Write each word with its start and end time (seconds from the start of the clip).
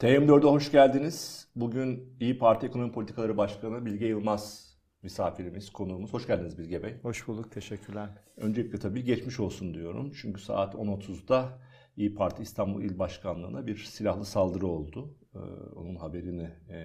TM4'e 0.00 0.50
hoş 0.50 0.72
geldiniz. 0.72 1.48
Bugün 1.54 2.16
İyi 2.20 2.38
Parti 2.38 2.66
Ekonomi 2.66 2.92
Politikaları 2.92 3.36
Başkanı 3.36 3.86
Bilge 3.86 4.06
Yılmaz 4.06 4.74
misafirimiz, 5.02 5.70
konuğumuz. 5.70 6.12
Hoş 6.12 6.26
geldiniz 6.26 6.58
Bilge 6.58 6.82
Bey. 6.82 6.94
Hoş 7.02 7.28
bulduk, 7.28 7.52
teşekkürler. 7.52 8.08
Öncelikle 8.36 8.78
tabii 8.78 9.04
geçmiş 9.04 9.40
olsun 9.40 9.74
diyorum. 9.74 10.12
Çünkü 10.20 10.40
saat 10.40 10.74
10.30'da 10.74 11.58
İyi 11.96 12.14
Parti 12.14 12.42
İstanbul 12.42 12.82
İl 12.82 12.98
Başkanlığı'na 12.98 13.66
bir 13.66 13.76
silahlı 13.76 14.24
saldırı 14.24 14.66
oldu. 14.66 15.18
Ee, 15.34 15.38
onun 15.74 15.96
haberini 15.96 16.50
e, 16.68 16.78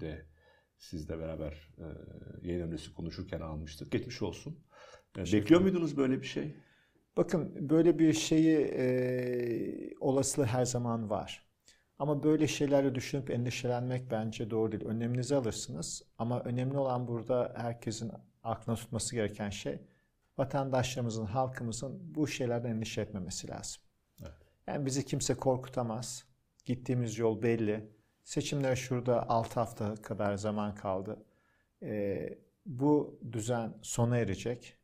de 0.00 0.26
sizle 0.78 1.18
beraber 1.18 1.68
e, 1.78 1.86
yayın 2.48 2.66
öncesi 2.66 2.94
konuşurken 2.94 3.40
almıştık. 3.40 3.92
Geçmiş 3.92 4.22
olsun. 4.22 4.58
E, 5.18 5.20
bekliyor 5.20 5.60
muydunuz 5.60 5.96
böyle 5.96 6.20
bir 6.20 6.26
şey? 6.26 6.56
Bakın 7.16 7.70
böyle 7.70 7.98
bir 7.98 8.12
şeyi 8.12 8.58
e, 8.58 9.94
olasılığı 10.00 10.46
her 10.46 10.64
zaman 10.64 11.10
var. 11.10 11.51
Ama 12.02 12.22
böyle 12.22 12.46
şeyleri 12.48 12.94
düşünüp 12.94 13.30
endişelenmek 13.30 14.10
bence 14.10 14.50
doğru 14.50 14.72
değil. 14.72 14.84
Önleminizi 14.84 15.36
alırsınız 15.36 16.02
ama 16.18 16.40
önemli 16.40 16.78
olan 16.78 17.08
burada 17.08 17.52
herkesin 17.56 18.12
aklına 18.42 18.76
tutması 18.76 19.14
gereken 19.14 19.50
şey 19.50 19.78
vatandaşlarımızın, 20.38 21.24
halkımızın 21.24 22.14
bu 22.14 22.28
şeylerden 22.28 22.70
endişe 22.70 23.00
etmemesi 23.00 23.48
lazım. 23.48 23.82
Evet. 24.20 24.32
Yani 24.66 24.86
bizi 24.86 25.04
kimse 25.04 25.34
korkutamaz. 25.34 26.24
Gittiğimiz 26.66 27.18
yol 27.18 27.42
belli. 27.42 27.90
Seçimler 28.24 28.76
şurada 28.76 29.28
6 29.28 29.60
hafta 29.60 29.94
kadar 29.94 30.36
zaman 30.36 30.74
kaldı. 30.74 31.24
Ee, 31.82 32.38
bu 32.66 33.20
düzen 33.32 33.74
sona 33.82 34.16
erecek. 34.16 34.76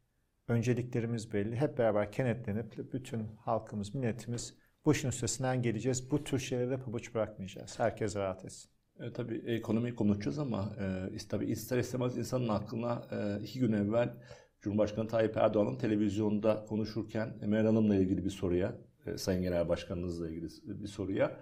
Önceliklerimiz 0.49 1.33
belli. 1.33 1.57
Hep 1.57 1.79
beraber 1.79 2.13
kenetlenip 2.13 2.93
bütün 2.93 3.29
halkımız, 3.37 3.95
milletimiz 3.95 4.55
bu 4.85 4.93
işin 4.93 5.09
üstesinden 5.09 5.63
geleceğiz. 5.63 6.11
Bu 6.11 6.25
tür 6.25 6.39
şeylere 6.39 6.77
pabuç 6.77 7.15
bırakmayacağız. 7.15 7.79
Herkes 7.79 8.17
rahat 8.17 8.45
etsin. 8.45 8.71
E, 9.01 9.13
tabii 9.13 9.43
ekonomiyi 9.47 9.95
konuşacağız 9.95 10.39
ama 10.39 10.77
e, 11.15 11.17
tabii 11.29 11.47
ister 11.47 11.79
istemez 11.79 12.19
insanın 12.19 12.49
aklına 12.49 13.09
e, 13.13 13.43
iki 13.43 13.61
gün 13.61 13.73
evvel 13.73 14.15
Cumhurbaşkanı 14.61 15.09
Tayyip 15.09 15.37
Erdoğan'ın 15.37 15.79
televizyonda 15.79 16.65
konuşurken 16.65 17.39
Meral 17.47 17.67
Hanım'la 17.67 17.97
ilgili 17.97 18.25
bir 18.25 18.31
soruya, 18.31 18.75
e, 19.07 19.19
Sayın 19.19 19.43
Genel 19.43 19.69
Başkanınızla 19.69 20.31
ilgili 20.31 20.49
bir 20.67 20.89
soruya 20.89 21.41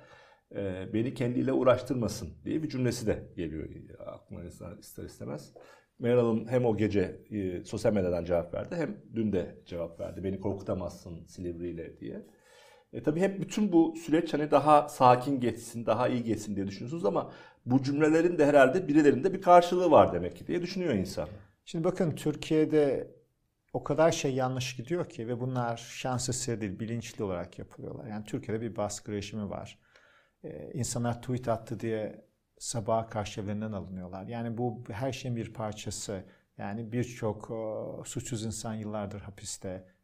e, 0.54 0.92
beni 0.92 1.14
kendiyle 1.14 1.52
uğraştırmasın 1.52 2.28
diye 2.44 2.62
bir 2.62 2.68
cümlesi 2.68 3.06
de 3.06 3.32
geliyor 3.36 3.68
aklına 4.06 4.44
ister 4.80 5.04
istemez. 5.04 5.52
Meral 5.98 6.18
Hanım 6.18 6.48
hem 6.48 6.64
o 6.64 6.76
gece 6.76 7.20
e, 7.30 7.64
sosyal 7.64 7.92
medyadan 7.92 8.24
cevap 8.24 8.54
verdi 8.54 8.76
hem 8.76 8.96
dün 9.14 9.32
de 9.32 9.62
cevap 9.66 10.00
verdi. 10.00 10.24
Beni 10.24 10.40
korkutamazsın 10.40 11.24
Silivri 11.26 11.68
ile 11.68 12.00
diye. 12.00 12.26
E 12.96 13.02
tabii 13.02 13.20
hep 13.20 13.40
bütün 13.40 13.72
bu 13.72 13.94
süreç 13.96 14.34
hani 14.34 14.50
daha 14.50 14.88
sakin 14.88 15.40
geçsin, 15.40 15.86
daha 15.86 16.08
iyi 16.08 16.24
geçsin 16.24 16.56
diye 16.56 16.66
düşünüyorsunuz 16.66 17.04
ama 17.04 17.32
bu 17.66 17.82
cümlelerin 17.82 18.38
de 18.38 18.46
herhalde 18.46 18.88
birilerinde 18.88 19.34
bir 19.34 19.42
karşılığı 19.42 19.90
var 19.90 20.12
demek 20.12 20.36
ki 20.36 20.46
diye 20.46 20.62
düşünüyor 20.62 20.94
insan. 20.94 21.28
Şimdi 21.64 21.84
bakın 21.84 22.10
Türkiye'de 22.10 23.14
o 23.72 23.84
kadar 23.84 24.12
şey 24.12 24.34
yanlış 24.34 24.76
gidiyor 24.76 25.08
ki 25.08 25.28
ve 25.28 25.40
bunlar 25.40 25.76
şans 25.76 26.28
eseri 26.28 26.60
değil, 26.60 26.80
bilinçli 26.80 27.24
olarak 27.24 27.58
yapılıyorlar. 27.58 28.06
Yani 28.06 28.24
Türkiye'de 28.24 28.60
bir 28.60 28.76
baskı 28.76 29.12
rejimi 29.12 29.50
var. 29.50 29.78
Ee, 30.44 30.70
insanlar 30.74 31.22
tweet 31.22 31.48
attı 31.48 31.80
diye 31.80 32.24
sabaha 32.58 33.06
karşı 33.06 33.40
evlerinden 33.40 33.72
alınıyorlar. 33.72 34.26
Yani 34.26 34.58
bu 34.58 34.84
her 34.90 35.12
şeyin 35.12 35.36
bir 35.36 35.52
parçası. 35.52 36.24
Yani 36.58 36.92
birçok 36.92 37.50
suçsuz 38.04 38.44
insan 38.44 38.74
yıllardır 38.74 39.20
hapiste 39.20 39.95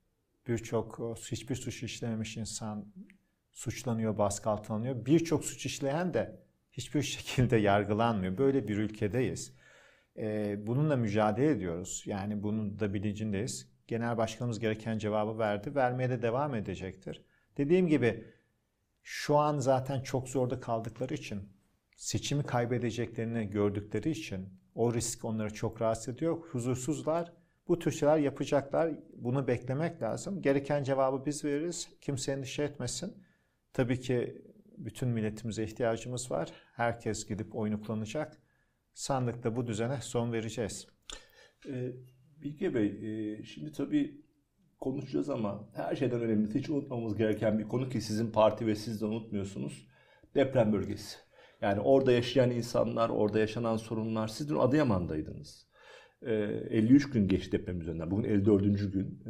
birçok 0.49 1.17
hiçbir 1.31 1.55
suç 1.55 1.83
işlememiş 1.83 2.37
insan 2.37 2.93
suçlanıyor, 3.53 4.19
baskı 4.19 4.51
altına 4.51 4.77
alınıyor. 4.77 5.07
Birçok 5.07 5.45
suç 5.45 5.67
işleyen 5.67 6.15
de 6.15 6.43
hiçbir 6.73 7.03
şekilde 7.13 7.57
yargılanmıyor. 7.57 8.39
Böyle 8.39 8.69
bir 8.69 8.77
ülkedeyiz. 8.77 9.57
Ee, 10.17 10.67
bununla 10.67 10.97
mücadele 10.97 11.51
ediyoruz. 11.51 12.03
Yani 12.07 12.43
bunun 12.43 12.79
da 12.79 12.95
bilincindeyiz. 12.95 13.73
Genel 13.89 14.17
Başkanımız 14.17 14.59
gereken 14.59 14.99
cevabı 14.99 15.39
verdi. 15.39 15.75
Vermeye 15.75 16.11
de 16.11 16.23
devam 16.23 16.55
edecektir. 16.55 17.25
Dediğim 17.57 17.87
gibi 17.87 18.25
şu 19.03 19.37
an 19.37 19.59
zaten 19.59 20.01
çok 20.01 20.29
zorda 20.29 20.61
kaldıkları 20.61 21.15
için, 21.15 21.49
seçimi 21.97 22.43
kaybedeceklerini 22.43 23.51
gördükleri 23.51 24.11
için 24.11 24.49
o 24.75 24.95
risk 24.95 25.25
onları 25.25 25.55
çok 25.55 25.83
rahatsız 25.83 26.15
ediyor. 26.15 26.39
Huzursuzlar 26.39 27.33
bu 27.69 27.79
tür 27.79 27.91
şeyler 27.91 28.19
yapacaklar. 28.19 28.91
Bunu 29.15 29.47
beklemek 29.47 30.03
lazım. 30.03 30.43
Gereken 30.43 30.85
cevabı 30.85 31.27
biz 31.27 31.45
veririz. 31.45 31.89
Kimse 32.01 32.33
endişe 32.33 32.63
etmesin. 32.63 33.25
Tabii 33.73 34.01
ki 34.01 34.43
bütün 34.79 35.09
milletimize 35.09 35.65
ihtiyacımız 35.65 36.31
var. 36.31 36.53
Herkes 36.73 37.27
gidip 37.27 37.57
oyunu 37.57 37.83
kullanacak. 37.83 38.39
Sandıkta 38.95 39.57
bu 39.57 39.67
düzene 39.67 39.99
son 40.01 40.33
vereceğiz. 40.33 40.87
Ee, 41.69 41.93
Bilge 42.43 42.75
Bey, 42.75 42.87
e, 42.87 43.43
şimdi 43.45 43.73
tabii 43.73 44.23
konuşacağız 44.81 45.31
ama 45.31 45.69
her 45.75 45.97
şeyden 45.97 46.21
önemlisi 46.21 46.59
hiç 46.59 46.71
unutmamamız 46.71 47.17
gereken 47.17 47.59
bir 47.59 47.69
konu 47.69 47.89
ki 47.89 48.01
sizin 48.01 48.31
parti 48.31 48.67
ve 48.67 48.75
siz 48.75 49.01
de 49.01 49.07
unutmuyorsunuz. 49.07 49.89
Deprem 50.35 50.73
bölgesi. 50.73 51.17
Yani 51.61 51.81
orada 51.81 52.13
yaşayan 52.13 52.51
insanlar, 52.51 53.09
orada 53.09 53.39
yaşanan 53.39 53.77
sorunlar. 53.77 54.29
Siz 54.29 54.49
dün 54.49 54.57
Adıyaman'daydınız. 54.57 55.72
53 56.27 57.07
ee, 57.07 57.11
gün 57.13 57.29
geçti 57.29 57.53
deprem 57.53 57.81
üzerinden. 57.81 58.11
Bugün 58.11 58.25
54. 58.25 58.93
gün. 58.93 59.23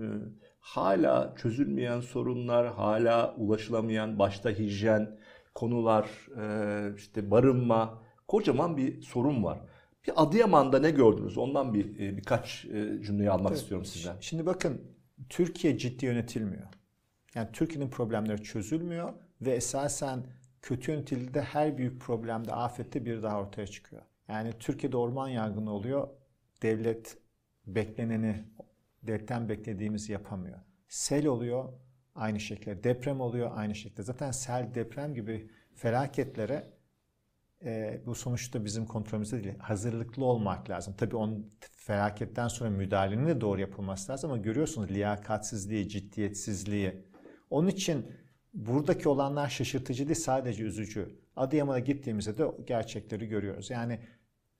Hala 0.61 1.35
çözülmeyen 1.37 2.01
sorunlar, 2.01 2.75
hala 2.75 3.35
ulaşılamayan 3.37 4.19
başta 4.19 4.51
hijyen 4.51 5.19
konular, 5.55 6.09
işte 6.97 7.31
barınma, 7.31 8.03
kocaman 8.29 8.77
bir 8.77 9.03
sorun 9.03 9.45
var. 9.45 9.61
Bir 10.07 10.13
Adıyaman'da 10.17 10.79
ne 10.79 10.91
gördünüz? 10.91 11.39
Ondan 11.39 11.75
bir 11.75 11.99
birkaç 11.99 12.63
cümleyi 13.03 13.31
almak 13.31 13.53
evet. 13.53 13.61
istiyorum 13.61 13.87
sizden. 13.87 14.17
Şimdi 14.21 14.47
bakın 14.47 14.81
Türkiye 15.29 15.79
ciddi 15.79 16.07
yönetilmiyor. 16.07 16.67
Yani 17.35 17.49
Türkiye'nin 17.53 17.91
problemleri 17.91 18.43
çözülmüyor 18.43 19.13
ve 19.41 19.51
esasen 19.51 20.27
kötü 20.63 20.93
yönetildiğinde 20.93 21.43
her 21.43 21.79
büyük 21.79 22.01
problemde, 22.01 22.53
afette 22.53 23.05
bir 23.05 23.23
daha 23.23 23.41
ortaya 23.41 23.67
çıkıyor. 23.67 24.03
Yani 24.29 24.53
Türkiye'de 24.59 24.97
orman 24.97 25.29
yangını 25.29 25.73
oluyor 25.73 26.09
devlet 26.63 27.19
bekleneni, 27.67 28.45
devletten 29.03 29.49
beklediğimiz 29.49 30.09
yapamıyor. 30.09 30.59
Sel 30.89 31.27
oluyor 31.27 31.73
aynı 32.15 32.41
şekilde, 32.41 32.85
deprem 32.85 33.21
oluyor 33.21 33.51
aynı 33.55 33.75
şekilde. 33.75 34.03
Zaten 34.03 34.31
sel, 34.31 34.75
deprem 34.75 35.15
gibi 35.15 35.51
felaketlere 35.75 36.73
e, 37.65 38.01
bu 38.07 38.15
sonuçta 38.15 38.65
bizim 38.65 38.87
kontrolümüzde 38.87 39.45
değil. 39.45 39.59
Hazırlıklı 39.59 40.25
olmak 40.25 40.71
lazım. 40.71 40.95
Tabii 40.99 41.17
onun 41.17 41.51
felaketten 41.77 42.49
sonra 42.49 42.71
müdahalenin 42.71 43.27
de 43.27 43.41
doğru 43.41 43.61
yapılması 43.61 44.13
lazım 44.13 44.31
ama 44.31 44.43
görüyorsunuz 44.43 44.91
liyakatsizliği, 44.91 45.89
ciddiyetsizliği. 45.89 47.07
Onun 47.51 47.69
için 47.69 48.07
buradaki 48.55 49.09
olanlar 49.09 49.49
şaşırtıcı 49.49 50.09
değil 50.09 50.21
sadece 50.21 50.65
üzücü. 50.65 51.19
Adıyaman'a 51.37 51.79
gittiğimizde 51.79 52.39
de 52.39 52.45
gerçekleri 52.67 53.27
görüyoruz. 53.27 53.71
Yani 53.71 54.01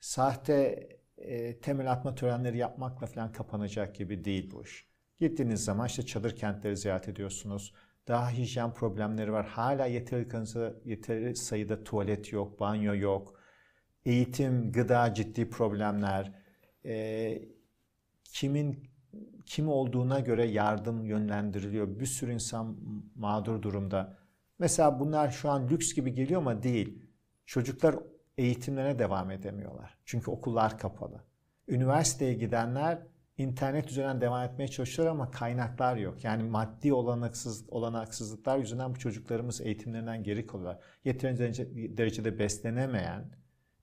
sahte 0.01 0.89
e, 1.23 1.61
temel 1.61 1.93
atma 1.93 2.15
törenleri 2.15 2.59
yapmakla 2.59 3.07
falan 3.07 3.33
kapanacak 3.33 3.95
gibi 3.95 4.25
değil 4.25 4.51
bu 4.51 4.63
iş. 4.63 4.87
Gittiğiniz 5.21 5.65
zaman 5.65 5.87
işte 5.87 6.07
çadır 6.07 6.37
kentleri 6.37 6.77
ziyaret 6.77 7.09
ediyorsunuz. 7.09 7.75
Daha 8.09 8.31
hijyen 8.31 8.75
problemleri 8.75 9.33
var. 9.33 9.47
Hala 9.47 9.87
yeteri, 9.87 10.29
yeteri 10.85 11.37
sayıda 11.37 11.85
tuvalet 11.85 12.33
yok, 12.33 12.61
banyo 12.61 12.95
yok. 12.95 13.41
Eğitim, 14.05 14.73
gıda 14.73 15.15
ciddi 15.15 15.51
problemler. 15.51 16.33
E, 16.85 17.43
kimin 18.25 18.93
kim 19.47 19.69
olduğuna 19.69 20.21
göre 20.21 20.47
yardım 20.47 21.05
yönlendiriliyor. 21.05 22.01
Bir 22.01 22.07
sürü 22.07 22.33
insan 22.33 22.77
mağdur 23.15 23.63
durumda. 23.63 24.19
Mesela 24.59 25.01
bunlar 25.01 25.31
şu 25.31 25.51
an 25.51 25.69
lüks 25.69 25.95
gibi 25.95 26.15
geliyor 26.15 26.41
ama 26.41 26.63
değil. 26.63 27.03
Çocuklar 27.47 27.97
eğitimlerine 28.39 28.99
devam 28.99 29.31
edemiyorlar. 29.31 29.99
Çünkü 30.05 30.31
okullar 30.31 30.79
kapalı. 30.79 31.21
Üniversiteye 31.69 32.35
gidenler 32.35 32.99
internet 33.39 33.91
üzerinden 33.91 34.21
devam 34.21 34.45
etmeye 34.45 34.69
çalışıyor 34.69 35.09
ama 35.09 35.31
kaynaklar 35.31 35.97
yok. 35.97 36.25
Yani 36.25 36.43
maddi 36.43 36.93
olanaksız, 36.93 37.65
olanaksızlıklar 37.69 38.59
yüzünden 38.59 38.95
bu 38.95 38.99
çocuklarımız 38.99 39.61
eğitimlerinden 39.61 40.23
geri 40.23 40.47
kalıyorlar. 40.47 40.83
Yeterince 41.05 41.97
derecede 41.97 42.39
beslenemeyen, 42.39 43.25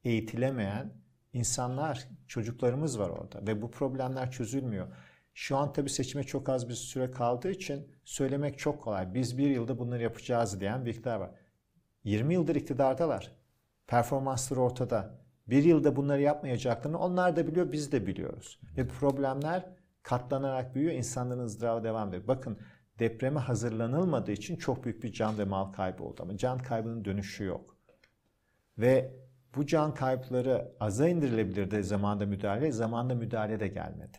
eğitilemeyen 0.04 0.94
insanlar, 1.34 2.08
çocuklarımız 2.28 3.00
var 3.00 3.10
orada 3.10 3.48
ve 3.48 3.62
bu 3.62 3.72
problemler 3.72 4.32
çözülmüyor. 4.32 4.88
Şu 5.34 5.58
an 5.58 5.74
tabii 5.74 5.90
seçime 5.90 6.24
çok 6.24 6.50
az 6.50 6.70
bir 6.70 6.74
süre 6.74 7.12
kaldığı 7.12 7.52
için 7.52 7.88
söylemek 8.04 8.60
çok 8.60 8.82
kolay. 8.82 9.14
Biz 9.14 9.38
bir 9.38 9.50
yılda 9.50 9.80
bunları 9.80 10.04
yapacağız 10.04 10.60
diyen 10.60 10.86
bir 10.86 10.92
iktidar 10.92 11.20
var. 11.20 11.32
20 12.04 12.34
yıldır 12.34 12.56
iktidardalar. 12.56 13.39
Performansları 13.90 14.62
ortada. 14.62 15.12
Bir 15.48 15.64
yılda 15.64 15.96
bunları 15.96 16.22
yapmayacaklarını 16.22 17.00
onlar 17.00 17.36
da 17.36 17.48
biliyor, 17.48 17.72
biz 17.72 17.92
de 17.92 18.08
biliyoruz. 18.08 18.60
Ve 18.78 18.88
problemler 18.88 19.66
katlanarak 20.04 20.76
büyüyor, 20.76 20.94
insanların 20.94 21.40
ızdırabı 21.40 21.84
devam 21.84 22.10
ediyor. 22.10 22.28
Bakın 22.28 22.60
depreme 23.00 23.40
hazırlanılmadığı 23.40 24.32
için 24.32 24.56
çok 24.56 24.84
büyük 24.84 25.04
bir 25.04 25.12
can 25.12 25.38
ve 25.38 25.44
mal 25.44 25.72
kaybı 25.72 26.04
oldu 26.04 26.22
ama 26.24 26.38
can 26.38 26.58
kaybının 26.58 27.06
dönüşü 27.06 27.44
yok. 27.44 27.78
Ve 28.78 29.16
bu 29.56 29.66
can 29.66 29.94
kayıpları 29.94 30.72
aza 30.80 31.08
indirilebilirdi 31.08 31.84
zamanda 31.84 32.26
müdahale, 32.26 32.72
zamanda 32.72 33.16
müdahale 33.16 33.60
de 33.60 33.68
gelmedi. 33.68 34.18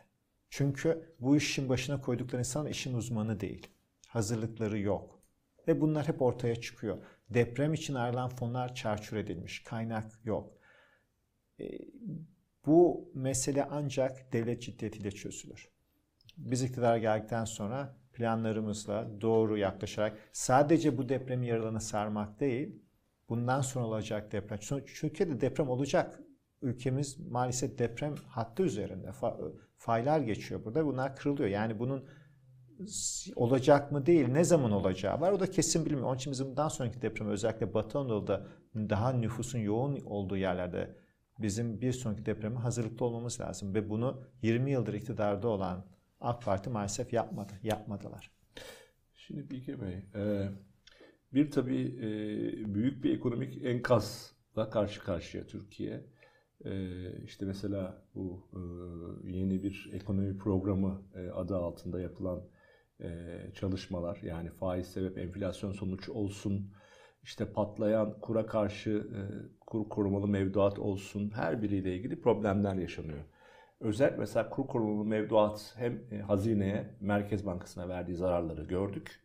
Çünkü 0.49 1.15
bu 1.21 1.37
işin 1.37 1.69
başına 1.69 2.01
koydukları 2.01 2.41
insan 2.41 2.67
işin 2.67 2.95
uzmanı 2.95 3.41
değil. 3.41 3.67
Hazırlıkları 4.09 4.79
yok. 4.79 5.21
Ve 5.69 5.81
bunlar 5.81 6.09
hep 6.09 6.23
ortaya 6.23 6.57
çıkıyor. 6.61 6.99
Deprem 7.31 7.75
için 7.75 7.95
ayrılan 7.95 8.29
fonlar 8.29 8.75
çarçur 8.75 9.17
edilmiş. 9.17 9.65
Kaynak 9.65 10.13
yok. 10.25 10.53
E, 11.61 11.65
bu 12.67 13.11
mesele 13.15 13.65
ancak 13.65 14.33
devlet 14.33 14.63
ciddiyetiyle 14.63 15.11
çözülür. 15.11 15.69
Biz 16.37 16.63
iktidar 16.63 16.97
geldikten 16.97 17.45
sonra 17.45 17.97
planlarımızla 18.13 19.21
doğru 19.21 19.57
yaklaşarak 19.57 20.19
sadece 20.33 20.99
bu 20.99 21.09
depremi 21.09 21.47
yaralarına 21.47 21.81
sarmak 21.81 22.41
değil, 22.41 22.83
bundan 23.29 23.61
sonra 23.61 23.87
olacak 23.87 24.33
deprem. 24.33 24.59
Çünkü 24.63 24.95
Türkiye'de 24.95 25.41
deprem 25.41 25.69
olacak. 25.69 26.21
Ülkemiz 26.63 27.19
maalesef 27.21 27.79
deprem 27.79 28.15
hattı 28.27 28.63
üzerinde. 28.63 29.11
Faylar 29.77 30.21
geçiyor 30.21 30.65
burada. 30.65 30.87
Bunlar 30.87 31.17
kırılıyor. 31.17 31.49
Yani 31.49 31.79
bunun 31.79 32.09
olacak 33.37 33.93
mı 33.93 34.07
değil, 34.07 34.29
ne 34.29 34.45
zaman 34.45 34.73
olacağı 34.73 35.21
var. 35.21 35.33
O 35.33 35.41
da 35.41 35.51
kesin 35.51 35.87
bilmiyor. 35.87 36.07
Onun 36.07 36.17
için 36.17 36.33
bizim 36.33 36.47
bundan 36.47 36.69
sonraki 36.69 37.03
deprem 37.03 37.29
özellikle 37.29 37.75
Batı 37.75 37.99
Anadolu'da 37.99 38.47
daha 38.75 39.13
nüfusun 39.13 39.59
yoğun 39.59 40.01
olduğu 40.01 40.37
yerlerde 40.37 40.97
bizim 41.39 41.81
bir 41.81 41.93
sonraki 41.93 42.27
depreme 42.27 42.57
hazırlıklı 42.57 43.07
olmamız 43.07 43.41
lazım. 43.41 43.75
Ve 43.75 43.91
bunu 43.91 44.23
20 44.43 44.71
yıldır 44.71 44.95
iktidarda 44.95 45.49
olan 45.49 45.85
AK 46.21 46.43
Parti 46.43 46.71
maalesef 46.71 47.13
yapmadı, 47.13 47.53
yapmadılar. 47.63 48.31
Şimdi 49.15 49.51
Bilge 49.51 49.81
Bey, 49.81 50.05
e, 50.15 50.49
bir 51.33 51.51
tabii 51.51 51.83
e, 51.83 52.75
büyük 52.75 53.05
bir 53.05 53.15
ekonomik 53.15 53.65
enkazla 53.65 54.71
karşı 54.71 55.01
karşıya 55.01 55.47
Türkiye. 55.47 56.07
E, 56.65 57.23
işte 57.25 57.47
mesela 57.47 58.03
bu 58.15 58.49
yeni 59.25 59.63
bir 59.63 59.91
ekonomi 59.93 60.39
programı 60.39 61.03
adı 61.35 61.57
altında 61.57 62.01
yapılan 62.01 62.43
çalışmalar, 63.55 64.19
yani 64.23 64.51
faiz 64.51 64.87
sebep 64.87 65.19
enflasyon 65.19 65.73
sonuç 65.73 66.09
olsun, 66.09 66.71
işte 67.23 67.53
patlayan 67.53 68.21
kura 68.21 68.47
karşı 68.47 69.07
kur 69.67 69.89
korumalı 69.89 70.29
mevduat 70.29 70.79
olsun, 70.79 71.31
her 71.35 71.63
biriyle 71.63 71.97
ilgili 71.97 72.21
problemler 72.21 72.75
yaşanıyor. 72.75 73.25
Özel 73.81 74.15
mesela 74.19 74.51
kur 74.51 74.67
korumalı 74.67 75.05
mevduat 75.05 75.75
hem 75.77 76.03
e, 76.11 76.19
hazineye, 76.19 76.95
Merkez 77.01 77.47
Bankası'na 77.47 77.89
verdiği 77.89 78.15
zararları 78.15 78.65
gördük. 78.65 79.21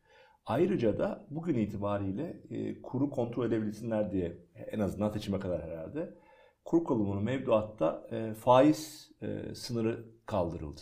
Ayrıca 0.46 0.98
da 0.98 1.26
bugün 1.30 1.56
itibariyle 1.56 2.42
e, 2.50 2.82
kuru 2.82 3.10
kontrol 3.10 3.46
edebilsinler 3.46 4.12
diye 4.12 4.38
en 4.72 4.80
azından 4.80 5.10
seçime 5.10 5.40
kadar 5.40 5.62
herhalde 5.62 6.14
kur 6.66 6.84
korumalı 6.84 7.22
mevduatta 7.22 8.08
e, 8.12 8.34
faiz 8.34 9.12
e, 9.22 9.56
sınırı 9.56 10.06
kaldırıldı. 10.26 10.82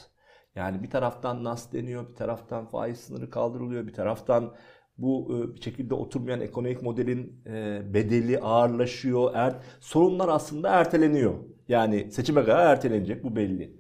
Yani 0.56 0.84
bir 0.84 0.90
taraftan 0.90 1.44
nas 1.44 1.74
deniyor, 1.74 2.10
bir 2.10 2.16
taraftan 2.16 2.66
faiz 2.66 3.00
sınırı 3.00 3.30
kaldırılıyor, 3.30 3.88
bir 3.88 3.94
taraftan 3.94 4.56
bu 4.98 5.38
e, 5.38 5.56
bir 5.56 5.62
şekilde 5.62 5.94
oturmayan 5.94 6.42
ekonomik 6.42 6.82
modelin 6.82 7.44
e, 7.46 7.82
bedeli 7.94 8.40
ağırlaşıyor. 8.40 9.32
Er, 9.36 9.56
sorunlar 9.80 10.30
aslında 10.30 10.70
erteleniyor. 10.70 11.34
Yani 11.68 12.12
seçime 12.12 12.42
kadar 12.42 12.68
ertelenecek 12.68 13.24
bu 13.24 13.36
belli. 13.36 13.80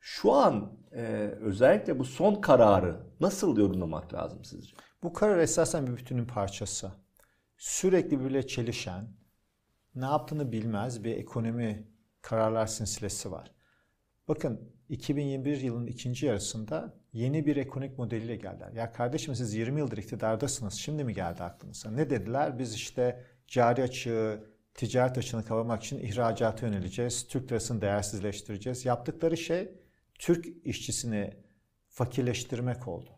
Şu 0.00 0.32
an 0.32 0.78
e, 0.92 1.02
özellikle 1.40 1.98
bu 1.98 2.04
son 2.04 2.34
kararı 2.34 3.00
nasıl 3.20 3.56
yorumlamak 3.56 4.14
lazım 4.14 4.44
sizce? 4.44 4.76
Bu 5.02 5.12
karar 5.12 5.38
esasen 5.38 5.86
bir 5.86 5.96
bütünün 5.96 6.26
parçası. 6.26 6.92
Sürekli 7.56 8.20
böyle 8.20 8.46
çelişen, 8.46 9.08
ne 9.94 10.04
yaptığını 10.04 10.52
bilmez 10.52 11.04
bir 11.04 11.16
ekonomi 11.16 11.88
kararlar 12.22 12.66
silsilesi 12.66 13.32
var. 13.32 13.52
Bakın 14.28 14.75
2021 14.88 15.60
yılının 15.60 15.86
ikinci 15.86 16.26
yarısında 16.26 16.94
yeni 17.12 17.46
bir 17.46 17.56
ekonomik 17.56 17.98
modeliyle 17.98 18.36
geldiler. 18.36 18.72
Ya 18.72 18.92
kardeşim 18.92 19.34
siz 19.34 19.54
20 19.54 19.80
yıldır 19.80 19.96
iktidardasınız. 19.96 20.74
Şimdi 20.74 21.04
mi 21.04 21.14
geldi 21.14 21.42
aklınıza? 21.42 21.90
Ne 21.90 22.10
dediler? 22.10 22.58
Biz 22.58 22.74
işte 22.74 23.24
cari 23.48 23.82
açığı, 23.82 24.44
ticaret 24.74 25.18
açığını 25.18 25.44
kavramak 25.44 25.82
için 25.82 25.98
ihracata 25.98 26.66
yöneleceğiz. 26.66 27.28
Türk 27.28 27.52
lirasını 27.52 27.80
değersizleştireceğiz. 27.80 28.84
Yaptıkları 28.84 29.36
şey 29.36 29.70
Türk 30.18 30.66
işçisini 30.66 31.34
fakirleştirmek 31.88 32.88
oldu. 32.88 33.10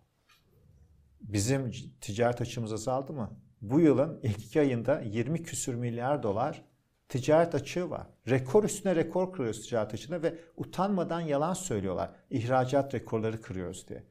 Bizim 1.20 1.72
ticaret 2.00 2.40
açığımız 2.40 2.72
azaldı 2.72 3.12
mı? 3.12 3.40
Bu 3.60 3.80
yılın 3.80 4.20
ilk 4.22 4.38
iki 4.38 4.60
ayında 4.60 5.00
20 5.00 5.42
küsür 5.42 5.74
milyar 5.74 6.22
dolar 6.22 6.64
ticaret 7.08 7.54
açığı 7.54 7.90
var. 7.90 8.06
Rekor 8.28 8.64
üstüne 8.64 8.96
rekor 8.96 9.32
kırıyoruz 9.32 9.62
ticaret 9.62 9.94
açığında 9.94 10.22
ve 10.22 10.38
utanmadan 10.56 11.20
yalan 11.20 11.54
söylüyorlar. 11.54 12.10
İhracat 12.30 12.94
rekorları 12.94 13.42
kırıyoruz 13.42 13.88
diye. 13.88 14.04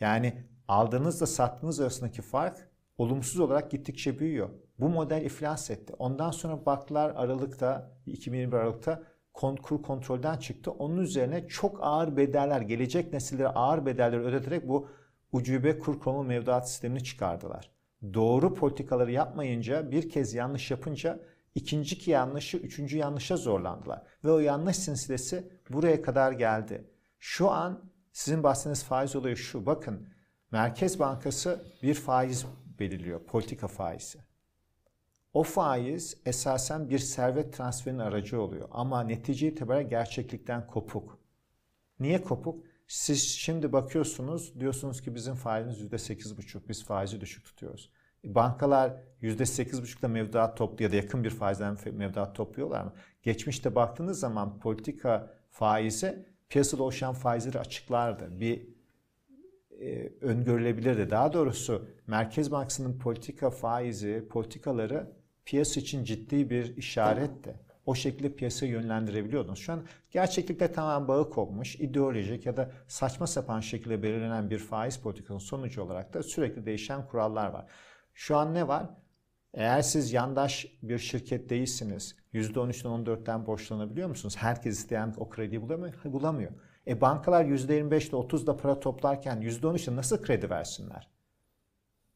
Yani 0.00 0.44
aldığınızla 0.68 1.26
sattığınız 1.26 1.80
arasındaki 1.80 2.22
fark 2.22 2.68
olumsuz 2.98 3.40
olarak 3.40 3.70
gittikçe 3.70 4.18
büyüyor. 4.18 4.50
Bu 4.78 4.88
model 4.88 5.24
iflas 5.24 5.70
etti. 5.70 5.94
Ondan 5.98 6.30
sonra 6.30 6.66
baktılar 6.66 7.12
Aralık'ta, 7.16 7.90
2021 8.06 8.56
Aralık'ta 8.56 9.02
kur 9.32 9.82
kontrolden 9.82 10.36
çıktı. 10.36 10.70
Onun 10.70 10.96
üzerine 10.96 11.48
çok 11.48 11.78
ağır 11.82 12.16
bedeller, 12.16 12.60
gelecek 12.60 13.12
nesillere 13.12 13.48
ağır 13.48 13.86
bedeller 13.86 14.18
ödeterek 14.18 14.68
bu 14.68 14.88
ucube 15.32 15.78
kur 15.78 16.00
konumu 16.00 16.24
mevduat 16.24 16.70
sistemini 16.70 17.04
çıkardılar. 17.04 17.70
Doğru 18.14 18.54
politikaları 18.54 19.12
yapmayınca, 19.12 19.90
bir 19.90 20.10
kez 20.10 20.34
yanlış 20.34 20.70
yapınca 20.70 21.20
ikinci 21.54 21.98
ki 21.98 22.10
yanlışı 22.10 22.56
üçüncü 22.56 22.96
yanlışa 22.96 23.36
zorlandılar. 23.36 24.02
Ve 24.24 24.30
o 24.30 24.38
yanlış 24.38 24.76
silsilesi 24.76 25.52
buraya 25.70 26.02
kadar 26.02 26.32
geldi. 26.32 26.90
Şu 27.18 27.50
an 27.50 27.90
sizin 28.12 28.42
bahsettiğiniz 28.42 28.84
faiz 28.84 29.16
olayı 29.16 29.36
şu. 29.36 29.66
Bakın 29.66 30.08
Merkez 30.50 30.98
Bankası 30.98 31.64
bir 31.82 31.94
faiz 31.94 32.46
belirliyor. 32.78 33.24
Politika 33.24 33.68
faizi. 33.68 34.18
O 35.32 35.42
faiz 35.42 36.16
esasen 36.26 36.90
bir 36.90 36.98
servet 36.98 37.54
transferinin 37.56 37.98
aracı 37.98 38.40
oluyor. 38.40 38.68
Ama 38.70 39.02
netice 39.02 39.48
itibariyle 39.48 39.88
gerçeklikten 39.88 40.66
kopuk. 40.66 41.18
Niye 42.00 42.22
kopuk? 42.22 42.64
Siz 42.86 43.22
şimdi 43.22 43.72
bakıyorsunuz 43.72 44.60
diyorsunuz 44.60 45.02
ki 45.02 45.14
bizim 45.14 45.34
faizimiz 45.34 45.80
%8,5. 45.80 46.68
Biz 46.68 46.84
faizi 46.84 47.20
düşük 47.20 47.44
tutuyoruz. 47.44 47.90
Bankalar 48.24 48.92
%8,5'la 49.22 50.08
mevduat 50.08 50.56
topluyor 50.56 50.90
ya 50.90 50.92
da 50.92 50.96
yakın 50.96 51.24
bir 51.24 51.30
faizden 51.30 51.76
mevduat 51.92 52.34
topluyorlar 52.36 52.84
mı? 52.84 52.92
Geçmişte 53.22 53.74
baktığınız 53.74 54.20
zaman 54.20 54.58
politika 54.60 55.34
faizi 55.50 56.26
piyasada 56.48 56.82
oluşan 56.82 57.14
faizleri 57.14 57.58
açıklardı. 57.58 58.40
Bir 58.40 58.68
e, 59.80 60.12
öngörülebilirdi. 60.20 61.10
Daha 61.10 61.32
doğrusu 61.32 61.88
Merkez 62.06 62.50
Bankası'nın 62.50 62.98
politika 62.98 63.50
faizi, 63.50 64.28
politikaları 64.30 65.12
piyasa 65.44 65.80
için 65.80 66.04
ciddi 66.04 66.50
bir 66.50 66.76
işaretti. 66.76 67.54
O 67.86 67.94
şekilde 67.94 68.36
piyasayı 68.36 68.72
yönlendirebiliyordunuz. 68.72 69.58
Şu 69.58 69.72
an 69.72 69.84
gerçeklikle 70.10 70.72
tamamen 70.72 71.08
bağı 71.08 71.30
kopmuş, 71.30 71.76
ideolojik 71.76 72.46
ya 72.46 72.56
da 72.56 72.72
saçma 72.88 73.26
sapan 73.26 73.60
şekilde 73.60 74.02
belirlenen 74.02 74.50
bir 74.50 74.58
faiz 74.58 74.96
politikasının 74.96 75.38
sonucu 75.38 75.82
olarak 75.82 76.14
da 76.14 76.22
sürekli 76.22 76.66
değişen 76.66 77.06
kurallar 77.06 77.50
var. 77.50 77.66
Şu 78.14 78.36
an 78.36 78.54
ne 78.54 78.68
var? 78.68 78.90
Eğer 79.54 79.82
siz 79.82 80.12
yandaş 80.12 80.66
bir 80.82 80.98
şirket 80.98 81.50
değilsiniz, 81.50 82.16
%13'den 82.34 83.04
14'ten 83.04 83.46
borçlanabiliyor 83.46 84.08
musunuz? 84.08 84.36
Herkes 84.38 84.78
isteyen 84.78 85.14
o 85.16 85.28
krediyi 85.28 85.62
bulamıyor. 85.62 85.94
bulamıyor. 86.04 86.52
E 86.86 87.00
bankalar 87.00 87.44
%25 87.44 88.08
ile 88.08 88.16
30'da 88.16 88.56
para 88.56 88.80
toplarken 88.80 89.42
%13'de 89.42 89.96
nasıl 89.96 90.22
kredi 90.22 90.50
versinler? 90.50 91.10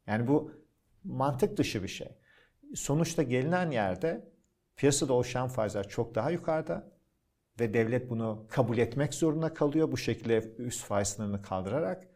Yani 0.07 0.29
bu 0.29 0.53
mantık 1.05 1.57
dışı 1.57 1.83
bir 1.83 1.89
şey. 1.89 2.09
Sonuçta 2.75 3.23
gelinen 3.23 3.71
yerde 3.71 4.29
piyasada 4.77 5.13
oluşan 5.13 5.49
faizler 5.49 5.89
çok 5.89 6.15
daha 6.15 6.31
yukarıda 6.31 6.93
ve 7.61 7.75
devlet 7.75 8.11
bunu 8.11 8.47
kabul 8.49 8.79
etmek 8.79 9.15
zorunda 9.15 9.55
kalıyor 9.55 9.93
bu 9.93 9.97
şekilde 9.97 10.53
üst 10.59 10.85
faiz 10.85 11.09
sınırını 11.09 11.43
kaldırarak. 11.43 12.08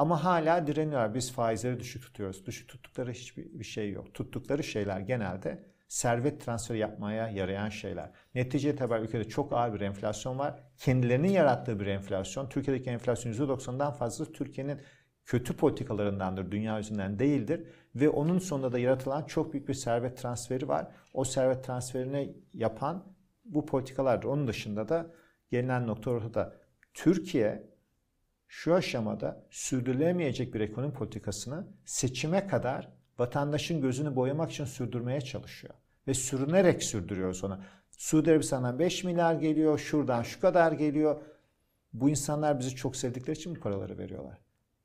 Ama 0.00 0.24
hala 0.24 0.66
direniyor. 0.66 1.14
Biz 1.14 1.32
faizleri 1.32 1.80
düşük 1.80 2.02
tutuyoruz. 2.02 2.46
Düşük 2.46 2.68
tuttukları 2.68 3.12
hiçbir 3.12 3.58
bir 3.58 3.64
şey 3.64 3.92
yok. 3.92 4.14
Tuttukları 4.14 4.64
şeyler 4.64 5.00
genelde 5.00 5.64
servet 5.88 6.40
transferi 6.40 6.78
yapmaya 6.78 7.28
yarayan 7.28 7.68
şeyler. 7.68 8.10
Netice 8.34 8.70
itibariyle 8.70 9.06
ülkede 9.08 9.28
çok 9.28 9.52
ağır 9.52 9.74
bir 9.74 9.80
enflasyon 9.80 10.38
var. 10.38 10.60
Kendilerinin 10.76 11.28
yarattığı 11.28 11.80
bir 11.80 11.86
enflasyon. 11.86 12.48
Türkiye'deki 12.48 12.90
enflasyon 12.90 13.32
%90'dan 13.32 13.92
fazla 13.92 14.24
Türkiye'nin 14.24 14.80
kötü 15.24 15.56
politikalarındandır. 15.56 16.50
Dünya 16.50 16.78
yüzünden 16.78 17.18
değildir. 17.18 17.66
Ve 17.94 18.08
onun 18.08 18.38
sonunda 18.38 18.72
da 18.72 18.78
yaratılan 18.78 19.24
çok 19.24 19.52
büyük 19.52 19.68
bir 19.68 19.74
servet 19.74 20.18
transferi 20.18 20.68
var. 20.68 20.86
O 21.14 21.24
servet 21.24 21.64
transferini 21.64 22.36
yapan 22.52 23.04
bu 23.44 23.66
politikalardır. 23.66 24.28
Onun 24.28 24.48
dışında 24.48 24.88
da 24.88 25.06
gelinen 25.50 25.86
nokta 25.86 26.10
ortada. 26.10 26.56
Türkiye 26.94 27.69
şu 28.50 28.74
aşamada 28.74 29.46
sürdürülemeyecek 29.50 30.54
bir 30.54 30.60
ekonomi 30.60 30.92
politikasını 30.92 31.66
seçime 31.84 32.46
kadar 32.46 32.92
vatandaşın 33.18 33.80
gözünü 33.80 34.16
boyamak 34.16 34.50
için 34.50 34.64
sürdürmeye 34.64 35.20
çalışıyor. 35.20 35.74
ve 36.06 36.14
sürünerek 36.14 36.82
sürdürüyoruz 36.82 37.44
onu. 37.44 37.60
Suudi 37.90 38.30
Arabistan'dan 38.30 38.78
5 38.78 39.04
milyar 39.04 39.34
geliyor, 39.34 39.78
şuradan 39.78 40.22
şu 40.22 40.40
kadar 40.40 40.72
geliyor. 40.72 41.20
Bu 41.92 42.10
insanlar 42.10 42.58
bizi 42.58 42.76
çok 42.76 42.96
sevdikleri 42.96 43.36
için 43.36 43.56
bu 43.56 43.60
paraları 43.60 43.98
veriyorlar. 43.98 44.38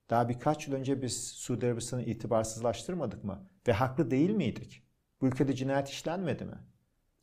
Daha 0.10 0.30
birkaç 0.30 0.68
yıl 0.68 0.76
önce 0.76 1.02
biz 1.02 1.28
Suudi 1.28 1.66
Arabistan'ı 1.66 2.04
itibarsızlaştırmadık 2.04 3.24
mı? 3.24 3.50
Ve 3.68 3.74
haklı 3.74 4.12
değil 4.12 4.30
miydik? 4.30 4.84
Bu 5.22 5.28
ülkede 5.28 5.54
cinayet 5.54 5.90
işlenmedi 5.90 6.46
mi? 6.46 6.58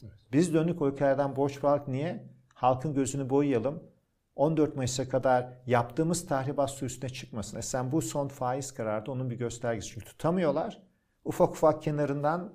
Evet. 0.03 0.13
Biz 0.33 0.55
dönük 0.55 0.83
o 0.83 0.89
ülkelerden 0.89 1.37
borç 1.37 1.65
aldık. 1.65 1.89
Niye? 1.89 2.25
Halkın 2.55 2.95
gözünü 2.95 3.31
boyayalım. 3.31 3.92
14 4.37 4.77
Mayıs'a 4.77 5.09
kadar 5.09 5.49
yaptığımız 5.67 6.27
tahribat 6.27 6.71
su 6.71 6.85
üstüne 6.85 7.11
çıkmasın. 7.11 7.59
E 7.59 7.63
sen 7.63 7.93
bu 7.93 8.03
son 8.03 8.29
faiz 8.29 8.75
kararı 8.75 9.13
onun 9.13 9.31
bir 9.31 9.37
göstergesi. 9.37 9.89
Çünkü 9.89 10.07
tutamıyorlar. 10.07 10.83
Ufak 11.25 11.51
ufak 11.51 11.83
kenarından 11.83 12.53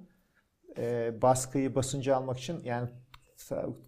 e, 0.78 1.14
baskıyı, 1.22 1.76
basıncı 1.76 2.16
almak 2.16 2.40
için 2.40 2.64
yani 2.64 2.90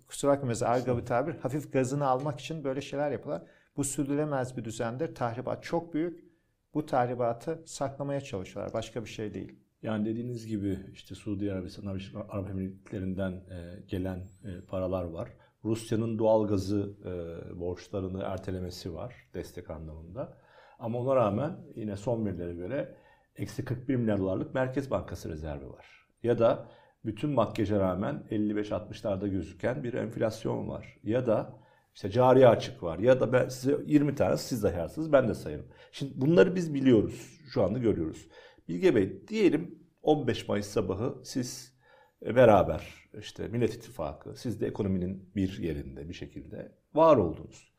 kusura 0.07 0.31
bakmayın 0.31 0.59
arga 0.61 0.97
bir 0.97 1.05
tabir 1.05 1.35
hafif 1.35 1.73
gazını 1.73 2.07
almak 2.07 2.39
için 2.39 2.63
böyle 2.63 2.81
şeyler 2.81 3.11
yapıyorlar. 3.11 3.47
Bu 3.77 3.83
sürdürülemez 3.83 4.57
bir 4.57 4.65
düzendir. 4.65 5.15
Tahribat 5.15 5.63
çok 5.63 5.93
büyük. 5.93 6.29
Bu 6.73 6.85
tahribatı 6.85 7.63
saklamaya 7.65 8.21
çalışıyorlar. 8.21 8.73
Başka 8.73 9.03
bir 9.05 9.09
şey 9.09 9.33
değil. 9.33 9.59
Yani 9.81 10.05
dediğiniz 10.05 10.47
gibi 10.47 10.79
işte 10.93 11.15
Suudi 11.15 11.53
Arabistan, 11.53 11.99
Arap 12.29 12.49
Emirlikleri'nden 12.49 13.31
e, 13.31 13.83
gelen 13.87 14.19
e, 14.19 14.61
paralar 14.67 15.03
var. 15.03 15.29
Rusya'nın 15.65 16.19
doğal 16.19 16.47
gazı 16.47 16.93
e, 17.05 17.59
borçlarını 17.59 18.23
ertelemesi 18.23 18.93
var 18.93 19.15
destek 19.33 19.69
anlamında. 19.69 20.37
Ama 20.79 20.99
ona 20.99 21.15
rağmen 21.15 21.57
yine 21.75 21.97
son 21.97 22.25
verilere 22.25 22.53
göre 22.53 22.95
eksi 23.35 23.65
41 23.65 23.95
milyar 23.95 24.19
dolarlık 24.19 24.53
Merkez 24.53 24.91
Bankası 24.91 25.29
rezervi 25.29 25.69
var. 25.69 26.07
Ya 26.23 26.39
da 26.39 26.69
bütün 27.05 27.29
makyaja 27.29 27.79
rağmen 27.79 28.23
55-60'larda 28.31 29.27
gözüken 29.27 29.83
bir 29.83 29.93
enflasyon 29.93 30.69
var. 30.69 30.99
Ya 31.03 31.25
da 31.25 31.59
işte 31.95 32.11
cari 32.11 32.47
açık 32.47 32.83
var. 32.83 32.99
Ya 32.99 33.19
da 33.19 33.33
ben 33.33 33.47
size 33.49 33.77
20 33.85 34.15
tane 34.15 34.37
siz 34.37 34.61
sayarsınız 34.61 35.11
ben 35.11 35.27
de 35.27 35.33
sayarım. 35.33 35.65
Şimdi 35.91 36.13
bunları 36.15 36.55
biz 36.55 36.73
biliyoruz. 36.73 37.39
Şu 37.53 37.63
anda 37.63 37.79
görüyoruz. 37.79 38.27
Bilge 38.69 38.95
Bey 38.95 39.27
diyelim 39.27 39.79
15 40.01 40.47
Mayıs 40.47 40.67
sabahı 40.67 41.15
siz 41.23 41.73
beraber 42.21 42.98
işte 43.19 43.47
Millet 43.47 43.73
İttifakı 43.73 44.35
siz 44.35 44.61
de 44.61 44.67
ekonominin 44.67 45.31
bir 45.35 45.59
yerinde 45.59 46.09
bir 46.09 46.13
şekilde 46.13 46.71
var 46.93 47.17
oldunuz. 47.17 47.71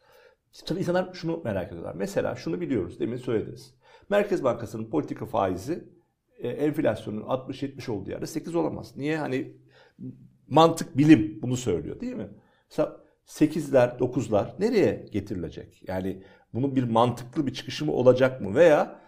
Tabii 0.66 0.78
insanlar 0.78 1.14
şunu 1.14 1.40
merak 1.44 1.68
ediyorlar. 1.68 1.94
Mesela 1.94 2.36
şunu 2.36 2.60
biliyoruz 2.60 3.00
demin 3.00 3.16
söylediniz. 3.16 3.74
Merkez 4.08 4.44
Bankası'nın 4.44 4.90
politika 4.90 5.26
faizi 5.26 5.88
e, 6.38 6.48
enflasyonun 6.48 7.22
60-70 7.22 7.90
olduğu 7.90 8.10
yerde 8.10 8.26
8 8.26 8.54
olamaz. 8.54 8.96
Niye? 8.96 9.18
Hani 9.18 9.56
mantık, 10.48 10.98
bilim 10.98 11.42
bunu 11.42 11.56
söylüyor 11.56 12.00
değil 12.00 12.14
mi? 12.14 12.28
Mesela 12.70 13.00
8'ler, 13.26 13.98
9'lar 13.98 14.60
nereye 14.60 15.06
getirilecek? 15.12 15.88
Yani 15.88 16.22
bunun 16.54 16.76
bir 16.76 16.82
mantıklı 16.82 17.46
bir 17.46 17.52
çıkışı 17.52 17.84
mı 17.84 17.92
olacak 17.92 18.40
mı? 18.40 18.54
Veya 18.54 19.00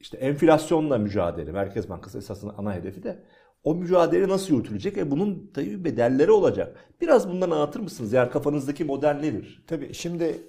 işte 0.00 0.16
enflasyonla 0.18 0.98
mücadele, 0.98 1.52
Merkez 1.52 1.88
Bankası 1.88 2.18
esasında 2.18 2.54
ana 2.58 2.74
hedefi 2.74 3.02
de 3.02 3.24
o 3.64 3.74
mücadele 3.74 4.28
nasıl 4.28 4.54
yürütülecek? 4.54 4.98
E 4.98 5.10
bunun 5.10 5.50
tabii 5.54 5.84
bedelleri 5.84 6.30
olacak. 6.30 6.76
Biraz 7.00 7.28
bundan 7.28 7.50
anlatır 7.50 7.80
mısınız? 7.80 8.12
Yani 8.12 8.30
kafanızdaki 8.30 8.84
model 8.84 9.14
nedir? 9.14 9.64
Tabii 9.66 9.94
şimdi 9.94 10.42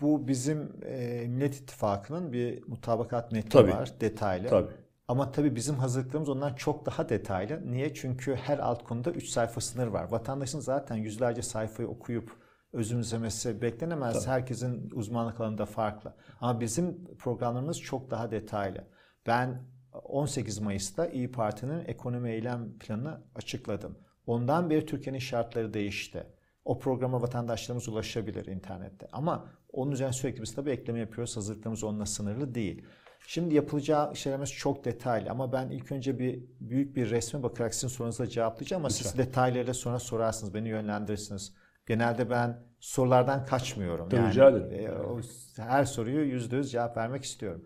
bu 0.00 0.28
bizim 0.28 0.72
e, 0.84 1.26
Millet 1.28 1.54
İttifakı'nın 1.54 2.32
bir 2.32 2.68
mutabakat 2.68 3.32
metni 3.32 3.50
tabii. 3.50 3.70
var 3.70 3.92
detaylı. 4.00 4.48
Tabii. 4.48 4.70
Ama 5.08 5.32
tabii 5.32 5.56
bizim 5.56 5.74
hazırlıklarımız 5.74 6.28
ondan 6.28 6.54
çok 6.54 6.86
daha 6.86 7.08
detaylı. 7.08 7.72
Niye? 7.72 7.94
Çünkü 7.94 8.34
her 8.34 8.58
alt 8.58 8.84
konuda 8.84 9.10
3 9.10 9.28
sayfa 9.28 9.60
sınır 9.60 9.86
var. 9.86 10.10
Vatandaşın 10.10 10.60
zaten 10.60 10.96
yüzlerce 10.96 11.42
sayfayı 11.42 11.88
okuyup 11.88 12.30
özümsemesi 12.72 13.62
beklenemez. 13.62 14.14
Tabii. 14.14 14.32
Herkesin 14.32 14.90
uzmanlık 14.90 15.40
alanında 15.40 15.66
farklı. 15.66 16.14
Ama 16.40 16.60
bizim 16.60 17.04
programlarımız 17.18 17.80
çok 17.80 18.10
daha 18.10 18.30
detaylı. 18.30 18.84
Ben 19.26 19.62
18 20.04 20.58
Mayıs'ta 20.58 21.06
İyi 21.06 21.32
Parti'nin 21.32 21.84
ekonomi 21.84 22.30
eylem 22.30 22.78
planını 22.78 23.20
açıkladım. 23.34 23.98
Ondan 24.26 24.70
beri 24.70 24.86
Türkiye'nin 24.86 25.18
şartları 25.18 25.74
değişti. 25.74 26.26
O 26.64 26.78
programa 26.78 27.22
vatandaşlarımız 27.22 27.88
ulaşabilir 27.88 28.46
internette. 28.46 29.08
Ama 29.12 29.48
onun 29.72 29.92
üzerine 29.92 30.12
sürekli 30.12 30.42
biz 30.42 30.54
tabii 30.54 30.70
ekleme 30.70 30.98
yapıyoruz. 30.98 31.36
Hazırlıklarımız 31.36 31.84
onunla 31.84 32.06
sınırlı 32.06 32.54
değil. 32.54 32.84
Şimdi 33.26 33.54
yapılacağı 33.54 34.12
işlememiz 34.12 34.52
çok 34.52 34.84
detaylı 34.84 35.30
ama 35.30 35.52
ben 35.52 35.70
ilk 35.70 35.92
önce 35.92 36.18
bir 36.18 36.44
büyük 36.60 36.96
bir 36.96 37.10
resme 37.10 37.42
bakarak 37.42 37.74
sizin 37.74 37.88
sorunuza 37.88 38.26
cevaplayacağım 38.26 38.80
ama 38.80 38.88
Lütfen. 38.88 39.10
siz 39.10 39.18
detaylarıyla 39.18 39.74
sonra 39.74 39.98
sorarsınız, 39.98 40.54
beni 40.54 40.68
yönlendirirsiniz. 40.68 41.54
Genelde 41.86 42.30
ben 42.30 42.62
sorulardan 42.80 43.46
kaçmıyorum. 43.46 44.08
Tabii 44.08 44.20
yani, 44.20 44.30
rica 44.30 44.50
ederim. 44.50 44.86
E, 44.86 44.90
o, 44.90 45.20
her 45.56 45.84
soruyu 45.84 46.20
yüzde 46.20 46.56
yüz 46.56 46.72
cevap 46.72 46.96
vermek 46.96 47.24
istiyorum. 47.24 47.64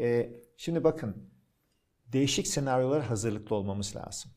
E, 0.00 0.32
şimdi 0.56 0.84
bakın, 0.84 1.31
değişik 2.12 2.46
senaryolara 2.46 3.10
hazırlıklı 3.10 3.56
olmamız 3.56 3.96
lazım. 3.96 4.30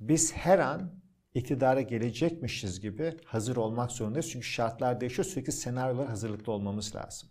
Biz 0.00 0.32
her 0.32 0.58
an 0.58 0.90
iktidara 1.34 1.80
gelecekmişiz 1.80 2.80
gibi 2.80 3.16
hazır 3.24 3.56
olmak 3.56 3.92
zorundayız. 3.92 4.30
Çünkü 4.30 4.46
şartlar 4.46 5.00
değişiyor. 5.00 5.26
Sürekli 5.26 5.52
senaryolara 5.52 6.10
hazırlıklı 6.10 6.52
olmamız 6.52 6.94
lazım. 6.94 7.28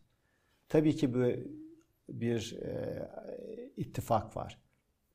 Tabii 0.69 0.95
ki 0.95 1.13
bu 1.13 1.25
bir 2.09 2.57
e, 2.61 3.09
ittifak 3.77 4.37
var. 4.37 4.59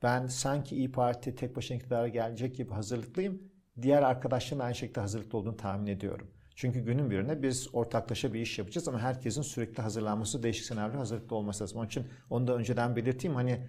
Ben 0.02 0.26
sanki 0.26 0.76
İyi 0.76 0.92
Parti 0.92 1.34
tek 1.34 1.56
başına 1.56 1.76
iktidara 1.76 2.08
gelecek 2.08 2.56
gibi 2.56 2.72
hazırlıklıyım. 2.72 3.42
Diğer 3.82 4.02
arkadaşların 4.02 4.64
aynı 4.64 4.74
şekilde 4.74 5.00
hazırlıklı 5.00 5.38
olduğunu 5.38 5.56
tahmin 5.56 5.86
ediyorum. 5.86 6.30
Çünkü 6.54 6.80
günün 6.80 7.10
birine 7.10 7.42
biz 7.42 7.68
ortaklaşa 7.72 8.32
bir 8.34 8.40
iş 8.40 8.58
yapacağız 8.58 8.88
ama 8.88 8.98
herkesin 8.98 9.42
sürekli 9.42 9.82
hazırlanması, 9.82 10.42
değişik 10.42 10.64
senaryo 10.64 10.98
hazırlıklı 10.98 11.36
olması 11.36 11.64
lazım. 11.64 11.78
Onun 11.78 11.86
için 11.86 12.06
onu 12.30 12.46
da 12.46 12.54
önceden 12.56 12.96
belirteyim. 12.96 13.34
Hani 13.34 13.68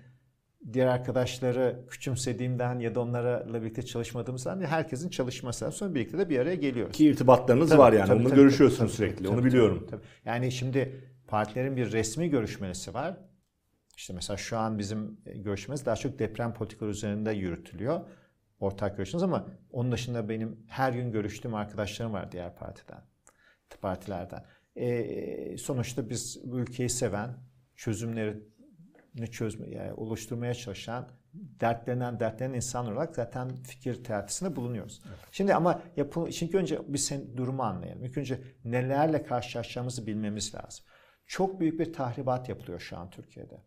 diğer 0.73 0.87
arkadaşları 0.87 1.85
küçümsediğimden 1.89 2.79
ya 2.79 2.95
da 2.95 2.99
onlarla 2.99 3.61
birlikte 3.61 3.81
çalışmadığımızdan 3.81 4.59
değil, 4.59 4.69
herkesin 4.69 5.09
çalışması. 5.09 5.71
Sonra 5.71 5.95
birlikte 5.95 6.17
de 6.17 6.29
bir 6.29 6.39
araya 6.39 6.55
geliyoruz. 6.55 6.97
Ki 6.97 7.05
irtibatlarınız 7.05 7.69
tabii, 7.69 7.79
var 7.79 7.93
yani. 7.93 8.07
Tabii, 8.07 8.15
Onunla 8.15 8.29
tabii, 8.29 8.39
görüşüyorsunuz 8.39 8.91
tabii, 8.91 8.97
sürekli. 8.97 9.23
Tabii, 9.25 9.35
Onu 9.35 9.45
biliyorum. 9.45 9.77
Tabii, 9.79 10.01
tabii. 10.01 10.09
Yani 10.25 10.51
şimdi 10.51 11.05
partilerin 11.27 11.75
bir 11.75 11.91
resmi 11.91 12.29
görüşmesi 12.29 12.93
var. 12.93 13.17
İşte 13.97 14.13
mesela 14.13 14.37
şu 14.37 14.57
an 14.57 14.79
bizim 14.79 15.17
görüşmemiz 15.25 15.85
daha 15.85 15.95
çok 15.95 16.19
deprem 16.19 16.53
politikaları 16.53 16.91
üzerinde 16.91 17.31
yürütülüyor. 17.31 18.01
Ortak 18.59 18.97
görüşümüz 18.97 19.23
ama 19.23 19.47
onun 19.71 19.91
dışında 19.91 20.29
benim 20.29 20.63
her 20.67 20.93
gün 20.93 21.11
görüştüğüm 21.11 21.55
arkadaşlarım 21.55 22.13
var 22.13 22.31
diğer 22.31 22.55
partiden, 22.55 23.01
partilerden. 23.81 24.45
E, 24.75 25.57
sonuçta 25.57 26.09
biz 26.09 26.41
bu 26.43 26.59
ülkeyi 26.59 26.89
seven, 26.89 27.37
çözümleri 27.75 28.43
çözme, 29.31 29.69
yani 29.69 29.93
oluşturmaya 29.93 30.53
çalışan, 30.53 31.09
dertlenen 31.33 32.19
dertlenen 32.19 32.53
insan 32.53 32.87
olarak 32.87 33.15
zaten 33.15 33.63
fikir 33.63 34.03
teatisinde 34.03 34.55
bulunuyoruz. 34.55 35.01
Evet. 35.07 35.19
Şimdi 35.31 35.55
ama 35.55 35.81
yapıl 35.95 36.31
çünkü 36.31 36.57
önce 36.57 36.93
bir 36.93 36.97
sen 36.97 37.37
durumu 37.37 37.63
anlayalım. 37.63 38.03
İlk 38.05 38.17
önce 38.17 38.43
nelerle 38.65 39.23
karşılaşacağımızı 39.23 40.07
bilmemiz 40.07 40.55
lazım. 40.55 40.85
Çok 41.25 41.59
büyük 41.59 41.79
bir 41.79 41.93
tahribat 41.93 42.49
yapılıyor 42.49 42.79
şu 42.79 42.97
an 42.97 43.09
Türkiye'de. 43.09 43.61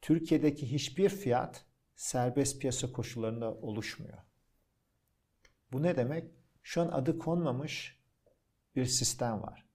Türkiye'deki 0.00 0.72
hiçbir 0.72 1.08
fiyat 1.08 1.64
serbest 1.96 2.60
piyasa 2.60 2.92
koşullarında 2.92 3.54
oluşmuyor. 3.54 4.18
Bu 5.72 5.82
ne 5.82 5.96
demek? 5.96 6.24
Şu 6.62 6.82
an 6.82 6.88
adı 6.88 7.18
konmamış 7.18 8.00
bir 8.76 8.84
sistem 8.84 9.42
var. 9.42 9.66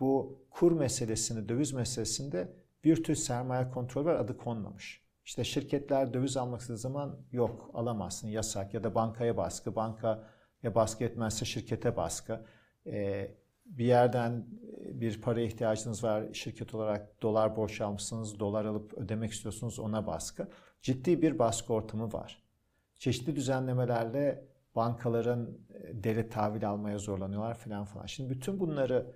Bu 0.00 0.42
kur 0.50 0.72
meselesini, 0.72 1.48
döviz 1.48 1.72
meselesinde 1.72 2.56
bir 2.86 3.04
tür 3.04 3.14
sermaye 3.14 3.70
kontrol 3.70 4.04
var 4.04 4.14
adı 4.14 4.36
konmamış. 4.36 5.02
İşte 5.24 5.44
şirketler 5.44 6.14
döviz 6.14 6.36
almak 6.36 6.60
istediği 6.60 6.78
zaman 6.78 7.18
yok 7.32 7.70
alamazsın 7.74 8.28
yasak 8.28 8.74
ya 8.74 8.84
da 8.84 8.94
bankaya 8.94 9.36
baskı, 9.36 9.76
banka 9.76 10.24
ya 10.62 10.74
baskı 10.74 11.04
etmezse 11.04 11.44
şirkete 11.44 11.96
baskı. 11.96 12.46
Ee, 12.86 13.34
bir 13.64 13.84
yerden 13.84 14.46
e, 14.84 15.00
bir 15.00 15.20
para 15.20 15.40
ihtiyacınız 15.40 16.04
var 16.04 16.24
şirket 16.32 16.74
olarak 16.74 17.22
dolar 17.22 17.56
borç 17.56 17.80
almışsınız, 17.80 18.40
dolar 18.40 18.64
alıp 18.64 18.94
ödemek 18.94 19.32
istiyorsunuz 19.32 19.78
ona 19.78 20.06
baskı. 20.06 20.48
Ciddi 20.82 21.22
bir 21.22 21.38
baskı 21.38 21.72
ortamı 21.72 22.12
var. 22.12 22.42
Çeşitli 22.96 23.36
düzenlemelerle 23.36 24.44
bankaların 24.76 25.58
e, 25.74 26.04
devlet 26.04 26.32
tahvil 26.32 26.68
almaya 26.68 26.98
zorlanıyorlar 26.98 27.58
filan 27.58 27.84
falan. 27.84 28.06
Şimdi 28.06 28.30
bütün 28.30 28.60
bunları 28.60 29.06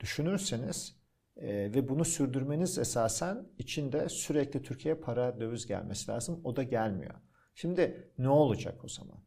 düşünürseniz 0.00 0.99
e, 1.36 1.48
ve 1.48 1.88
bunu 1.88 2.04
sürdürmeniz 2.04 2.78
esasen 2.78 3.46
içinde 3.58 4.08
sürekli 4.08 4.62
Türkiye'ye 4.62 5.00
para 5.00 5.40
döviz 5.40 5.66
gelmesi 5.66 6.10
lazım. 6.10 6.40
O 6.44 6.56
da 6.56 6.62
gelmiyor. 6.62 7.14
Şimdi 7.54 8.12
ne 8.18 8.28
olacak 8.28 8.84
o 8.84 8.88
zaman? 8.88 9.18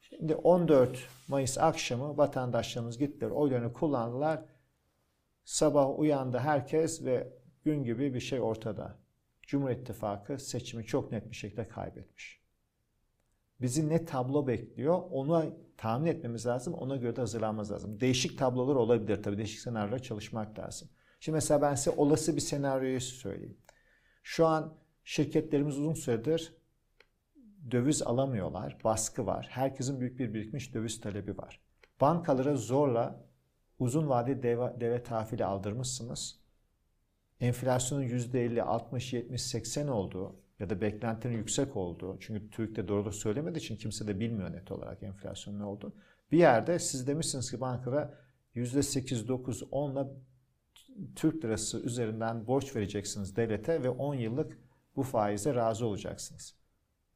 Şimdi 0.00 0.34
14 0.34 1.08
Mayıs 1.28 1.58
akşamı 1.58 2.16
vatandaşlarımız 2.16 2.98
gittiler, 2.98 3.30
oylarını 3.30 3.72
kullandılar. 3.72 4.44
Sabah 5.44 5.98
uyandı 5.98 6.38
herkes 6.38 7.04
ve 7.04 7.32
gün 7.64 7.84
gibi 7.84 8.14
bir 8.14 8.20
şey 8.20 8.40
ortada. 8.40 8.98
Cumhur 9.42 9.70
İttifakı 9.70 10.38
seçimi 10.38 10.84
çok 10.84 11.12
net 11.12 11.30
bir 11.30 11.36
şekilde 11.36 11.68
kaybetmiş. 11.68 12.44
Bizi 13.60 13.88
ne 13.88 14.04
tablo 14.04 14.46
bekliyor 14.46 15.02
onu 15.10 15.58
tahmin 15.76 16.06
etmemiz 16.06 16.46
lazım. 16.46 16.74
Ona 16.74 16.96
göre 16.96 17.16
de 17.16 17.20
hazırlanmamız 17.20 17.72
lazım. 17.72 18.00
Değişik 18.00 18.38
tablolar 18.38 18.74
olabilir 18.74 19.22
tabii. 19.22 19.38
Değişik 19.38 19.60
senaryolar 19.60 19.98
çalışmak 19.98 20.58
lazım. 20.58 20.88
Şimdi 21.24 21.36
mesela 21.36 21.62
ben 21.62 21.74
size 21.74 21.90
olası 21.90 22.36
bir 22.36 22.40
senaryoyu 22.40 23.00
söyleyeyim. 23.00 23.56
Şu 24.22 24.46
an 24.46 24.74
şirketlerimiz 25.04 25.78
uzun 25.78 25.94
süredir 25.94 26.54
döviz 27.70 28.02
alamıyorlar. 28.02 28.78
Baskı 28.84 29.26
var. 29.26 29.46
Herkesin 29.50 30.00
büyük 30.00 30.18
bir 30.18 30.34
birikmiş 30.34 30.74
döviz 30.74 31.00
talebi 31.00 31.38
var. 31.38 31.60
Bankalara 32.00 32.56
zorla 32.56 33.24
uzun 33.78 34.08
vadeli 34.08 34.42
deve, 34.42 34.80
deve 34.80 35.02
tahvili 35.02 35.44
aldırmışsınız. 35.44 36.40
Enflasyonun 37.40 38.02
%50, 38.02 38.62
60, 38.62 39.12
70, 39.12 39.42
80 39.42 39.88
olduğu 39.88 40.36
ya 40.58 40.70
da 40.70 40.80
beklentinin 40.80 41.36
yüksek 41.36 41.76
olduğu 41.76 42.18
çünkü 42.20 42.50
Türk'te 42.50 42.88
doğru 42.88 43.12
söylemediği 43.12 43.62
için 43.62 43.76
kimse 43.76 44.06
de 44.06 44.20
bilmiyor 44.20 44.52
net 44.52 44.72
olarak 44.72 45.02
enflasyon 45.02 45.58
ne 45.58 45.64
oldu. 45.64 45.92
Bir 46.32 46.38
yerde 46.38 46.78
siz 46.78 47.06
demişsiniz 47.06 47.50
ki 47.50 47.60
bankara 47.60 48.18
%8, 48.54 49.28
9, 49.28 49.62
10'la 49.62 50.10
Türk 51.16 51.44
lirası 51.44 51.80
üzerinden 51.80 52.46
borç 52.46 52.76
vereceksiniz 52.76 53.36
devlete 53.36 53.82
ve 53.82 53.90
10 53.90 54.14
yıllık 54.14 54.58
bu 54.96 55.02
faize 55.02 55.54
razı 55.54 55.86
olacaksınız. 55.86 56.54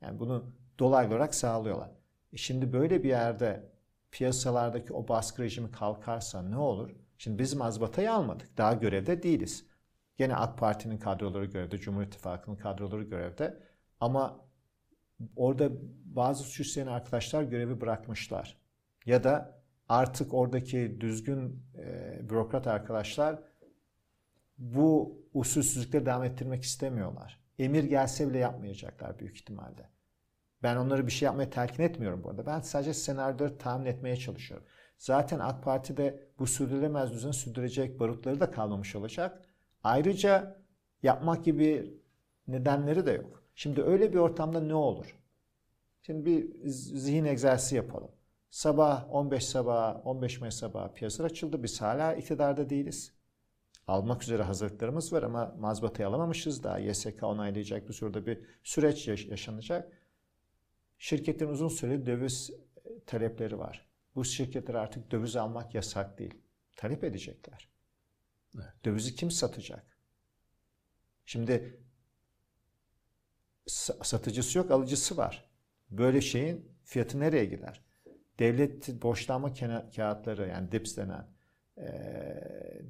Yani 0.00 0.18
bunu 0.18 0.52
dolaylı 0.78 1.14
olarak 1.14 1.34
sağlıyorlar. 1.34 1.90
E 2.32 2.36
şimdi 2.36 2.72
böyle 2.72 3.02
bir 3.02 3.08
yerde 3.08 3.70
piyasalardaki 4.10 4.92
o 4.92 5.08
baskı 5.08 5.42
rejimi 5.42 5.70
kalkarsa 5.70 6.42
ne 6.42 6.56
olur? 6.56 6.90
Şimdi 7.18 7.38
biz 7.38 7.54
mazbatayı 7.54 8.12
almadık. 8.12 8.58
Daha 8.58 8.74
görevde 8.74 9.22
değiliz. 9.22 9.66
Gene 10.16 10.36
AK 10.36 10.58
Parti'nin 10.58 10.98
kadroları 10.98 11.44
görevde, 11.44 11.78
Cumhur 11.78 12.02
İttifakı'nın 12.02 12.56
kadroları 12.56 13.02
görevde. 13.02 13.62
Ama 14.00 14.40
orada 15.36 15.70
bazı 16.04 16.42
suç 16.42 16.60
işleyen 16.60 16.86
arkadaşlar 16.86 17.42
görevi 17.42 17.80
bırakmışlar. 17.80 18.56
Ya 19.06 19.24
da 19.24 19.62
artık 19.88 20.34
oradaki 20.34 21.00
düzgün 21.00 21.62
e, 21.78 22.20
bürokrat 22.30 22.66
arkadaşlar 22.66 23.38
bu 24.58 25.18
usulsüzlükleri 25.34 26.06
devam 26.06 26.24
ettirmek 26.24 26.62
istemiyorlar. 26.62 27.40
Emir 27.58 27.84
gelse 27.84 28.28
bile 28.28 28.38
yapmayacaklar 28.38 29.18
büyük 29.18 29.36
ihtimalle. 29.36 29.90
Ben 30.62 30.76
onları 30.76 31.06
bir 31.06 31.12
şey 31.12 31.26
yapmaya 31.26 31.50
telkin 31.50 31.82
etmiyorum 31.82 32.24
bu 32.24 32.30
arada. 32.30 32.46
Ben 32.46 32.60
sadece 32.60 32.94
senaryoları 32.94 33.58
tahmin 33.58 33.86
etmeye 33.86 34.16
çalışıyorum. 34.16 34.66
Zaten 34.98 35.38
AK 35.38 35.64
Parti'de 35.64 36.28
bu 36.38 36.46
sürdürülemez 36.46 37.12
düzeni 37.12 37.34
sürdürecek 37.34 38.00
barutları 38.00 38.40
da 38.40 38.50
kalmamış 38.50 38.96
olacak. 38.96 39.42
Ayrıca 39.84 40.62
yapmak 41.02 41.44
gibi 41.44 41.94
nedenleri 42.48 43.06
de 43.06 43.12
yok. 43.12 43.42
Şimdi 43.54 43.82
öyle 43.82 44.12
bir 44.12 44.18
ortamda 44.18 44.60
ne 44.60 44.74
olur? 44.74 45.18
Şimdi 46.02 46.26
bir 46.26 46.68
zihin 46.70 47.24
egzersizi 47.24 47.76
yapalım. 47.76 48.10
Sabah 48.50 49.14
15 49.14 49.46
sabah 49.46 50.06
15 50.06 50.40
Mayıs 50.40 50.54
sabah 50.54 50.94
piyasalar 50.94 51.30
açıldı. 51.30 51.62
Biz 51.62 51.80
hala 51.80 52.14
iktidarda 52.14 52.70
değiliz. 52.70 53.17
Almak 53.88 54.22
üzere 54.22 54.42
hazırlıklarımız 54.42 55.12
var 55.12 55.22
ama 55.22 55.54
mazbatayı 55.58 56.08
alamamışız 56.08 56.62
daha. 56.62 56.78
YSK 56.78 57.22
onaylayacak 57.22 57.88
bir 57.88 57.94
sürede 57.94 58.26
bir 58.26 58.40
süreç 58.62 59.08
yaşanacak. 59.08 59.92
Şirketlerin 60.98 61.50
uzun 61.50 61.68
süreli 61.68 62.06
döviz 62.06 62.50
talepleri 63.06 63.58
var. 63.58 63.88
Bu 64.14 64.24
şirketler 64.24 64.74
artık 64.74 65.10
döviz 65.10 65.36
almak 65.36 65.74
yasak 65.74 66.18
değil. 66.18 66.34
Talep 66.76 67.04
edecekler. 67.04 67.68
Evet. 68.56 68.84
Dövizi 68.84 69.14
kim 69.14 69.30
satacak? 69.30 69.98
Şimdi 71.26 71.80
satıcısı 74.02 74.58
yok, 74.58 74.70
alıcısı 74.70 75.16
var. 75.16 75.50
Böyle 75.90 76.20
şeyin 76.20 76.72
fiyatı 76.84 77.20
nereye 77.20 77.44
gider? 77.44 77.84
Devlet 78.38 79.02
borçlanma 79.02 79.54
kağıtları 79.96 80.48
yani 80.48 80.72
DIPS 80.72 80.96
denen 80.96 81.37
e, 81.78 81.88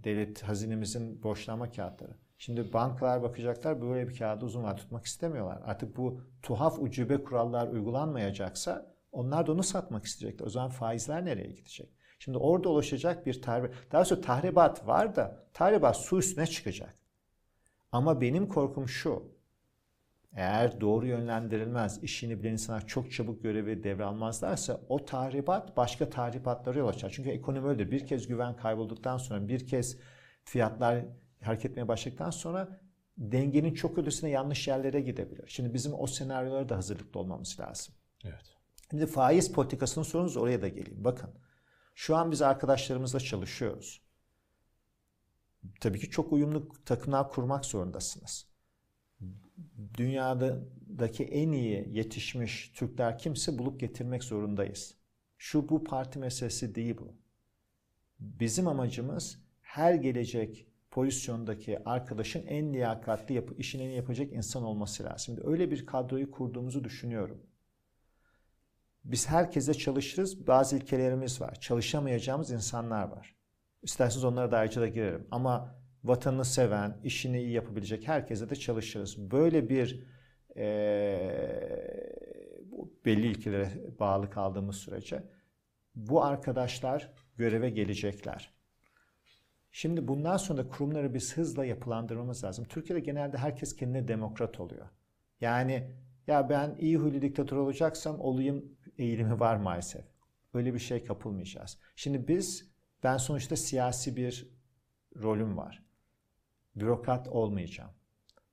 devlet 0.04 0.42
hazinemizin 0.42 1.22
borçlanma 1.22 1.70
kağıtları. 1.70 2.12
Şimdi 2.38 2.72
bankalar 2.72 3.22
bakacaklar 3.22 3.82
böyle 3.82 4.08
bir 4.08 4.18
kağıdı 4.18 4.44
uzun 4.44 4.62
vade 4.62 4.76
tutmak 4.76 5.04
istemiyorlar. 5.04 5.62
Artık 5.64 5.96
bu 5.96 6.20
tuhaf 6.42 6.78
ucube 6.78 7.24
kurallar 7.24 7.68
uygulanmayacaksa 7.68 8.94
onlar 9.12 9.46
da 9.46 9.52
onu 9.52 9.62
satmak 9.62 10.04
isteyecekler. 10.04 10.46
O 10.46 10.50
zaman 10.50 10.70
faizler 10.70 11.24
nereye 11.24 11.48
gidecek? 11.48 11.94
Şimdi 12.18 12.38
orada 12.38 12.68
oluşacak 12.68 13.26
bir 13.26 13.42
tahribat. 13.42 13.74
Daha 13.92 14.04
sonra 14.04 14.20
tahribat 14.20 14.86
var 14.86 15.16
da 15.16 15.46
tahribat 15.52 15.96
su 15.96 16.18
üstüne 16.18 16.46
çıkacak. 16.46 16.94
Ama 17.92 18.20
benim 18.20 18.48
korkum 18.48 18.88
şu. 18.88 19.37
Eğer 20.32 20.80
doğru 20.80 21.06
yönlendirilmez, 21.06 22.02
işini 22.02 22.42
bilen 22.42 22.52
insanlar 22.52 22.86
çok 22.86 23.12
çabuk 23.12 23.42
görevi 23.42 23.82
devralmazlarsa 23.84 24.80
o 24.88 25.04
tahribat 25.04 25.76
başka 25.76 26.10
tahribatlara 26.10 26.78
yol 26.78 26.88
açar. 26.88 27.10
Çünkü 27.10 27.30
ekonomi 27.30 27.68
öyledir. 27.68 27.90
Bir 27.90 28.06
kez 28.06 28.26
güven 28.26 28.56
kaybolduktan 28.56 29.18
sonra, 29.18 29.48
bir 29.48 29.66
kez 29.66 29.98
fiyatlar 30.44 31.04
hareket 31.42 31.70
etmeye 31.70 31.88
başladıktan 31.88 32.30
sonra 32.30 32.80
dengenin 33.18 33.74
çok 33.74 33.98
ötesine 33.98 34.30
yanlış 34.30 34.68
yerlere 34.68 35.00
gidebilir. 35.00 35.44
Şimdi 35.48 35.74
bizim 35.74 35.94
o 35.94 36.06
senaryolara 36.06 36.68
da 36.68 36.76
hazırlıklı 36.76 37.20
olmamız 37.20 37.60
lazım. 37.60 37.94
Evet. 38.24 38.56
Şimdi 38.90 39.06
faiz 39.06 39.52
politikasının 39.52 40.04
sorunuz 40.04 40.36
oraya 40.36 40.62
da 40.62 40.68
geleyim. 40.68 41.04
Bakın 41.04 41.30
şu 41.94 42.16
an 42.16 42.30
biz 42.30 42.42
arkadaşlarımızla 42.42 43.20
çalışıyoruz. 43.20 44.02
Tabii 45.80 46.00
ki 46.00 46.10
çok 46.10 46.32
uyumlu 46.32 46.68
takımlar 46.84 47.30
kurmak 47.30 47.64
zorundasınız. 47.64 48.46
Dünyadaki 49.98 51.24
en 51.24 51.52
iyi 51.52 51.88
yetişmiş 51.90 52.68
Türkler 52.68 53.18
kimse 53.18 53.58
bulup 53.58 53.80
getirmek 53.80 54.24
zorundayız. 54.24 54.94
Şu 55.38 55.68
bu 55.68 55.84
parti 55.84 56.18
meselesi 56.18 56.74
değil 56.74 56.96
bu. 56.98 57.16
Bizim 58.20 58.68
amacımız 58.68 59.38
her 59.60 59.94
gelecek 59.94 60.66
pozisyondaki 60.90 61.84
arkadaşın 61.84 62.46
en 62.46 62.72
liyakatli 62.72 63.34
yapı, 63.34 63.54
işini 63.54 63.82
en 63.82 63.90
yapacak 63.90 64.32
insan 64.32 64.62
olması 64.62 65.04
lazım. 65.04 65.18
Şimdi 65.18 65.40
öyle 65.44 65.70
bir 65.70 65.86
kadroyu 65.86 66.30
kurduğumuzu 66.30 66.84
düşünüyorum. 66.84 67.42
Biz 69.04 69.28
herkese 69.28 69.74
çalışırız. 69.74 70.46
Bazı 70.46 70.76
ilkelerimiz 70.76 71.40
var. 71.40 71.54
Çalışamayacağımız 71.60 72.50
insanlar 72.50 73.08
var. 73.08 73.36
İsterseniz 73.82 74.24
onlara 74.24 74.50
da 74.50 74.58
ayrıca 74.58 74.80
da 74.80 74.88
girerim. 74.88 75.26
Ama 75.30 75.78
vatanını 76.04 76.44
seven, 76.44 76.96
işini 77.04 77.40
iyi 77.40 77.52
yapabilecek 77.52 78.08
herkese 78.08 78.50
de 78.50 78.56
çalışırız. 78.56 79.30
Böyle 79.30 79.68
bir 79.68 80.06
e, 80.56 80.68
belli 83.04 83.26
ilkelere 83.26 83.70
bağlı 83.98 84.30
kaldığımız 84.30 84.76
sürece 84.76 85.22
bu 85.94 86.24
arkadaşlar 86.24 87.12
göreve 87.36 87.70
gelecekler. 87.70 88.54
Şimdi 89.72 90.08
bundan 90.08 90.36
sonra 90.36 90.68
kurumları 90.68 91.14
biz 91.14 91.36
hızla 91.36 91.64
yapılandırmamız 91.64 92.44
lazım. 92.44 92.64
Türkiye'de 92.64 93.00
genelde 93.00 93.38
herkes 93.38 93.76
kendine 93.76 94.08
demokrat 94.08 94.60
oluyor. 94.60 94.86
Yani 95.40 95.90
ya 96.26 96.48
ben 96.48 96.76
iyi 96.78 96.96
huylu 96.96 97.22
diktatör 97.22 97.56
olacaksam 97.56 98.20
olayım 98.20 98.78
eğilimi 98.98 99.40
var 99.40 99.56
maalesef. 99.56 100.04
Öyle 100.54 100.74
bir 100.74 100.78
şey 100.78 101.04
kapılmayacağız. 101.04 101.78
Şimdi 101.96 102.28
biz, 102.28 102.70
ben 103.02 103.16
sonuçta 103.16 103.56
siyasi 103.56 104.16
bir 104.16 104.48
rolüm 105.22 105.56
var. 105.56 105.87
Bürokrat 106.80 107.28
olmayacağım. 107.28 107.90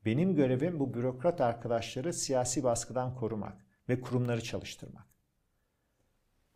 Benim 0.06 0.36
görevim 0.36 0.80
bu 0.80 0.94
bürokrat 0.94 1.42
arkadaşları 1.42 2.14
siyasi 2.14 2.64
baskıdan 2.64 3.16
korumak 3.16 3.66
ve 3.90 4.02
kurumları 4.02 4.44
çalıştırmak. 4.44 5.06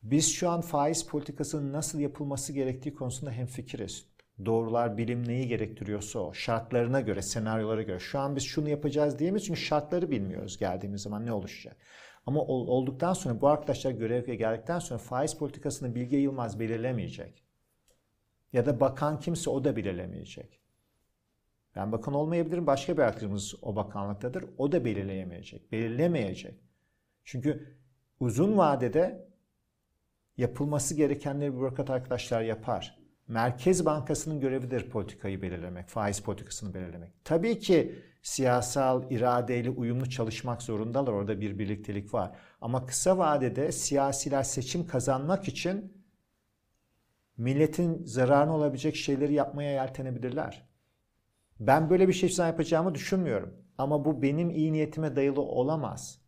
Biz 0.03 0.33
şu 0.33 0.49
an 0.49 0.61
faiz 0.61 1.07
politikasının 1.07 1.73
nasıl 1.73 1.99
yapılması 1.99 2.53
gerektiği 2.53 2.93
konusunda 2.93 3.31
hemfikiriz 3.31 4.05
doğrular 4.45 4.97
bilim 4.97 5.27
neyi 5.27 5.47
gerektiriyorsa 5.47 6.19
o 6.19 6.33
şartlarına 6.33 7.01
göre, 7.01 7.21
senaryolara 7.21 7.81
göre. 7.81 7.99
Şu 7.99 8.19
an 8.19 8.35
biz 8.35 8.43
şunu 8.43 8.69
yapacağız 8.69 9.19
diyemeyiz 9.19 9.45
çünkü 9.45 9.59
şartları 9.59 10.11
bilmiyoruz 10.11 10.57
geldiğimiz 10.57 11.01
zaman 11.01 11.25
ne 11.25 11.33
oluşacak. 11.33 11.77
Ama 12.25 12.41
olduktan 12.41 13.13
sonra 13.13 13.41
bu 13.41 13.47
arkadaşlar 13.47 13.91
göreve 13.91 14.35
geldikten 14.35 14.79
sonra 14.79 14.97
faiz 14.97 15.37
politikasını 15.37 15.95
Bilge 15.95 16.17
Yılmaz 16.17 16.59
belirlemeyecek. 16.59 17.43
Ya 18.53 18.65
da 18.65 18.79
bakan 18.79 19.19
kimse 19.19 19.49
o 19.49 19.63
da 19.63 19.75
belirlemeyecek. 19.75 20.59
Ben 21.79 21.91
bakan 21.91 22.13
olmayabilirim. 22.13 22.67
Başka 22.67 22.97
bir 22.97 23.01
arkadaşımız 23.01 23.55
o 23.61 23.75
bakanlıktadır. 23.75 24.45
O 24.57 24.71
da 24.71 24.85
belirleyemeyecek. 24.85 25.71
Belirlemeyecek. 25.71 26.59
Çünkü 27.23 27.77
uzun 28.19 28.57
vadede 28.57 29.27
yapılması 30.37 30.95
gerekenleri 30.95 31.55
bürokrat 31.55 31.89
arkadaşlar 31.89 32.41
yapar. 32.41 32.99
Merkez 33.27 33.85
Bankası'nın 33.85 34.39
görevidir 34.39 34.89
politikayı 34.89 35.41
belirlemek, 35.41 35.87
faiz 35.89 36.19
politikasını 36.19 36.73
belirlemek. 36.73 37.11
Tabii 37.23 37.59
ki 37.59 37.95
siyasal 38.21 39.11
iradeyle 39.11 39.69
uyumlu 39.69 40.09
çalışmak 40.09 40.61
zorundalar. 40.61 41.13
Orada 41.13 41.41
bir 41.41 41.59
birliktelik 41.59 42.13
var. 42.13 42.31
Ama 42.61 42.85
kısa 42.85 43.17
vadede 43.17 43.71
siyasiler 43.71 44.43
seçim 44.43 44.87
kazanmak 44.87 45.47
için 45.47 45.93
milletin 47.37 48.05
zararına 48.05 48.55
olabilecek 48.55 48.95
şeyleri 48.95 49.33
yapmaya 49.33 49.71
yeltenebilirler. 49.71 50.68
Ben 51.59 51.89
böyle 51.89 52.07
bir 52.07 52.13
şey 52.13 52.45
yapacağımı 52.45 52.95
düşünmüyorum. 52.95 53.53
Ama 53.77 54.05
bu 54.05 54.21
benim 54.21 54.49
iyi 54.49 54.73
niyetime 54.73 55.15
dayalı 55.15 55.41
olamaz. 55.41 56.21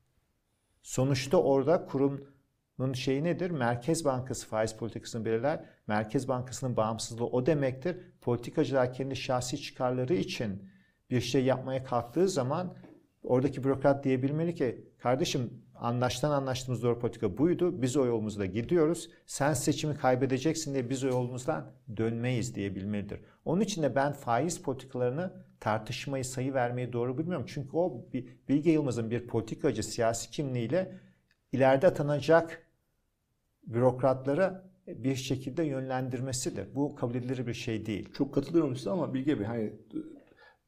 Sonuçta 0.82 1.38
orada 1.38 1.86
kurumun 1.86 2.94
şeyi 2.94 3.24
nedir? 3.24 3.52
Merkez 3.52 4.06
Bankası 4.06 4.48
faiz 4.48 4.78
politikasını 4.78 5.26
belirler. 5.26 5.66
Merkez 5.88 6.28
Bankası'nın 6.28 6.78
bağımsızlığı 6.78 7.26
o 7.26 7.46
demektir. 7.46 7.98
Politikacılar 8.22 8.94
kendi 8.94 9.16
şahsi 9.16 9.62
çıkarları 9.62 10.14
için 10.14 10.70
bir 11.10 11.22
şey 11.22 11.46
yapmaya 11.46 11.84
kalktığı 11.84 12.30
zaman 12.30 12.76
oradaki 13.24 13.64
bürokrat 13.64 14.04
diyebilmeli 14.04 14.56
ki 14.56 14.92
kardeşim 15.00 15.64
anlaştan 15.82 16.32
anlaştığımız 16.32 16.84
doğru 16.84 17.00
politika 17.00 17.38
buydu. 17.38 17.82
Biz 17.82 17.98
o 17.98 18.06
yolumuzda 18.06 18.46
gidiyoruz. 18.46 19.10
Sen 19.26 19.54
seçimi 19.54 19.96
kaybedeceksin 19.96 20.74
diye 20.74 20.90
biz 20.90 21.04
o 21.04 21.08
yolumuzdan 21.08 21.72
dönmeyiz 21.98 22.56
diyebilmelidir. 22.56 23.20
Onun 23.46 23.62
için 23.62 23.84
de 23.84 23.96
ben 23.96 24.14
faiz 24.14 24.62
politikalarını 24.62 25.34
tartışmayı, 25.60 26.26
sayı 26.26 26.54
vermeyi 26.54 26.94
doğru 26.94 27.18
bilmiyorum. 27.18 27.46
Çünkü 27.50 27.70
o 27.74 28.06
Bilge 28.50 28.72
Yılmaz'ın 28.72 29.12
bir 29.12 29.28
politikacı 29.28 29.84
siyasi 29.84 30.32
kimliğiyle 30.32 31.00
ileride 31.52 31.88
atanacak 31.88 32.68
bürokratlara 33.64 34.72
bir 34.88 35.16
şekilde 35.16 35.64
yönlendirmesidir. 35.64 36.76
Bu 36.76 36.96
kabul 36.96 37.16
edilir 37.16 37.48
bir 37.48 37.54
şey 37.54 37.86
değil. 37.86 38.14
Çok 38.14 38.34
katılıyorum 38.34 38.76
size 38.76 38.90
ama 38.90 39.14
Bilge 39.14 39.40
Bey 39.40 39.46
hani 39.46 39.74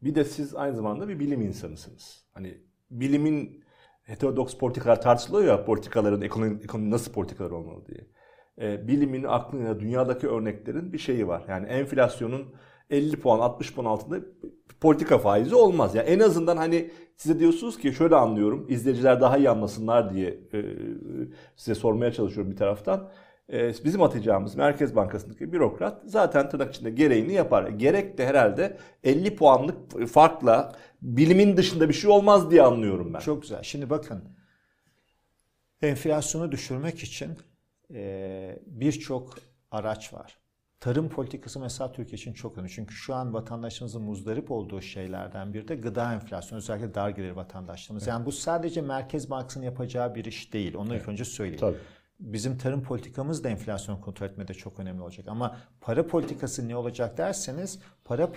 bir 0.02 0.16
de 0.16 0.26
siz 0.26 0.56
aynı 0.56 0.76
zamanda 0.76 1.08
bir 1.08 1.20
bilim 1.20 1.42
insanısınız. 1.42 2.26
Hani 2.32 2.58
bilimin 2.92 3.63
heterodoks 4.04 4.58
politikalar 4.58 5.02
tartışılıyor 5.02 5.48
ya 5.48 5.66
politikaların 5.66 6.22
ekonomi, 6.22 6.60
ekonomi 6.64 6.92
nasıl 6.92 7.12
politikalar 7.12 7.52
olmalı 7.52 7.86
diye. 7.86 8.08
E, 8.62 8.88
bilimin, 8.88 9.24
aklın 9.24 9.80
dünyadaki 9.80 10.28
örneklerin 10.28 10.94
bir 10.94 10.98
şeyi 10.98 11.28
var. 11.28 11.46
Yani 11.48 11.68
enflasyonun 11.68 12.46
50 12.90 13.20
puan 13.20 13.40
60 13.40 13.74
puan 13.74 13.86
altında 13.86 14.26
politika 14.82 15.18
faizi 15.18 15.56
olmaz. 15.56 15.96
Yani 15.96 16.10
en 16.10 16.20
azından 16.20 16.58
hani 16.58 16.92
size 17.18 17.40
diyorsunuz 17.40 17.78
ki 17.78 17.94
şöyle 17.94 18.16
anlıyorum 18.16 18.66
izleyiciler 18.70 19.22
daha 19.22 19.38
iyi 19.38 19.50
anlasınlar 19.50 20.14
diye 20.14 20.30
e, 20.54 20.64
size 21.56 21.76
sormaya 21.76 22.12
çalışıyorum 22.12 22.52
bir 22.52 22.58
taraftan. 22.58 23.10
E, 23.52 23.74
bizim 23.84 24.02
atacağımız 24.02 24.56
Merkez 24.56 24.96
Bankası'ndaki 24.96 25.54
bürokrat 25.54 26.02
zaten 26.06 26.50
tırnak 26.50 26.76
içinde 26.76 26.90
gereğini 26.90 27.34
yapar. 27.34 27.70
Gerek 27.70 28.18
de 28.18 28.28
herhalde 28.28 28.78
50 29.04 29.36
puanlık 29.36 30.08
farkla 30.08 30.76
bilimin 31.02 31.58
dışında 31.58 31.90
bir 31.90 31.94
şey 31.94 32.10
olmaz 32.12 32.52
diye 32.52 32.62
anlıyorum 32.62 33.14
ben. 33.14 33.20
Çok 33.20 33.42
güzel. 33.42 33.64
Şimdi 33.64 33.90
bakın 33.90 34.24
enflasyonu 35.82 36.52
düşürmek 36.52 37.04
için 37.04 37.38
e, 37.94 38.60
birçok 38.66 39.38
araç 39.72 40.14
var. 40.14 40.38
Tarım 40.80 41.10
politikası 41.10 41.60
mesela 41.60 41.92
Türkiye 41.92 42.18
için 42.18 42.34
çok 42.34 42.58
önemli. 42.58 42.72
Çünkü 42.72 42.96
şu 42.96 43.16
an 43.16 43.34
vatandaşımızın 43.34 44.02
muzdarip 44.02 44.52
olduğu 44.52 44.82
şeylerden 44.82 45.54
biri 45.54 45.68
de 45.68 45.76
gıda 45.76 46.14
enflasyonu. 46.14 46.58
Özellikle 46.58 46.94
dar 46.94 47.10
gelir 47.10 47.32
vatandaşlarımız. 47.32 48.04
Evet. 48.04 48.12
Yani 48.12 48.26
bu 48.26 48.32
sadece 48.32 48.82
Merkez 48.82 49.30
Bankası'nın 49.30 49.66
yapacağı 49.66 50.16
bir 50.16 50.26
iş 50.26 50.54
değil. 50.54 50.76
Onu 50.76 50.92
evet. 50.92 51.02
ilk 51.02 51.10
önce 51.10 51.26
söyleyeyim. 51.26 51.60
Tabii. 51.60 51.78
Bizim 52.20 52.58
tarım 52.58 52.84
politikamız 52.84 53.44
da 53.44 53.50
enflasyon 53.50 54.02
kontrol 54.02 54.28
etmede 54.28 54.54
çok 54.54 54.80
önemli 54.80 55.02
olacak. 55.02 55.28
Ama 55.28 55.58
para 55.82 56.08
politikası 56.08 56.68
ne 56.68 56.76
olacak 56.76 57.18
derseniz 57.18 57.80
para 58.06 58.32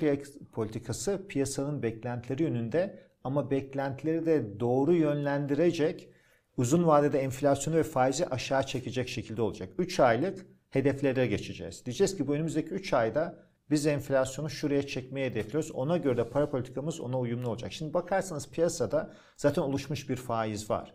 politikası 0.52 1.26
piyasanın 1.28 1.82
beklentileri 1.82 2.42
yönünde 2.42 3.06
ama 3.24 3.50
beklentileri 3.50 4.26
de 4.26 4.60
doğru 4.60 4.94
yönlendirecek 4.94 6.08
uzun 6.56 6.86
vadede 6.86 7.18
enflasyonu 7.18 7.76
ve 7.76 7.82
faizi 7.82 8.26
aşağı 8.26 8.66
çekecek 8.66 9.08
şekilde 9.08 9.42
olacak. 9.42 9.68
3 9.78 10.00
aylık 10.00 10.46
hedeflere 10.70 11.26
geçeceğiz. 11.26 11.86
Diyeceğiz 11.86 12.16
ki 12.16 12.26
bu 12.26 12.34
önümüzdeki 12.34 12.68
3 12.68 12.92
ayda 12.92 13.46
biz 13.70 13.86
enflasyonu 13.86 14.50
şuraya 14.50 14.86
çekmeye 14.86 15.30
hedefliyoruz. 15.30 15.70
Ona 15.70 15.96
göre 15.96 16.16
de 16.16 16.30
para 16.30 16.50
politikamız 16.50 17.00
ona 17.00 17.18
uyumlu 17.18 17.48
olacak. 17.48 17.72
Şimdi 17.72 17.94
bakarsanız 17.94 18.50
piyasada 18.50 19.14
zaten 19.36 19.62
oluşmuş 19.62 20.08
bir 20.08 20.16
faiz 20.16 20.70
var. 20.70 20.94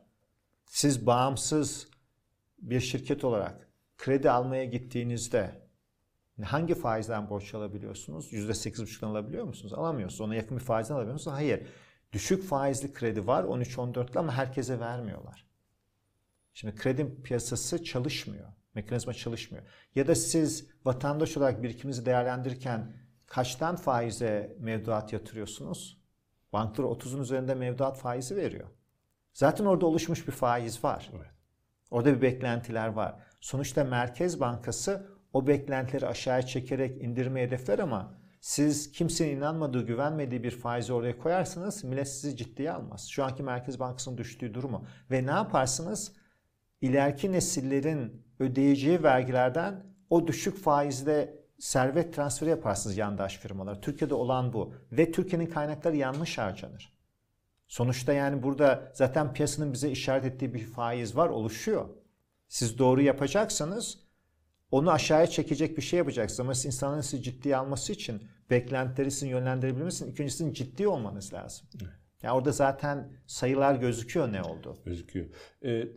Siz 0.65 1.05
bağımsız 1.05 1.87
bir 2.61 2.79
şirket 2.79 3.23
olarak 3.23 3.67
kredi 3.97 4.31
almaya 4.31 4.65
gittiğinizde 4.65 5.61
hangi 6.43 6.75
faizden 6.75 7.29
borç 7.29 7.53
alabiliyorsunuz? 7.53 8.33
%8,5'dan 8.33 9.07
alabiliyor 9.07 9.45
musunuz? 9.45 9.73
Alamıyorsunuz. 9.73 10.21
Ona 10.21 10.35
yakın 10.35 10.57
bir 10.57 10.63
faizden 10.63 10.95
alabiliyor 10.95 11.13
musunuz? 11.13 11.37
Hayır. 11.37 11.67
Düşük 12.13 12.43
faizli 12.43 12.93
kredi 12.93 13.27
var 13.27 13.43
13-14'lü 13.43 14.19
ama 14.19 14.33
herkese 14.33 14.79
vermiyorlar. 14.79 15.45
Şimdi 16.53 16.75
kredi 16.75 17.21
piyasası 17.23 17.83
çalışmıyor. 17.83 18.47
Mekanizma 18.75 19.13
çalışmıyor. 19.13 19.63
Ya 19.95 20.07
da 20.07 20.15
siz 20.15 20.69
vatandaş 20.85 21.37
olarak 21.37 21.63
birikiminizi 21.63 22.05
değerlendirirken 22.05 22.93
kaçtan 23.27 23.75
faize 23.75 24.57
mevduat 24.59 25.13
yatırıyorsunuz? 25.13 26.01
Banklar 26.53 26.83
30'un 26.83 27.21
üzerinde 27.21 27.55
mevduat 27.55 27.97
faizi 27.97 28.35
veriyor. 28.35 28.67
Zaten 29.33 29.65
orada 29.65 29.85
oluşmuş 29.85 30.27
bir 30.27 30.31
faiz 30.31 30.83
var. 30.83 31.09
Evet. 31.15 31.40
Orada 31.91 32.15
bir 32.15 32.21
beklentiler 32.21 32.87
var. 32.87 33.15
Sonuçta 33.41 33.83
Merkez 33.83 34.39
Bankası 34.39 35.07
o 35.33 35.47
beklentileri 35.47 36.07
aşağıya 36.07 36.41
çekerek 36.41 37.01
indirme 37.01 37.41
hedefler 37.41 37.79
ama 37.79 38.13
siz 38.41 38.91
kimsenin 38.91 39.37
inanmadığı, 39.37 39.85
güvenmediği 39.85 40.43
bir 40.43 40.51
faizi 40.51 40.93
oraya 40.93 41.17
koyarsanız 41.17 41.83
millet 41.83 42.07
sizi 42.07 42.37
ciddiye 42.37 42.71
almaz. 42.71 43.07
Şu 43.09 43.23
anki 43.23 43.43
Merkez 43.43 43.79
Bankası'nın 43.79 44.17
düştüğü 44.17 44.53
durumu. 44.53 44.85
Ve 45.11 45.25
ne 45.25 45.31
yaparsınız? 45.31 46.13
İleriki 46.81 47.31
nesillerin 47.31 48.25
ödeyeceği 48.39 49.03
vergilerden 49.03 49.83
o 50.09 50.27
düşük 50.27 50.57
faizle 50.57 51.41
servet 51.59 52.13
transferi 52.13 52.49
yaparsınız 52.49 52.97
yandaş 52.97 53.37
firmalar. 53.37 53.81
Türkiye'de 53.81 54.13
olan 54.13 54.53
bu. 54.53 54.73
Ve 54.91 55.11
Türkiye'nin 55.11 55.45
kaynakları 55.45 55.95
yanlış 55.95 56.37
harcanır. 56.37 57.00
Sonuçta 57.71 58.13
yani 58.13 58.43
burada 58.43 58.91
zaten 58.93 59.33
piyasanın 59.33 59.73
bize 59.73 59.91
işaret 59.91 60.25
ettiği 60.25 60.53
bir 60.53 60.59
faiz 60.59 61.15
var, 61.15 61.29
oluşuyor. 61.29 61.89
Siz 62.47 62.77
doğru 62.77 63.01
yapacaksanız 63.01 63.99
onu 64.71 64.91
aşağıya 64.91 65.27
çekecek 65.27 65.77
bir 65.77 65.81
şey 65.81 65.97
yapacaksınız. 65.97 66.39
Ama 66.39 66.51
insanların 66.65 67.01
sizi 67.01 67.23
ciddiye 67.23 67.57
alması 67.57 67.93
için 67.93 68.21
beklentileri 68.49 69.11
sizin 69.11 69.29
yönlendirebilmesi 69.29 70.13
sizin 70.17 70.53
ciddi 70.53 70.87
olmanız 70.87 71.33
lazım. 71.33 71.67
Evet. 71.81 71.93
Yani 72.23 72.33
orada 72.33 72.51
zaten 72.51 73.11
sayılar 73.27 73.75
gözüküyor 73.75 74.31
ne 74.31 74.41
oldu? 74.41 74.77
Gözüküyor. 74.85 75.25
Ee, 75.63 75.87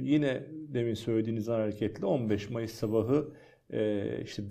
yine 0.00 0.46
demin 0.50 0.94
söylediğiniz 0.94 1.48
hareketle 1.48 2.06
15 2.06 2.50
Mayıs 2.50 2.72
sabahı 2.72 3.34
e, 3.70 4.22
işte 4.22 4.42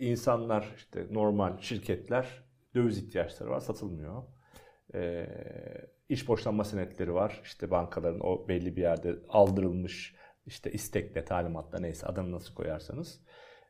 insanlar 0.00 0.74
işte 0.76 1.06
normal 1.10 1.58
şirketler 1.58 2.44
döviz 2.74 2.98
ihtiyaçları 2.98 3.50
var 3.50 3.60
satılmıyor. 3.60 4.22
E, 4.94 5.26
iş 6.10 6.28
borçlanma 6.28 6.64
senetleri 6.64 7.14
var. 7.14 7.40
İşte 7.44 7.70
bankaların 7.70 8.20
o 8.20 8.48
belli 8.48 8.76
bir 8.76 8.82
yerde 8.82 9.16
aldırılmış 9.28 10.14
işte 10.46 10.72
istekle, 10.72 11.24
talimatla 11.24 11.78
neyse 11.80 12.06
adını 12.06 12.32
nasıl 12.32 12.54
koyarsanız. 12.54 13.20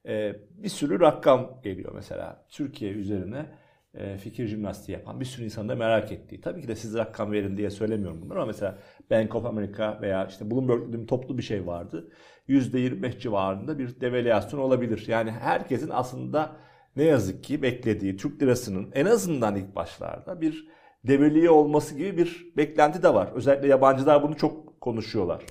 E, 0.06 0.36
bir 0.50 0.68
sürü 0.68 1.00
rakam 1.00 1.60
geliyor 1.62 1.92
mesela 1.94 2.46
Türkiye 2.48 2.92
üzerine 2.92 3.46
e, 3.94 4.16
fikir 4.16 4.46
jimnastiği 4.46 4.98
yapan 4.98 5.20
bir 5.20 5.24
sürü 5.24 5.44
insan 5.44 5.68
da 5.68 5.74
merak 5.74 6.12
ettiği. 6.12 6.40
Tabii 6.40 6.62
ki 6.62 6.68
de 6.68 6.76
siz 6.76 6.94
rakam 6.94 7.32
verin 7.32 7.56
diye 7.56 7.70
söylemiyorum 7.70 8.22
bunları 8.22 8.38
ama 8.38 8.46
mesela 8.46 8.78
Bank 9.10 9.34
of 9.34 9.44
America 9.44 9.98
veya 10.00 10.26
işte 10.26 10.50
Bloomberg 10.50 11.08
toplu 11.08 11.38
bir 11.38 11.42
şey 11.42 11.66
vardı. 11.66 12.10
%25 12.48 13.18
civarında 13.18 13.78
bir 13.78 14.00
devalüasyon 14.00 14.60
olabilir. 14.60 15.04
Yani 15.08 15.30
herkesin 15.30 15.90
aslında 15.92 16.56
ne 16.96 17.04
yazık 17.04 17.44
ki 17.44 17.62
beklediği 17.62 18.16
Türk 18.16 18.42
lirasının 18.42 18.90
en 18.94 19.06
azından 19.06 19.56
ilk 19.56 19.76
başlarda 19.76 20.40
bir 20.40 20.68
devalüye 21.04 21.50
olması 21.50 21.94
gibi 21.94 22.16
bir 22.16 22.52
beklenti 22.56 23.02
de 23.02 23.14
var. 23.14 23.30
Özellikle 23.34 23.68
yabancılar 23.68 24.22
bunu 24.22 24.36
çok 24.36 24.80
konuşuyorlar. 24.80 25.44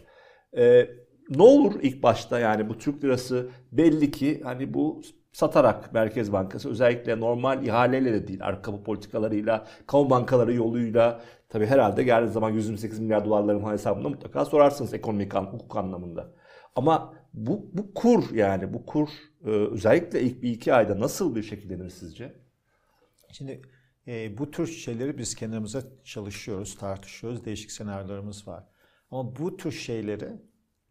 Ee, 0.57 0.89
ne 1.29 1.43
olur 1.43 1.73
ilk 1.81 2.03
başta 2.03 2.39
yani 2.39 2.69
bu 2.69 2.77
Türk 2.77 3.03
lirası 3.03 3.49
belli 3.71 4.11
ki 4.11 4.41
hani 4.43 4.73
bu 4.73 5.01
satarak 5.31 5.93
Merkez 5.93 6.33
Bankası 6.33 6.69
özellikle 6.69 7.19
normal 7.19 7.65
ihaleyle 7.65 8.13
de 8.13 8.27
değil 8.27 8.39
arka 8.43 8.61
kapı 8.61 8.83
politikalarıyla 8.83 9.67
kamu 9.87 10.09
bankaları 10.09 10.53
yoluyla 10.53 11.21
tabi 11.49 11.65
herhalde 11.65 12.03
geldiği 12.03 12.31
zaman 12.31 12.49
128 12.49 12.99
milyar 12.99 13.25
dolarların 13.25 13.71
hesabında 13.71 14.09
mutlaka 14.09 14.45
sorarsınız 14.45 14.93
ekonomik 14.93 15.33
hukuk 15.33 15.77
anlamında. 15.77 16.31
Ama 16.75 17.13
bu, 17.33 17.69
bu 17.73 17.93
kur 17.93 18.33
yani 18.33 18.73
bu 18.73 18.85
kur 18.85 19.09
e, 19.45 19.49
özellikle 19.49 20.21
ilk 20.21 20.43
bir 20.43 20.51
iki 20.51 20.73
ayda 20.73 20.99
nasıl 20.99 21.35
bir 21.35 21.43
şekillenir 21.43 21.89
sizce? 21.89 22.33
Şimdi 23.31 23.61
e, 24.07 24.37
bu 24.37 24.51
tür 24.51 24.67
şeyleri 24.67 25.17
biz 25.17 25.35
kendimize 25.35 25.81
çalışıyoruz, 26.03 26.77
tartışıyoruz. 26.77 27.45
Değişik 27.45 27.71
senaryolarımız 27.71 28.47
var. 28.47 28.63
Ama 29.11 29.35
bu 29.35 29.57
tür 29.57 29.71
şeyleri 29.71 30.29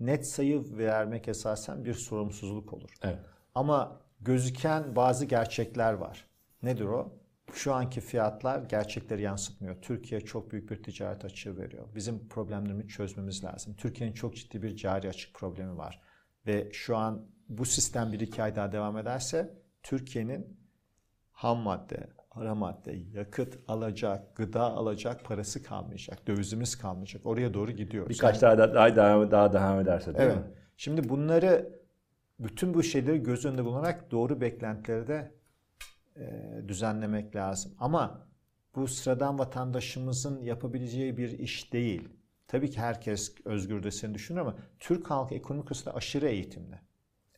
net 0.01 0.27
sayı 0.27 0.79
vermek 0.79 1.29
esasen 1.29 1.85
bir 1.85 1.95
sorumsuzluk 1.95 2.73
olur. 2.73 2.91
Evet. 3.03 3.19
Ama 3.55 4.01
gözüken 4.21 4.97
bazı 4.97 5.25
gerçekler 5.25 5.93
var. 5.93 6.27
Nedir 6.63 6.85
o? 6.85 7.19
Şu 7.53 7.75
anki 7.75 8.01
fiyatlar 8.01 8.63
gerçekleri 8.63 9.23
yansıtmıyor. 9.23 9.83
Türkiye 9.83 10.21
çok 10.21 10.53
büyük 10.53 10.71
bir 10.71 10.83
ticaret 10.83 11.25
açığı 11.25 11.57
veriyor. 11.57 11.89
Bizim 11.95 12.29
problemlerimizi 12.29 12.89
çözmemiz 12.89 13.45
lazım. 13.45 13.75
Türkiye'nin 13.75 14.15
çok 14.15 14.37
ciddi 14.37 14.63
bir 14.63 14.77
cari 14.77 15.09
açık 15.09 15.35
problemi 15.35 15.77
var. 15.77 16.01
Ve 16.47 16.69
şu 16.73 16.97
an 16.97 17.27
bu 17.49 17.65
sistem 17.65 18.13
bir 18.13 18.21
iki 18.21 18.43
ay 18.43 18.57
daha 18.57 18.73
devam 18.73 18.99
ederse 18.99 19.59
Türkiye'nin 19.83 20.61
ham 21.33 21.59
madde, 21.59 22.09
para 22.39 22.55
madde, 22.55 22.93
yakıt 23.13 23.59
alacak, 23.69 24.37
gıda 24.37 24.63
alacak 24.63 25.25
parası 25.25 25.63
kalmayacak, 25.63 26.27
dövizimiz 26.27 26.77
kalmayacak. 26.79 27.27
Oraya 27.27 27.55
doğru 27.55 27.71
gidiyoruz. 27.71 28.11
Birkaç 28.11 28.43
daha, 28.43 28.59
daha, 28.59 28.75
daha, 28.75 28.97
devam, 28.97 29.31
daha 29.31 29.53
devam 29.53 29.81
ederse 29.81 30.15
değil 30.15 30.31
evet. 30.31 30.37
mi? 30.37 30.53
Şimdi 30.77 31.09
bunları 31.09 31.79
bütün 32.41 32.75
bu 32.75 32.83
şeyleri 32.83 33.23
göz 33.23 33.45
önünde 33.45 33.65
bulunarak 33.65 34.11
doğru 34.11 34.41
beklentileri 34.41 35.09
de 35.09 35.33
e, 36.17 36.29
düzenlemek 36.69 37.37
lazım. 37.37 37.73
Ama 37.79 38.27
bu 38.75 38.89
sıradan 38.89 39.39
vatandaşımızın 39.39 40.43
yapabileceği 40.43 41.17
bir 41.17 41.39
iş 41.39 41.73
değil. 41.73 42.09
Tabii 42.49 42.71
ki 42.71 42.81
herkes 42.81 43.35
özgür 43.45 43.83
deseni 43.83 44.15
düşünür 44.15 44.41
ama 44.41 44.57
Türk 44.81 45.11
halkı 45.11 45.35
ekonomik 45.35 45.71
açıdan 45.71 45.95
aşırı 45.95 46.29
eğitimli. 46.29 46.81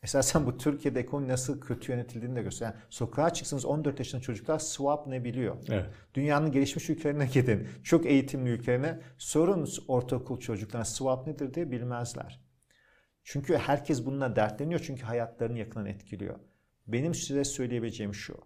Esasen 0.03 0.45
bu 0.45 0.57
Türkiye'de 0.57 0.99
ekonomi 0.99 1.27
nasıl 1.27 1.61
kötü 1.61 1.91
yönetildiğini 1.91 2.35
de 2.35 2.41
gösteriyor. 2.41 2.73
Yani 2.73 2.83
sokağa 2.89 3.33
çıksanız 3.33 3.65
14 3.65 3.99
yaşında 3.99 4.21
çocuklar 4.21 4.59
swap 4.59 5.07
ne 5.07 5.23
biliyor? 5.23 5.57
Evet. 5.69 5.85
Dünyanın 6.13 6.51
gelişmiş 6.51 6.89
ülkelerine 6.89 7.25
gidin. 7.25 7.67
Çok 7.83 8.05
eğitimli 8.05 8.49
ülkelerine 8.49 8.99
sorun 9.17 9.69
ortaokul 9.87 10.39
çocuklarına 10.39 10.85
swap 10.85 11.27
nedir 11.27 11.53
diye 11.53 11.71
bilmezler. 11.71 12.41
Çünkü 13.23 13.57
herkes 13.57 14.05
bununla 14.05 14.35
dertleniyor 14.35 14.79
çünkü 14.79 15.03
hayatlarını 15.03 15.59
yakından 15.59 15.85
etkiliyor. 15.85 16.39
Benim 16.87 17.15
size 17.15 17.43
söyleyebileceğim 17.43 18.13
şu. 18.13 18.37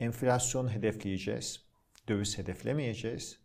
Enflasyonu 0.00 0.70
hedefleyeceğiz. 0.70 1.66
Döviz 2.08 2.38
hedeflemeyeceğiz. 2.38 3.41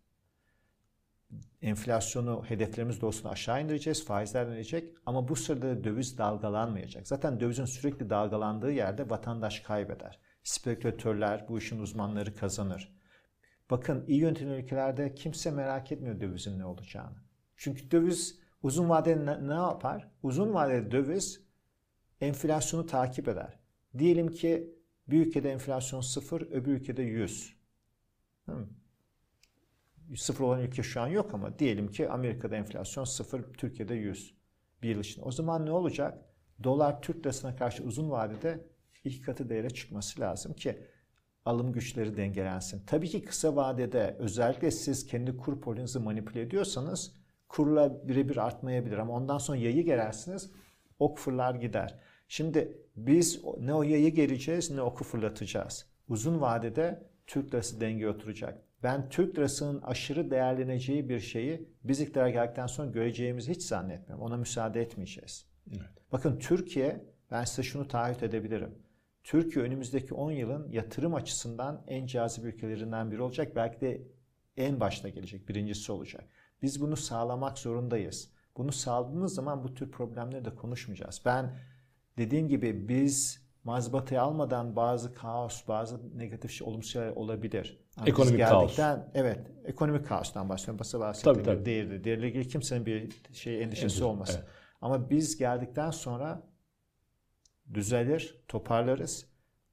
Enflasyonu 1.61 2.43
hedeflerimiz 2.47 3.01
doğrusunda 3.01 3.29
aşağı 3.29 3.63
indireceğiz. 3.63 4.05
Faizler 4.05 4.47
inecek. 4.47 4.93
Ama 5.05 5.27
bu 5.27 5.35
sırada 5.35 5.83
döviz 5.83 6.17
dalgalanmayacak. 6.17 7.07
Zaten 7.07 7.39
dövizin 7.39 7.65
sürekli 7.65 8.09
dalgalandığı 8.09 8.71
yerde 8.71 9.09
vatandaş 9.09 9.59
kaybeder. 9.59 10.19
Spekülatörler, 10.43 11.47
bu 11.49 11.57
işin 11.57 11.79
uzmanları 11.79 12.35
kazanır. 12.35 12.97
Bakın 13.69 14.05
iyi 14.07 14.19
yönetilen 14.19 14.51
ülkelerde 14.51 15.15
kimse 15.15 15.51
merak 15.51 15.91
etmiyor 15.91 16.19
dövizin 16.19 16.59
ne 16.59 16.65
olacağını. 16.65 17.17
Çünkü 17.55 17.91
döviz 17.91 18.39
uzun 18.63 18.89
vadede 18.89 19.25
ne, 19.25 19.47
ne 19.47 19.53
yapar? 19.53 20.11
Uzun 20.23 20.53
vadede 20.53 20.91
döviz 20.91 21.47
enflasyonu 22.21 22.85
takip 22.85 23.27
eder. 23.27 23.59
Diyelim 23.97 24.31
ki 24.31 24.75
bir 25.07 25.25
ülkede 25.25 25.51
enflasyon 25.51 26.01
sıfır, 26.01 26.41
öbür 26.41 26.71
ülkede 26.71 27.03
100. 27.03 27.57
Hmm. 28.45 28.67
Sıfır 30.15 30.43
olan 30.43 30.61
ülke 30.61 30.83
şu 30.83 31.01
an 31.01 31.07
yok 31.07 31.33
ama 31.33 31.59
diyelim 31.59 31.91
ki 31.91 32.09
Amerika'da 32.09 32.55
enflasyon 32.55 33.03
sıfır, 33.03 33.43
Türkiye'de 33.43 33.95
100 33.95 34.37
bir 34.81 34.89
yıl 34.89 34.99
için. 34.99 35.21
O 35.25 35.31
zaman 35.31 35.65
ne 35.65 35.71
olacak? 35.71 36.17
Dolar 36.63 37.01
Türk 37.01 37.17
lirasına 37.25 37.55
karşı 37.55 37.83
uzun 37.83 38.09
vadede 38.09 38.67
ilk 39.03 39.25
katı 39.25 39.49
değere 39.49 39.69
çıkması 39.69 40.21
lazım 40.21 40.53
ki 40.53 40.79
alım 41.45 41.71
güçleri 41.71 42.17
dengelensin. 42.17 42.83
Tabii 42.87 43.09
ki 43.09 43.21
kısa 43.21 43.55
vadede 43.55 44.15
özellikle 44.19 44.71
siz 44.71 45.07
kendi 45.07 45.37
kur 45.37 45.61
politiğinizi 45.61 45.99
manipüle 45.99 46.41
ediyorsanız 46.41 47.15
kurla 47.49 48.07
birebir 48.07 48.37
artmayabilir 48.37 48.97
ama 48.97 49.13
ondan 49.13 49.37
sonra 49.37 49.57
yayı 49.57 49.85
gerersiniz 49.85 50.51
ok 50.99 51.17
fırlar 51.17 51.55
gider. 51.55 51.99
Şimdi 52.27 52.77
biz 52.95 53.41
ne 53.59 53.73
o 53.73 53.83
yayı 53.83 54.13
gereceğiz 54.15 54.71
ne 54.71 54.81
oku 54.81 55.03
fırlatacağız. 55.03 55.85
Uzun 56.09 56.41
vadede 56.41 57.09
Türk 57.27 57.53
lirası 57.53 57.81
dengeye 57.81 58.09
oturacak. 58.09 58.66
Ben 58.83 59.09
Türk 59.09 59.37
lirasının 59.37 59.81
aşırı 59.81 60.31
değerleneceği 60.31 61.09
bir 61.09 61.19
şeyi 61.19 61.69
biz 61.83 62.01
iktidara 62.01 62.29
geldikten 62.29 62.67
sonra 62.67 62.91
göreceğimizi 62.91 63.51
hiç 63.51 63.63
zannetmiyorum. 63.63 64.25
Ona 64.25 64.37
müsaade 64.37 64.81
etmeyeceğiz. 64.81 65.45
Evet. 65.71 65.89
Bakın 66.11 66.39
Türkiye, 66.39 67.05
ben 67.31 67.43
size 67.43 67.63
şunu 67.63 67.87
taahhüt 67.87 68.23
edebilirim. 68.23 68.75
Türkiye 69.23 69.65
önümüzdeki 69.65 70.13
10 70.13 70.31
yılın 70.31 70.71
yatırım 70.71 71.15
açısından 71.15 71.83
en 71.87 72.05
cazip 72.05 72.45
ülkelerinden 72.45 73.11
biri 73.11 73.21
olacak. 73.21 73.55
Belki 73.55 73.81
de 73.81 74.01
en 74.57 74.79
başta 74.79 75.09
gelecek, 75.09 75.49
birincisi 75.49 75.91
olacak. 75.91 76.23
Biz 76.61 76.81
bunu 76.81 76.97
sağlamak 76.97 77.57
zorundayız. 77.57 78.31
Bunu 78.57 78.71
sağladığımız 78.71 79.35
zaman 79.35 79.63
bu 79.63 79.73
tür 79.73 79.91
problemleri 79.91 80.45
de 80.45 80.55
konuşmayacağız. 80.55 81.21
Ben 81.25 81.55
dediğim 82.17 82.47
gibi 82.47 82.89
biz 82.89 83.47
mazbatayı 83.63 84.21
almadan 84.21 84.75
bazı 84.75 85.13
kaos, 85.13 85.67
bazı 85.67 86.17
negatif 86.17 86.51
şey, 86.51 86.67
olumsuz 86.67 86.91
şeyler 86.91 87.09
olabilir. 87.09 87.86
Ama 87.97 88.07
ekonomik 88.07 88.47
kaos. 88.47 88.79
Evet, 89.13 89.39
ekonomik 89.65 90.07
kaostan 90.07 90.49
bahsediyorum. 90.49 90.79
Basa 90.79 90.99
bahsettiğim 90.99 91.43
tabii, 91.43 91.45
tabii. 91.45 91.65
değerli. 91.65 92.03
Değerle 92.03 92.27
ilgili 92.27 92.47
kimsenin 92.47 92.85
bir 92.85 93.11
şey 93.33 93.63
endişesi 93.63 93.85
Endişe, 93.85 94.03
olmasın. 94.03 94.39
Evet. 94.39 94.49
Ama 94.81 95.09
biz 95.09 95.37
geldikten 95.37 95.91
sonra 95.91 96.43
düzelir, 97.73 98.43
toparlarız. 98.47 99.25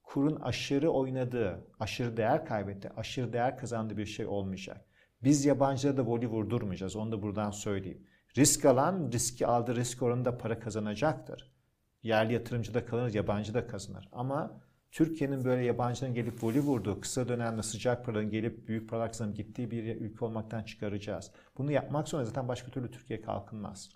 Kurun 0.03 0.37
aşırı 0.41 0.91
oynadığı, 0.91 1.67
aşırı 1.81 2.17
değer 2.17 2.47
kaybetti, 2.47 2.91
aşırı 2.97 3.33
değer 3.33 3.59
kazandığı 3.59 3.97
bir 3.97 4.07
şey 4.07 4.27
olmayacak. 4.27 4.85
Biz 5.23 5.45
yabancılara 5.45 5.97
da 5.97 6.07
voli 6.07 6.27
vurdurmayacağız. 6.27 6.97
Onu 6.97 7.13
da 7.13 7.23
buradan 7.23 7.51
söyleyeyim. 7.51 8.07
Risk 8.37 8.65
alan, 8.65 9.11
riski 9.13 9.47
aldığı 9.47 9.77
risk 9.77 10.03
oranında 10.03 10.39
para 10.39 10.59
kazanacaktır. 10.59 11.55
Yerli 12.03 12.33
yatırımcı 12.33 12.75
da 12.75 12.85
kazanır, 12.85 13.15
yabancı 13.15 13.55
da 13.55 13.67
kazanır. 13.67 14.09
Ama 14.13 14.61
Türkiye'nin 14.95 15.45
böyle 15.45 15.65
yabancının 15.65 16.15
gelip 16.15 16.45
voli 16.45 16.61
vurduğu, 16.61 17.01
kısa 17.01 17.29
dönemde 17.29 17.63
sıcak 17.63 18.05
paranın 18.05 18.31
gelip 18.31 18.69
büyük 18.69 18.91
para 18.91 19.07
kazanıp 19.07 19.37
gittiği 19.37 19.71
bir 19.71 20.01
ülke 20.01 20.25
olmaktan 20.25 20.63
çıkaracağız. 20.63 21.31
Bunu 21.59 21.73
yapmak 21.73 22.09
sonra 22.09 22.25
zaten 22.25 22.49
başka 22.49 22.71
türlü 22.71 22.91
Türkiye 22.91 23.21
kalkınmaz. 23.21 23.91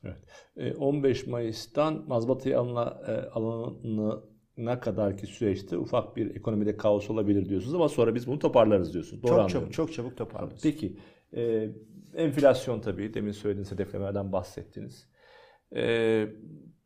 Evet. 0.56 0.78
15 0.78 1.24
e, 1.24 1.30
Mayıs'tan 1.30 2.04
mazbatayı 2.08 2.58
alına, 2.58 4.20
ne 4.56 4.80
kadar 4.80 5.16
ki 5.16 5.26
süreçte 5.26 5.78
ufak 5.78 6.16
bir 6.16 6.36
ekonomide 6.36 6.76
kaos 6.76 7.10
olabilir 7.10 7.48
diyorsunuz 7.48 7.74
ama 7.74 7.88
sonra 7.88 8.14
biz 8.14 8.26
bunu 8.26 8.38
toparlarız 8.38 8.94
diyorsunuz. 8.94 9.22
Doğru 9.22 9.28
çok 9.28 9.40
anlıyorum. 9.40 9.62
çabuk, 9.62 9.72
çok 9.72 9.92
çabuk 9.92 10.16
toparlarız. 10.16 10.62
Peki, 10.62 10.98
e, 11.36 11.68
enflasyon 12.14 12.80
tabii 12.80 13.14
demin 13.14 13.32
söylediğiniz 13.32 13.72
hedeflemelerden 13.72 14.32
bahsettiniz. 14.32 15.08
E, 15.76 16.26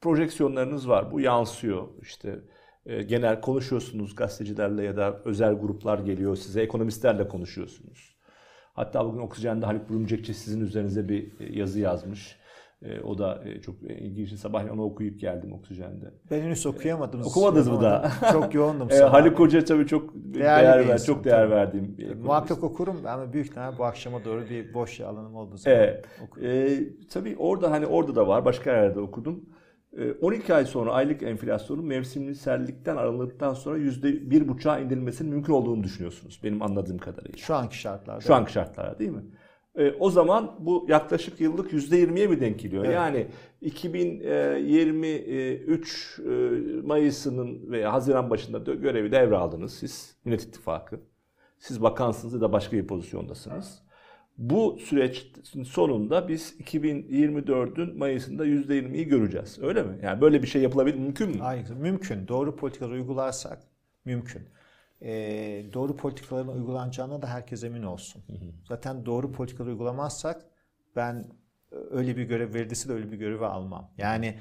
projeksiyonlarınız 0.01 0.89
var. 0.89 1.13
Bu 1.13 1.21
yansıyor. 1.21 1.89
İşte 2.03 2.29
e, 2.29 2.62
genel 2.87 3.41
konuşuyorsunuz 3.41 4.15
gazetecilerle 4.15 4.85
ya 4.85 4.97
da 4.97 5.21
özel 5.25 5.55
gruplar 5.55 5.99
geliyor 5.99 6.37
size. 6.37 6.63
Ekonomistlerle 6.63 7.29
konuşuyorsunuz. 7.29 8.13
Hatta 8.75 9.07
bugün 9.07 9.21
Oksijen'de 9.21 9.67
Haluk 9.67 9.89
Burumcekçi 9.89 10.35
sizin 10.35 10.61
üzerinize 10.61 11.09
bir 11.09 11.41
e, 11.41 11.59
yazı 11.59 11.81
yazmış. 11.81 12.37
E, 12.83 13.01
o 13.01 13.19
da 13.19 13.43
e, 13.45 13.61
çok 13.61 13.83
ilginç. 13.83 14.33
Sabah 14.33 14.73
onu 14.73 14.83
okuyup 14.83 15.21
geldim 15.21 15.53
Oksijen'de. 15.53 16.11
Ben 16.31 16.43
henüz 16.43 16.67
okuyamadım. 16.67 17.21
E, 17.21 17.25
okumadınız 17.25 17.69
mı 17.69 17.81
da? 17.81 18.13
Çok 18.33 18.55
yoğundum. 18.55 18.89
e, 18.91 18.99
Haluk 18.99 19.39
Hoca 19.39 19.65
tabii 19.65 19.87
çok 19.87 20.15
değer, 20.15 20.63
değer 20.63 20.89
ver, 20.89 21.03
çok 21.03 21.25
değer 21.25 21.43
tabii. 21.43 21.51
verdiğim 21.51 21.99
bir 21.99 22.15
Muhakkak 22.15 22.65
okurum 22.65 22.97
ama 23.07 23.33
büyük 23.33 23.47
ihtimalle 23.47 23.79
bu 23.79 23.85
akşama 23.85 24.25
doğru 24.25 24.45
bir 24.51 24.75
boş 24.75 25.01
alanım 25.01 25.37
olduğu 25.37 25.57
zaman 25.57 25.79
evet. 25.79 26.05
E, 26.43 26.79
tabii 27.09 27.37
orada 27.39 27.71
hani 27.71 27.87
orada 27.87 28.15
da 28.15 28.29
var. 28.29 28.45
Başka 28.45 28.73
yerde 28.73 29.01
okudum. 29.01 29.45
12 30.21 30.53
ee, 30.53 30.55
ay 30.55 30.65
sonra 30.65 30.93
aylık 30.93 31.23
enflasyonun 31.23 31.85
mevsimsellikten 31.85 32.97
arındıktan 32.97 33.55
sonra 33.55 33.79
%1,5'a 33.79 34.79
indirilmesinin 34.79 35.31
mümkün 35.31 35.53
olduğunu 35.53 35.85
düşünüyorsunuz 35.85 36.41
benim 36.45 36.63
anladığım 36.63 36.99
kadarıyla. 36.99 37.39
Şu 37.39 37.55
anki 37.55 37.79
şartlarda. 37.79 38.21
Şu 38.21 38.35
anki 38.35 38.53
şartlarda 38.53 38.99
değil 38.99 39.11
mi? 39.11 39.23
E, 39.77 39.91
o 39.91 40.11
zaman 40.11 40.57
bu 40.59 40.87
yaklaşık 40.89 41.41
yıllık 41.41 41.73
%20'ye 41.73 42.27
mi 42.27 42.41
denk 42.41 42.61
geliyor? 42.61 42.85
Evet. 42.85 42.95
Yani 42.95 43.27
2023 43.61 46.19
e, 46.19 46.23
Mayıs'ının 46.87 47.71
veya 47.71 47.93
Haziran 47.93 48.31
başında 48.31 48.75
görevi 48.75 49.13
devraldınız 49.13 49.75
siz 49.75 50.17
Millet 50.25 50.43
İttifakı. 50.43 51.01
Siz 51.59 51.83
bakansınız 51.83 52.35
ya 52.35 52.41
da 52.41 52.53
başka 52.53 52.77
bir 52.77 52.87
pozisyondasınız. 52.87 53.83
Bu 54.39 54.79
süreçin 54.79 55.63
sonunda 55.63 56.29
biz 56.29 56.55
2024'ün 56.61 57.99
Mayıs'ında 57.99 58.47
%20'yi 58.47 59.09
göreceğiz. 59.09 59.59
Öyle 59.59 59.83
mi? 59.83 59.99
Yani 60.03 60.21
böyle 60.21 60.43
bir 60.43 60.47
şey 60.47 60.63
yapılabilir 60.63 60.99
mümkün 60.99 61.31
mü? 61.31 61.39
Hayır, 61.39 61.71
mümkün. 61.71 62.29
Doğru 62.29 62.57
politikaları 62.57 62.95
uygularsak 62.95 63.59
mümkün. 64.05 64.43
Ee, 65.03 65.65
doğru 65.73 65.97
politikaların 65.97 66.49
uygulanacağına 66.49 67.23
da 67.23 67.27
herkes 67.27 67.65
emin 67.65 67.83
olsun. 67.83 68.23
Hı 68.27 68.33
hı. 68.33 68.53
Zaten 68.69 69.07
doğru 69.07 69.33
politikaları 69.33 69.73
uygulamazsak 69.73 70.45
ben 70.97 71.25
öyle 71.91 72.17
bir 72.17 72.23
görev 72.23 72.55
verilirse 72.55 72.89
de 72.89 72.93
öyle 72.93 73.13
bir 73.13 73.17
görevi 73.17 73.47
almam. 73.47 73.91
Yani 73.99 74.39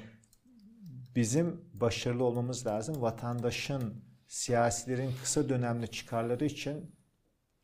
bizim 1.16 1.60
başarılı 1.74 2.24
olmamız 2.24 2.66
lazım. 2.66 3.02
Vatandaşın, 3.02 4.04
siyasilerin 4.26 5.10
kısa 5.22 5.48
dönemli 5.48 5.88
çıkarları 5.88 6.44
için 6.44 6.94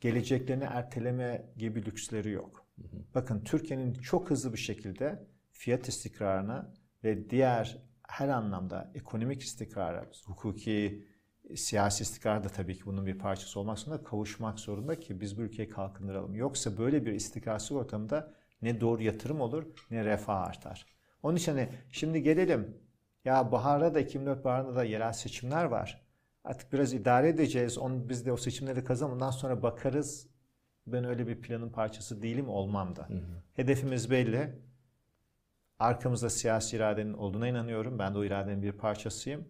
geleceklerini 0.00 0.64
erteleme 0.64 1.52
gibi 1.56 1.86
lüksleri 1.86 2.30
yok. 2.30 2.66
Hı 2.76 2.82
hı. 2.82 3.02
Bakın 3.14 3.44
Türkiye'nin 3.44 3.94
çok 3.94 4.30
hızlı 4.30 4.52
bir 4.52 4.58
şekilde 4.58 5.26
fiyat 5.52 5.88
istikrarına 5.88 6.74
ve 7.04 7.30
diğer 7.30 7.78
her 8.08 8.28
anlamda 8.28 8.92
ekonomik 8.94 9.42
istikrara, 9.42 10.06
hukuki, 10.26 11.06
siyasi 11.56 12.02
istikrar 12.02 12.44
da 12.44 12.48
tabii 12.48 12.76
ki 12.76 12.86
bunun 12.86 13.06
bir 13.06 13.18
parçası 13.18 13.60
olmak 13.60 13.78
zorunda 13.78 14.04
kavuşmak 14.04 14.60
zorunda 14.60 15.00
ki 15.00 15.20
biz 15.20 15.38
bu 15.38 15.42
ülkeyi 15.42 15.68
kalkındıralım. 15.68 16.34
Yoksa 16.34 16.78
böyle 16.78 17.06
bir 17.06 17.12
istikrarsız 17.12 17.72
ortamda 17.72 18.34
ne 18.62 18.80
doğru 18.80 19.02
yatırım 19.02 19.40
olur 19.40 19.64
ne 19.90 20.04
refah 20.04 20.42
artar. 20.42 20.86
Onun 21.22 21.36
için 21.36 21.52
hani 21.52 21.68
şimdi 21.90 22.22
gelelim 22.22 22.76
ya 23.24 23.52
baharda 23.52 23.94
da 23.94 24.00
2004 24.00 24.44
baharında 24.44 24.74
da 24.76 24.84
yerel 24.84 25.12
seçimler 25.12 25.64
var. 25.64 26.07
Artık 26.44 26.72
biraz 26.72 26.92
idare 26.92 27.28
edeceğiz. 27.28 27.78
Onu, 27.78 28.08
biz 28.08 28.26
de 28.26 28.32
o 28.32 28.36
seçimleri 28.36 28.84
kazanalım. 28.84 29.14
Ondan 29.14 29.30
sonra 29.30 29.62
bakarız. 29.62 30.28
Ben 30.86 31.04
öyle 31.04 31.26
bir 31.26 31.40
planın 31.40 31.70
parçası 31.70 32.22
değilim 32.22 32.48
olmam 32.48 32.96
da. 32.96 33.08
Hı 33.08 33.14
hı. 33.14 33.42
Hedefimiz 33.54 34.10
belli. 34.10 34.58
Arkamızda 35.78 36.30
siyasi 36.30 36.76
iradenin 36.76 37.12
olduğuna 37.12 37.48
inanıyorum. 37.48 37.98
Ben 37.98 38.14
de 38.14 38.18
o 38.18 38.24
iradenin 38.24 38.62
bir 38.62 38.72
parçasıyım. 38.72 39.48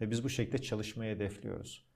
Ve 0.00 0.10
biz 0.10 0.24
bu 0.24 0.28
şekilde 0.28 0.58
çalışmayı 0.58 1.14
hedefliyoruz. 1.14 1.86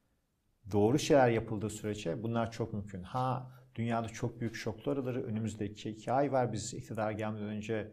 Doğru 0.73 0.99
şeyler 0.99 1.29
yapıldığı 1.29 1.71
sürece 1.71 2.23
bunlar 2.23 2.51
çok 2.53 2.73
mümkün. 2.73 3.03
Ha 3.03 3.51
dünyada 3.75 4.09
çok 4.09 4.41
büyük 4.41 4.55
şoklar 4.55 4.97
alır. 4.97 5.15
Önümüzde 5.15 5.67
iki, 5.67 5.91
iki 5.91 6.13
ay 6.13 6.33
var. 6.33 6.53
Biz 6.53 6.75
iktidar 6.75 7.11
gelmeden 7.11 7.47
önce 7.47 7.93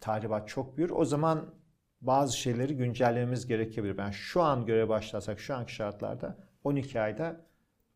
tahribat 0.00 0.48
çok 0.48 0.76
büyür. 0.76 0.90
O 0.90 1.04
zaman 1.04 1.54
bazı 2.06 2.38
şeyleri 2.38 2.76
güncellememiz 2.76 3.46
gerekebilir. 3.46 3.98
Ben 3.98 4.10
şu 4.10 4.42
an 4.42 4.66
göre 4.66 4.88
başlasak 4.88 5.40
şu 5.40 5.54
anki 5.54 5.74
şartlarda 5.74 6.38
12 6.64 7.00
ayda 7.00 7.46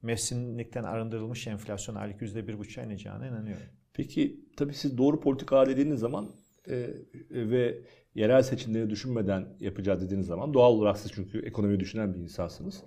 mevsimlikten 0.02 0.84
arındırılmış 0.84 1.46
enflasyon 1.46 1.94
aylık 1.94 2.22
%1,5'a 2.22 2.84
ineceğine 2.84 3.28
inanıyorum. 3.28 3.66
Peki 3.94 4.40
tabii 4.56 4.74
siz 4.74 4.98
doğru 4.98 5.20
politika 5.20 5.66
dediğiniz 5.66 6.00
zaman 6.00 6.30
e, 6.68 6.88
ve 7.30 7.78
yerel 8.14 8.42
seçimleri 8.42 8.90
düşünmeden 8.90 9.46
yapacağız 9.60 10.02
dediğiniz 10.02 10.26
zaman 10.26 10.54
doğal 10.54 10.72
olarak 10.72 10.98
siz 10.98 11.12
çünkü 11.12 11.46
ekonomiyi 11.46 11.80
düşünen 11.80 12.14
bir 12.14 12.18
insansınız. 12.18 12.82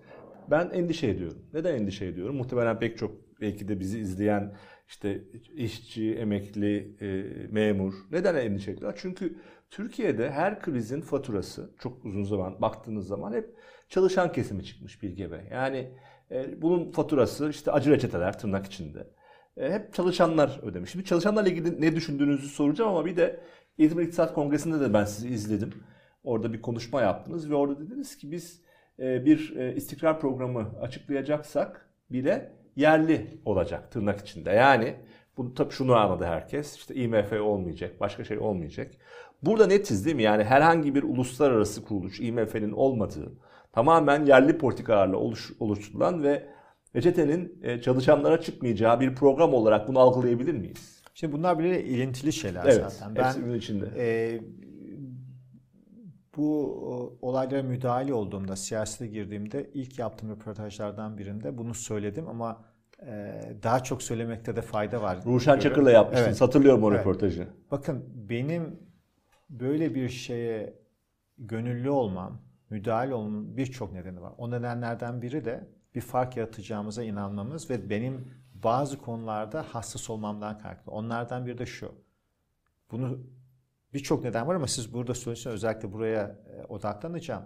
Ben 0.51 0.69
endişe 0.69 1.07
ediyorum. 1.07 1.45
Neden 1.53 1.75
endişe 1.75 2.05
ediyorum? 2.05 2.36
Muhtemelen 2.36 2.79
pek 2.79 2.97
çok 2.97 3.41
belki 3.41 3.67
de 3.67 3.79
bizi 3.79 3.99
izleyen 3.99 4.55
işte 4.88 5.23
işçi, 5.55 6.13
emekli, 6.13 6.95
e, 7.01 7.23
memur 7.51 7.93
neden 8.12 8.36
endişe 8.36 8.71
ediyorlar? 8.71 8.99
Çünkü 9.01 9.36
Türkiye'de 9.73 10.31
her 10.31 10.59
krizin 10.59 11.01
faturası 11.01 11.69
çok 11.79 12.05
uzun 12.05 12.23
zaman 12.23 12.62
baktığınız 12.62 13.07
zaman 13.07 13.33
hep 13.33 13.55
çalışan 13.89 14.31
kesimi 14.31 14.63
çıkmış 14.63 15.03
bir 15.03 15.09
gebe. 15.09 15.47
Yani 15.51 15.91
e, 16.31 16.62
bunun 16.62 16.91
faturası 16.91 17.49
işte 17.49 17.71
acı 17.71 17.91
reçeteler 17.91 18.39
tırnak 18.39 18.65
içinde. 18.65 19.07
E, 19.57 19.71
hep 19.71 19.93
çalışanlar 19.93 20.59
ödemiş. 20.63 20.91
Şimdi 20.91 21.05
çalışanlarla 21.05 21.49
ilgili 21.49 21.81
ne 21.81 21.95
düşündüğünüzü 21.95 22.47
soracağım 22.47 22.89
ama 22.89 23.05
bir 23.05 23.17
de 23.17 23.39
İzmir 23.77 24.03
İktisat 24.03 24.33
Kongresi'nde 24.33 24.79
de 24.79 24.93
ben 24.93 25.05
sizi 25.05 25.29
izledim. 25.29 25.73
Orada 26.23 26.53
bir 26.53 26.62
konuşma 26.62 27.01
yaptınız 27.01 27.49
ve 27.49 27.55
orada 27.55 27.79
dediniz 27.79 28.17
ki 28.17 28.31
biz 28.31 28.62
e, 28.99 29.25
bir 29.25 29.55
e, 29.55 29.75
istikrar 29.75 30.19
programı 30.19 30.71
açıklayacaksak 30.81 31.89
bile 32.12 32.51
yerli 32.75 33.41
olacak 33.45 33.91
tırnak 33.91 34.19
içinde. 34.19 34.51
Yani 34.51 34.95
bu 35.38 35.53
tabii 35.53 35.73
şunu 35.73 35.95
anladı 35.95 36.25
herkes. 36.25 36.75
İşte 36.75 36.95
IMF 36.95 37.33
olmayacak, 37.33 37.99
başka 37.99 38.23
şey 38.23 38.39
olmayacak. 38.39 38.91
Burada 39.45 39.67
netiz 39.67 40.06
değil 40.06 40.15
mi? 40.15 40.23
Yani 40.23 40.43
herhangi 40.43 40.95
bir 40.95 41.03
uluslararası 41.03 41.86
kuruluş, 41.86 42.19
IMF'nin 42.19 42.71
olmadığı, 42.71 43.32
tamamen 43.71 44.25
yerli 44.25 44.58
politikalarla 44.58 45.17
oluş, 45.17 45.51
oluşturulan 45.60 46.23
ve 46.23 46.47
reçetenin 46.95 47.60
e, 47.63 47.82
çalışanlara 47.82 48.41
çıkmayacağı 48.41 48.99
bir 48.99 49.15
program 49.15 49.53
olarak 49.53 49.88
bunu 49.88 49.99
algılayabilir 49.99 50.53
miyiz? 50.53 51.03
Şimdi 51.13 51.34
bunlar 51.34 51.60
bile 51.60 51.84
ilintili 51.84 52.34
şeyler 52.34 52.65
evet, 52.65 52.91
zaten. 52.91 53.15
Ben 53.15 53.53
içinde. 53.53 53.86
E, 53.97 54.39
bu 56.38 57.17
olaylara 57.21 57.63
müdahale 57.63 58.13
olduğumda, 58.13 58.56
siyasete 58.56 59.08
girdiğimde 59.08 59.69
ilk 59.73 59.99
yaptığım 59.99 60.29
röportajlardan 60.29 61.17
birinde 61.17 61.58
bunu 61.58 61.73
söyledim 61.73 62.27
ama 62.27 62.63
e, 63.08 63.41
daha 63.63 63.84
çok 63.84 64.03
söylemekte 64.03 64.56
de 64.56 64.62
fayda 64.62 65.01
var. 65.01 65.19
Ruşen 65.25 65.60
Çakır'la 65.60 65.91
yapmıştın. 65.91 66.27
Evet. 66.27 66.41
Hatırlıyorum 66.41 66.84
o 66.84 66.91
evet. 66.91 66.99
röportajı. 66.99 67.47
Bakın 67.71 68.06
benim 68.29 68.79
böyle 69.49 69.95
bir 69.95 70.10
şeye 70.10 70.79
gönüllü 71.38 71.89
olmam, 71.89 72.41
müdahale 72.69 73.13
olmam 73.13 73.58
birçok 73.58 73.93
nedeni 73.93 74.21
var. 74.21 74.34
O 74.38 74.51
nedenlerden 74.51 75.21
biri 75.21 75.45
de 75.45 75.67
bir 75.95 76.01
fark 76.01 76.38
yaratacağımıza 76.38 77.03
inanmamız 77.03 77.69
ve 77.69 77.89
benim 77.89 78.34
bazı 78.53 78.97
konularda 78.97 79.63
hassas 79.63 80.10
olmamdan 80.10 80.58
kaynaklı. 80.58 80.91
Onlardan 80.91 81.45
biri 81.45 81.58
de 81.58 81.65
şu. 81.65 81.95
Bunu 82.91 83.19
birçok 83.93 84.23
neden 84.23 84.47
var 84.47 84.56
ama 84.56 84.67
siz 84.67 84.93
burada 84.93 85.13
söylüyorsunuz 85.13 85.56
özellikle 85.56 85.93
buraya 85.93 86.39
e, 86.58 86.63
odaklanacağım. 86.63 87.45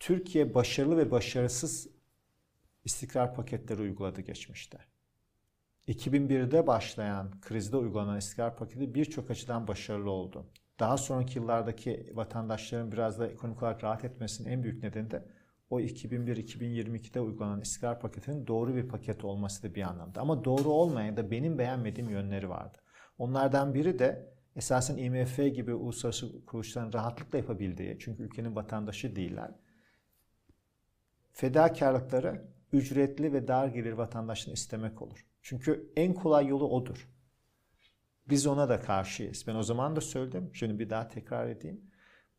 Türkiye 0.00 0.54
başarılı 0.54 0.96
ve 0.96 1.10
başarısız 1.10 1.88
istikrar 2.84 3.34
paketleri 3.34 3.82
uyguladı 3.82 4.20
geçmişte. 4.20 4.78
2001'de 5.88 6.66
başlayan 6.66 7.40
krizde 7.40 7.76
uygulanan 7.76 8.18
istikrar 8.18 8.56
paketi 8.56 8.94
birçok 8.94 9.30
açıdan 9.30 9.68
başarılı 9.68 10.10
oldu. 10.10 10.46
Daha 10.78 10.96
sonraki 10.96 11.38
yıllardaki 11.38 12.12
vatandaşların 12.14 12.92
biraz 12.92 13.18
da 13.18 13.28
ekonomik 13.28 13.62
olarak 13.62 13.84
rahat 13.84 14.04
etmesinin 14.04 14.50
en 14.50 14.62
büyük 14.62 14.82
nedeni 14.82 15.10
de 15.10 15.24
o 15.70 15.80
2001-2022'de 15.80 17.20
uygulanan 17.20 17.60
istikrar 17.60 18.00
paketinin 18.00 18.46
doğru 18.46 18.76
bir 18.76 18.88
paket 18.88 19.24
olması 19.24 19.62
da 19.62 19.74
bir 19.74 19.82
anlamda. 19.82 20.20
Ama 20.20 20.44
doğru 20.44 20.68
olmayan 20.68 21.16
da 21.16 21.30
benim 21.30 21.58
beğenmediğim 21.58 22.10
yönleri 22.10 22.48
vardı. 22.48 22.78
Onlardan 23.18 23.74
biri 23.74 23.98
de 23.98 24.32
esasen 24.56 24.96
IMF 24.96 25.36
gibi 25.36 25.74
uluslararası 25.74 26.44
kuruluşların 26.44 26.92
rahatlıkla 26.92 27.38
yapabildiği, 27.38 27.96
çünkü 28.00 28.22
ülkenin 28.22 28.56
vatandaşı 28.56 29.16
değiller, 29.16 29.50
fedakarlıkları 31.32 32.48
ücretli 32.72 33.32
ve 33.32 33.48
dar 33.48 33.68
gelir 33.68 33.92
vatandaşını 33.92 34.54
istemek 34.54 35.02
olur. 35.02 35.26
Çünkü 35.42 35.92
en 35.96 36.14
kolay 36.14 36.46
yolu 36.46 36.68
odur. 36.68 37.08
Biz 38.28 38.46
ona 38.46 38.68
da 38.68 38.80
karşıyız. 38.80 39.44
Ben 39.46 39.54
o 39.54 39.62
zaman 39.62 39.96
da 39.96 40.00
söyledim. 40.00 40.50
Şimdi 40.52 40.78
bir 40.78 40.90
daha 40.90 41.08
tekrar 41.08 41.48
edeyim. 41.48 41.80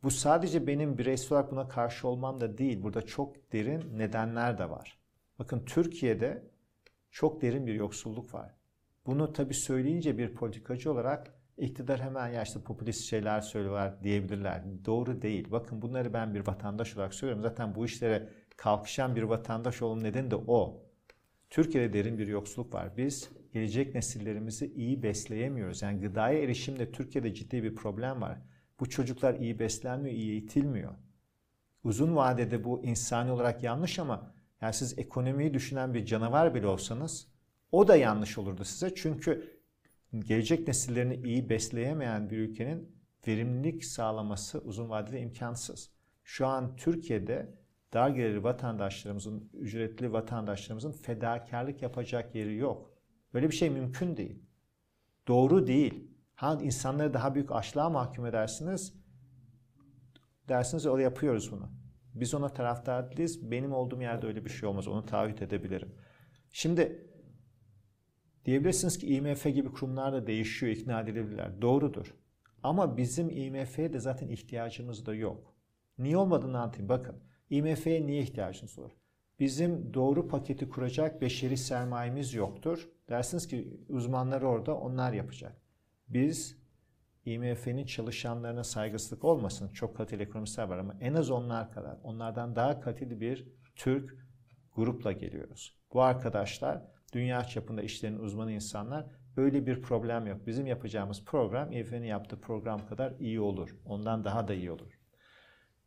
Bu 0.02 0.10
sadece 0.10 0.66
benim 0.66 0.98
bireysel 0.98 1.32
olarak 1.32 1.52
buna 1.52 1.68
karşı 1.68 2.08
olmam 2.08 2.40
da 2.40 2.58
değil. 2.58 2.82
Burada 2.82 3.02
çok 3.02 3.52
derin 3.52 3.98
nedenler 3.98 4.58
de 4.58 4.70
var. 4.70 4.98
Bakın 5.38 5.64
Türkiye'de 5.64 6.42
çok 7.10 7.42
derin 7.42 7.66
bir 7.66 7.74
yoksulluk 7.74 8.34
var. 8.34 8.54
Bunu 9.06 9.32
tabii 9.32 9.54
söyleyince 9.54 10.18
bir 10.18 10.34
politikacı 10.34 10.92
olarak 10.92 11.34
iktidar 11.58 12.00
hemen 12.00 12.28
ya 12.28 12.42
işte 12.42 12.60
popülist 12.60 13.04
şeyler 13.04 13.40
söylüyorlar 13.40 14.02
diyebilirler. 14.02 14.62
Doğru 14.84 15.22
değil. 15.22 15.50
Bakın 15.50 15.82
bunları 15.82 16.12
ben 16.12 16.34
bir 16.34 16.46
vatandaş 16.46 16.96
olarak 16.96 17.14
söylüyorum. 17.14 17.42
Zaten 17.42 17.74
bu 17.74 17.84
işlere 17.84 18.28
kalkışan 18.56 19.16
bir 19.16 19.22
vatandaş 19.22 19.82
olmanın 19.82 20.04
nedeni 20.04 20.30
de 20.30 20.36
o. 20.36 20.82
Türkiye'de 21.50 21.92
derin 21.92 22.18
bir 22.18 22.26
yoksulluk 22.26 22.74
var. 22.74 22.96
Biz 22.96 23.30
gelecek 23.52 23.94
nesillerimizi 23.94 24.72
iyi 24.74 25.02
besleyemiyoruz. 25.02 25.82
Yani 25.82 26.00
gıdaya 26.00 26.42
erişimde 26.42 26.92
Türkiye'de 26.92 27.34
ciddi 27.34 27.62
bir 27.62 27.74
problem 27.74 28.20
var. 28.20 28.38
Bu 28.80 28.88
çocuklar 28.88 29.34
iyi 29.34 29.58
beslenmiyor, 29.58 30.16
iyi 30.16 30.30
eğitilmiyor. 30.30 30.94
Uzun 31.84 32.16
vadede 32.16 32.64
bu 32.64 32.84
insani 32.84 33.30
olarak 33.30 33.62
yanlış 33.62 33.98
ama 33.98 34.34
yani 34.60 34.74
siz 34.74 34.98
ekonomiyi 34.98 35.54
düşünen 35.54 35.94
bir 35.94 36.06
canavar 36.06 36.54
bile 36.54 36.66
olsanız 36.66 37.28
o 37.72 37.88
da 37.88 37.96
yanlış 37.96 38.38
olurdu 38.38 38.64
size. 38.64 38.94
Çünkü 38.94 39.58
gelecek 40.18 40.68
nesillerini 40.68 41.16
iyi 41.16 41.48
besleyemeyen 41.48 42.30
bir 42.30 42.38
ülkenin 42.38 42.98
verimlilik 43.26 43.84
sağlaması 43.84 44.58
uzun 44.58 44.90
vadede 44.90 45.20
imkansız. 45.20 45.90
Şu 46.24 46.46
an 46.46 46.76
Türkiye'de 46.76 47.54
dar 47.92 48.10
gelirli 48.10 48.42
vatandaşlarımızın, 48.42 49.50
ücretli 49.52 50.12
vatandaşlarımızın 50.12 50.92
fedakarlık 50.92 51.82
yapacak 51.82 52.34
yeri 52.34 52.56
yok. 52.56 52.97
Böyle 53.34 53.50
bir 53.50 53.54
şey 53.54 53.70
mümkün 53.70 54.16
değil. 54.16 54.42
Doğru 55.28 55.66
değil. 55.66 56.10
Ha 56.34 56.58
insanları 56.62 57.14
daha 57.14 57.34
büyük 57.34 57.52
açlığa 57.52 57.90
mahkum 57.90 58.26
edersiniz. 58.26 58.94
Dersiniz 60.48 60.86
öyle 60.86 61.02
yapıyoruz 61.02 61.52
bunu. 61.52 61.70
Biz 62.14 62.34
ona 62.34 62.48
taraftar 62.48 63.16
değiliz. 63.16 63.50
Benim 63.50 63.72
olduğum 63.72 64.02
yerde 64.02 64.26
öyle 64.26 64.44
bir 64.44 64.50
şey 64.50 64.68
olmaz. 64.68 64.88
Onu 64.88 65.06
taahhüt 65.06 65.42
edebilirim. 65.42 65.94
Şimdi 66.52 67.06
diyebilirsiniz 68.44 68.98
ki 68.98 69.06
IMF 69.06 69.44
gibi 69.44 69.72
kurumlar 69.72 70.12
da 70.12 70.26
değişiyor, 70.26 70.72
ikna 70.72 71.00
edilebilirler. 71.00 71.62
Doğrudur. 71.62 72.14
Ama 72.62 72.96
bizim 72.96 73.30
IMF'ye 73.30 73.92
de 73.92 74.00
zaten 74.00 74.28
ihtiyacımız 74.28 75.06
da 75.06 75.14
yok. 75.14 75.54
Niye 75.98 76.16
olmadığını 76.16 76.60
anlatayım. 76.60 76.88
Bakın 76.88 77.22
IMF'ye 77.50 78.06
niye 78.06 78.22
ihtiyacınız 78.22 78.78
olur? 78.78 78.92
Bizim 79.40 79.94
doğru 79.94 80.28
paketi 80.28 80.68
kuracak 80.68 81.20
beşeri 81.20 81.56
sermayemiz 81.56 82.34
yoktur. 82.34 82.88
Dersiniz 83.08 83.48
ki 83.48 83.80
uzmanlar 83.88 84.42
orada 84.42 84.76
onlar 84.76 85.12
yapacak. 85.12 85.56
Biz 86.08 86.58
IMF'nin 87.24 87.86
çalışanlarına 87.86 88.64
saygısızlık 88.64 89.24
olmasın. 89.24 89.68
Çok 89.68 89.96
kaliteli 89.96 90.22
ekonomistler 90.22 90.68
var 90.68 90.78
ama 90.78 90.96
en 91.00 91.14
az 91.14 91.30
onlar 91.30 91.72
kadar, 91.72 91.98
onlardan 92.02 92.56
daha 92.56 92.80
kaliteli 92.80 93.20
bir 93.20 93.48
Türk 93.76 94.18
grupla 94.76 95.12
geliyoruz. 95.12 95.78
Bu 95.92 96.02
arkadaşlar 96.02 96.82
dünya 97.12 97.44
çapında 97.44 97.82
işlerin 97.82 98.18
uzmanı 98.18 98.52
insanlar. 98.52 99.06
Böyle 99.36 99.66
bir 99.66 99.82
problem 99.82 100.26
yok. 100.26 100.46
Bizim 100.46 100.66
yapacağımız 100.66 101.24
program 101.24 101.72
IMF'nin 101.72 102.06
yaptığı 102.06 102.40
program 102.40 102.86
kadar 102.86 103.14
iyi 103.18 103.40
olur. 103.40 103.76
Ondan 103.84 104.24
daha 104.24 104.48
da 104.48 104.54
iyi 104.54 104.70
olur. 104.70 104.98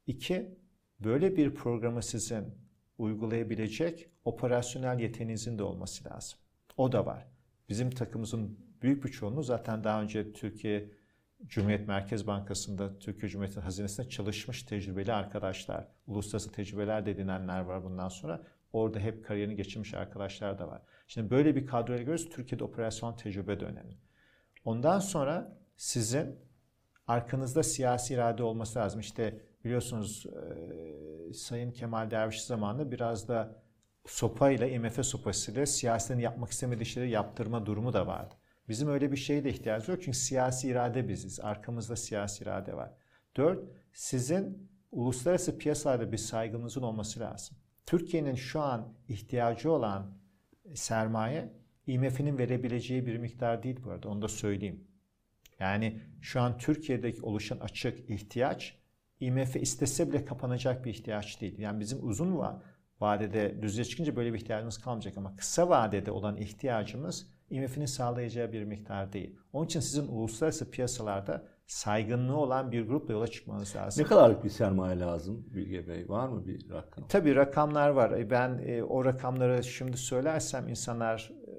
İki, 0.08 0.58
böyle 1.00 1.38
bir 1.38 1.56
programı 1.56 2.04
sizin 2.04 2.62
uygulayabilecek 3.02 4.10
operasyonel 4.26 5.00
yeteneğinizin 5.00 5.58
de 5.58 5.64
olması 5.64 6.10
lazım. 6.10 6.40
O 6.78 6.92
da 6.92 7.06
var. 7.06 7.28
Bizim 7.70 7.90
takımımızın 7.90 8.60
büyük 8.82 9.04
bir 9.04 9.10
çoğunluğu 9.10 9.44
zaten 9.44 9.84
daha 9.84 10.02
önce 10.02 10.34
Türkiye 10.34 10.92
Cumhuriyet 11.46 11.88
Merkez 11.88 12.28
Bankası'nda, 12.28 13.00
Türkiye 13.00 13.30
Cumhuriyeti 13.30 13.60
Hazinesi'nde 13.60 14.10
çalışmış 14.10 14.64
tecrübeli 14.64 15.14
arkadaşlar, 15.14 15.88
uluslararası 16.08 16.52
tecrübeler 16.52 17.06
de 17.06 17.12
edinenler 17.12 17.60
var 17.60 17.84
bundan 17.84 18.10
sonra. 18.10 18.44
Orada 18.74 19.00
hep 19.00 19.26
kariyerini 19.26 19.56
geçirmiş 19.56 19.94
arkadaşlar 19.94 20.60
da 20.60 20.68
var. 20.68 20.82
Şimdi 21.08 21.30
böyle 21.32 21.56
bir 21.56 21.66
kadroya 21.66 22.00
görüyoruz. 22.00 22.30
Türkiye'de 22.30 22.64
operasyon 22.64 23.16
tecrübe 23.16 23.60
de 23.60 23.66
önemli. 23.66 23.98
Ondan 24.66 25.00
sonra 25.00 25.58
sizin 25.78 26.40
arkanızda 27.08 27.64
siyasi 27.64 28.14
irade 28.14 28.44
olması 28.44 28.80
lazım. 28.80 29.00
İşte 29.00 29.42
biliyorsunuz 29.66 30.26
e, 31.30 31.34
Sayın 31.34 31.72
Kemal 31.72 32.12
Derviş 32.12 32.44
zamanında 32.44 32.92
biraz 32.92 33.28
da 33.28 33.64
sopayla, 34.06 34.68
IMF 34.68 35.06
sopasıyla 35.06 35.66
siyasetin 35.66 36.20
yapmak 36.20 36.52
istemediği 36.52 36.86
şeyleri 36.86 37.12
yaptırma 37.12 37.66
durumu 37.66 37.94
da 37.94 38.08
vardı. 38.08 38.36
Bizim 38.70 38.90
öyle 38.90 39.12
bir 39.12 39.18
şeye 39.18 39.44
de 39.44 39.50
ihtiyacımız 39.50 39.90
yok 39.90 40.04
çünkü 40.04 40.18
siyasi 40.18 40.68
irade 40.68 41.08
biziz. 41.08 41.40
Arkamızda 41.40 41.96
siyasi 41.96 42.44
irade 42.44 42.74
var. 42.74 42.92
Dört, 43.38 43.60
sizin 43.94 44.72
uluslararası 44.92 45.58
piyasalarda 45.58 46.12
bir 46.12 46.18
saygınızın 46.18 46.82
olması 46.82 47.20
lazım. 47.20 47.58
Türkiye'nin 47.86 48.36
şu 48.36 48.62
an 48.62 48.94
ihtiyacı 49.08 49.72
olan 49.72 50.18
sermaye 50.76 51.54
IMF'nin 51.88 52.38
verebileceği 52.38 53.06
bir 53.06 53.18
miktar 53.18 53.64
değil 53.64 53.80
bu 53.84 53.92
arada 53.92 54.10
onu 54.10 54.22
da 54.22 54.28
söyleyeyim. 54.28 54.88
Yani 55.60 56.02
şu 56.22 56.42
an 56.42 56.58
Türkiye'deki 56.58 57.22
oluşan 57.22 57.60
açık 57.60 58.10
ihtiyaç 58.10 58.81
IMF 59.22 59.56
istese 59.56 60.10
bile 60.10 60.26
kapanacak 60.26 60.86
bir 60.86 60.90
ihtiyaç 60.90 61.42
değil. 61.42 61.60
Yani 61.60 61.80
bizim 61.80 62.08
uzun 62.08 62.42
vadede 63.00 63.62
düzeye 63.62 63.86
çıkınca 63.86 64.16
böyle 64.16 64.34
bir 64.34 64.38
ihtiyacımız 64.38 64.78
kalmayacak 64.78 65.18
ama 65.18 65.36
kısa 65.36 65.70
vadede 65.70 66.12
olan 66.12 66.38
ihtiyacımız 66.38 67.28
IMF'nin 67.50 67.86
sağlayacağı 67.86 68.52
bir 68.52 68.64
miktar 68.64 69.14
değil. 69.14 69.36
Onun 69.54 69.66
için 69.66 69.80
sizin 69.80 70.08
uluslararası 70.08 70.72
piyasalarda 70.72 71.44
saygınlığı 71.68 72.38
olan 72.38 72.72
bir 72.72 72.88
grupla 72.88 73.14
yola 73.14 73.28
çıkmanız 73.28 73.76
lazım. 73.76 74.04
Ne 74.04 74.08
kadarlık 74.08 74.44
bir 74.44 74.50
sermaye 74.50 75.00
lazım 75.00 75.46
Bilge 75.54 75.88
Bey? 75.88 76.10
Var 76.10 76.28
mı 76.28 76.46
bir 76.46 76.70
rakam? 76.70 77.08
Tabii 77.08 77.36
rakamlar 77.36 77.90
var. 77.90 78.12
E, 78.12 78.30
ben 78.30 78.62
e, 78.66 78.84
o 78.84 79.06
rakamları 79.06 79.64
şimdi 79.64 79.98
söylersem 79.98 80.68
insanlar 80.68 81.32
e, 81.48 81.52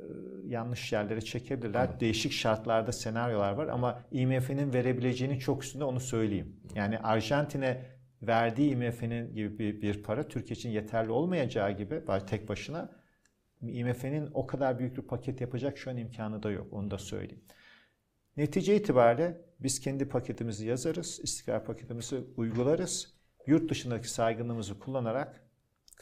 yanlış 0.53 0.93
yerlere 0.93 1.21
çekebilirler. 1.21 1.89
Evet. 1.91 2.01
Değişik 2.01 2.33
şartlarda 2.33 2.93
senaryolar 2.93 3.53
var 3.53 3.69
ama 3.69 4.03
IMF'nin 4.11 4.73
verebileceğini 4.73 5.41
çok 5.41 5.65
üstünde 5.65 5.85
onu 5.85 6.01
söyleyeyim. 6.01 6.57
Yani 6.75 6.99
Arjantin'e 6.99 7.85
verdiği 8.23 8.71
IMF'nin 8.71 9.35
gibi 9.35 9.59
bir, 9.59 9.83
bir 9.83 10.03
para 10.03 10.29
Türkiye 10.29 10.57
için 10.57 10.71
yeterli 10.71 11.11
olmayacağı 11.11 11.73
gibi 11.73 12.03
tek 12.27 12.49
başına 12.49 12.91
IMF'nin 13.63 14.31
o 14.35 14.47
kadar 14.47 14.79
büyük 14.79 14.97
bir 14.97 15.03
paket 15.03 15.41
yapacak 15.41 15.79
şu 15.79 15.91
an 15.91 15.97
imkanı 15.97 16.43
da 16.43 16.51
yok. 16.51 16.73
Onu 16.73 16.91
da 16.91 16.99
söyleyeyim. 16.99 17.45
Netice 18.37 18.77
itibariyle 18.77 19.41
biz 19.61 19.81
kendi 19.81 20.09
paketimizi 20.09 20.67
yazarız, 20.67 21.21
istikrar 21.23 21.65
paketimizi 21.65 22.17
uygularız. 22.37 23.15
Yurt 23.47 23.71
dışındaki 23.71 24.11
saygınlığımızı 24.11 24.79
kullanarak 24.79 25.42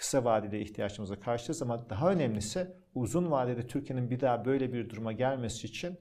kısa 0.00 0.24
vadede 0.24 0.60
ihtiyaçımıza 0.60 1.20
karşılarız 1.20 1.62
ama 1.62 1.90
daha 1.90 2.10
önemlisi 2.10 2.66
uzun 2.94 3.30
vadede 3.30 3.66
Türkiye'nin 3.66 4.10
bir 4.10 4.20
daha 4.20 4.44
böyle 4.44 4.72
bir 4.72 4.90
duruma 4.90 5.12
gelmesi 5.12 5.66
için 5.66 5.98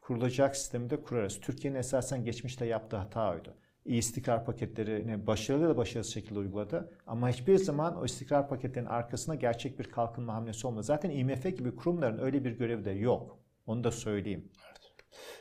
kurulacak 0.00 0.56
sistemi 0.56 0.90
de 0.90 1.02
kurarız. 1.02 1.40
Türkiye'nin 1.40 1.78
esasen 1.78 2.24
geçmişte 2.24 2.66
yaptığı 2.66 2.96
hata 2.96 3.30
oydu. 3.30 3.54
İyi 3.84 3.98
istikrar 3.98 4.44
paketlerini 4.44 5.26
başarılı 5.26 5.68
da 5.68 5.76
başarısız 5.76 6.14
şekilde 6.14 6.38
uyguladı. 6.38 6.98
Ama 7.06 7.28
hiçbir 7.28 7.58
zaman 7.58 7.96
o 7.96 8.04
istikrar 8.04 8.48
paketlerinin 8.48 8.90
arkasına 8.90 9.34
gerçek 9.34 9.78
bir 9.78 9.84
kalkınma 9.84 10.34
hamlesi 10.34 10.66
olmadı. 10.66 10.82
Zaten 10.82 11.10
IMF 11.10 11.44
gibi 11.44 11.76
kurumların 11.76 12.18
öyle 12.18 12.44
bir 12.44 12.50
görevi 12.50 12.84
de 12.84 12.90
yok. 12.90 13.38
Onu 13.66 13.84
da 13.84 13.90
söyleyeyim. 13.90 14.48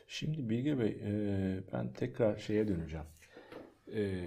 Şimdi 0.07 0.49
Bilge 0.49 0.79
Bey, 0.79 1.01
e, 1.03 1.63
ben 1.73 1.93
tekrar 1.93 2.37
şeye 2.37 2.67
döneceğim. 2.67 3.05
E, 3.95 4.21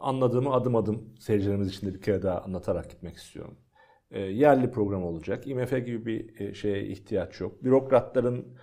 anladığımı 0.00 0.52
adım 0.52 0.76
adım 0.76 1.14
seyircilerimiz 1.18 1.68
için 1.68 1.86
de 1.86 1.94
bir 1.94 2.00
kere 2.00 2.22
daha 2.22 2.40
anlatarak 2.40 2.90
gitmek 2.90 3.16
istiyorum. 3.16 3.58
E, 4.10 4.20
yerli 4.20 4.70
program 4.70 5.04
olacak. 5.04 5.46
IMF 5.46 5.70
gibi 5.70 6.06
bir 6.06 6.54
şeye 6.54 6.86
ihtiyaç 6.86 7.40
yok. 7.40 7.64
Bürokratların 7.64 8.58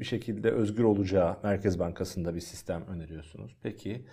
bir 0.00 0.04
şekilde 0.04 0.50
özgür 0.50 0.84
olacağı 0.84 1.36
Merkez 1.42 1.78
Bankası'nda 1.78 2.34
bir 2.34 2.40
sistem 2.40 2.86
öneriyorsunuz. 2.86 3.56
Peki, 3.62 4.06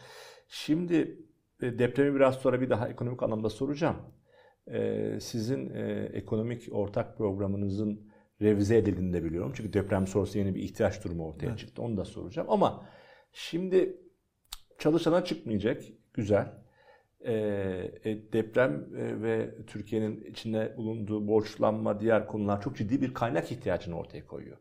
şimdi 0.47 1.19
depremi 1.61 2.15
biraz 2.15 2.35
sonra 2.35 2.61
bir 2.61 2.69
daha 2.69 2.89
ekonomik 2.89 3.23
anlamda 3.23 3.49
soracağım. 3.49 3.95
Sizin 5.19 5.69
ekonomik 6.13 6.67
ortak 6.71 7.17
programınızın 7.17 8.11
revize 8.41 8.77
edildiğini 8.77 9.13
de 9.13 9.23
biliyorum. 9.23 9.51
Çünkü 9.55 9.73
deprem 9.73 10.07
sonrası 10.07 10.37
yeni 10.39 10.55
bir 10.55 10.61
ihtiyaç 10.61 11.03
durumu 11.03 11.27
ortaya 11.27 11.47
evet. 11.47 11.59
çıktı. 11.59 11.81
Onu 11.81 11.97
da 11.97 12.05
soracağım. 12.05 12.47
Ama 12.51 12.85
şimdi 13.33 13.97
çalışana 14.79 15.25
çıkmayacak. 15.25 15.81
Güzel. 16.13 16.47
Ee, 17.25 17.33
e, 18.03 18.33
deprem 18.33 18.85
e, 18.97 19.21
ve 19.21 19.49
Türkiye'nin 19.67 20.21
içinde 20.21 20.73
bulunduğu 20.77 21.27
borçlanma, 21.27 21.99
diğer 21.99 22.27
konular 22.27 22.61
çok 22.61 22.77
ciddi 22.77 23.01
bir 23.01 23.13
kaynak 23.13 23.51
ihtiyacını 23.51 23.97
ortaya 23.99 24.25
koyuyor. 24.25 24.57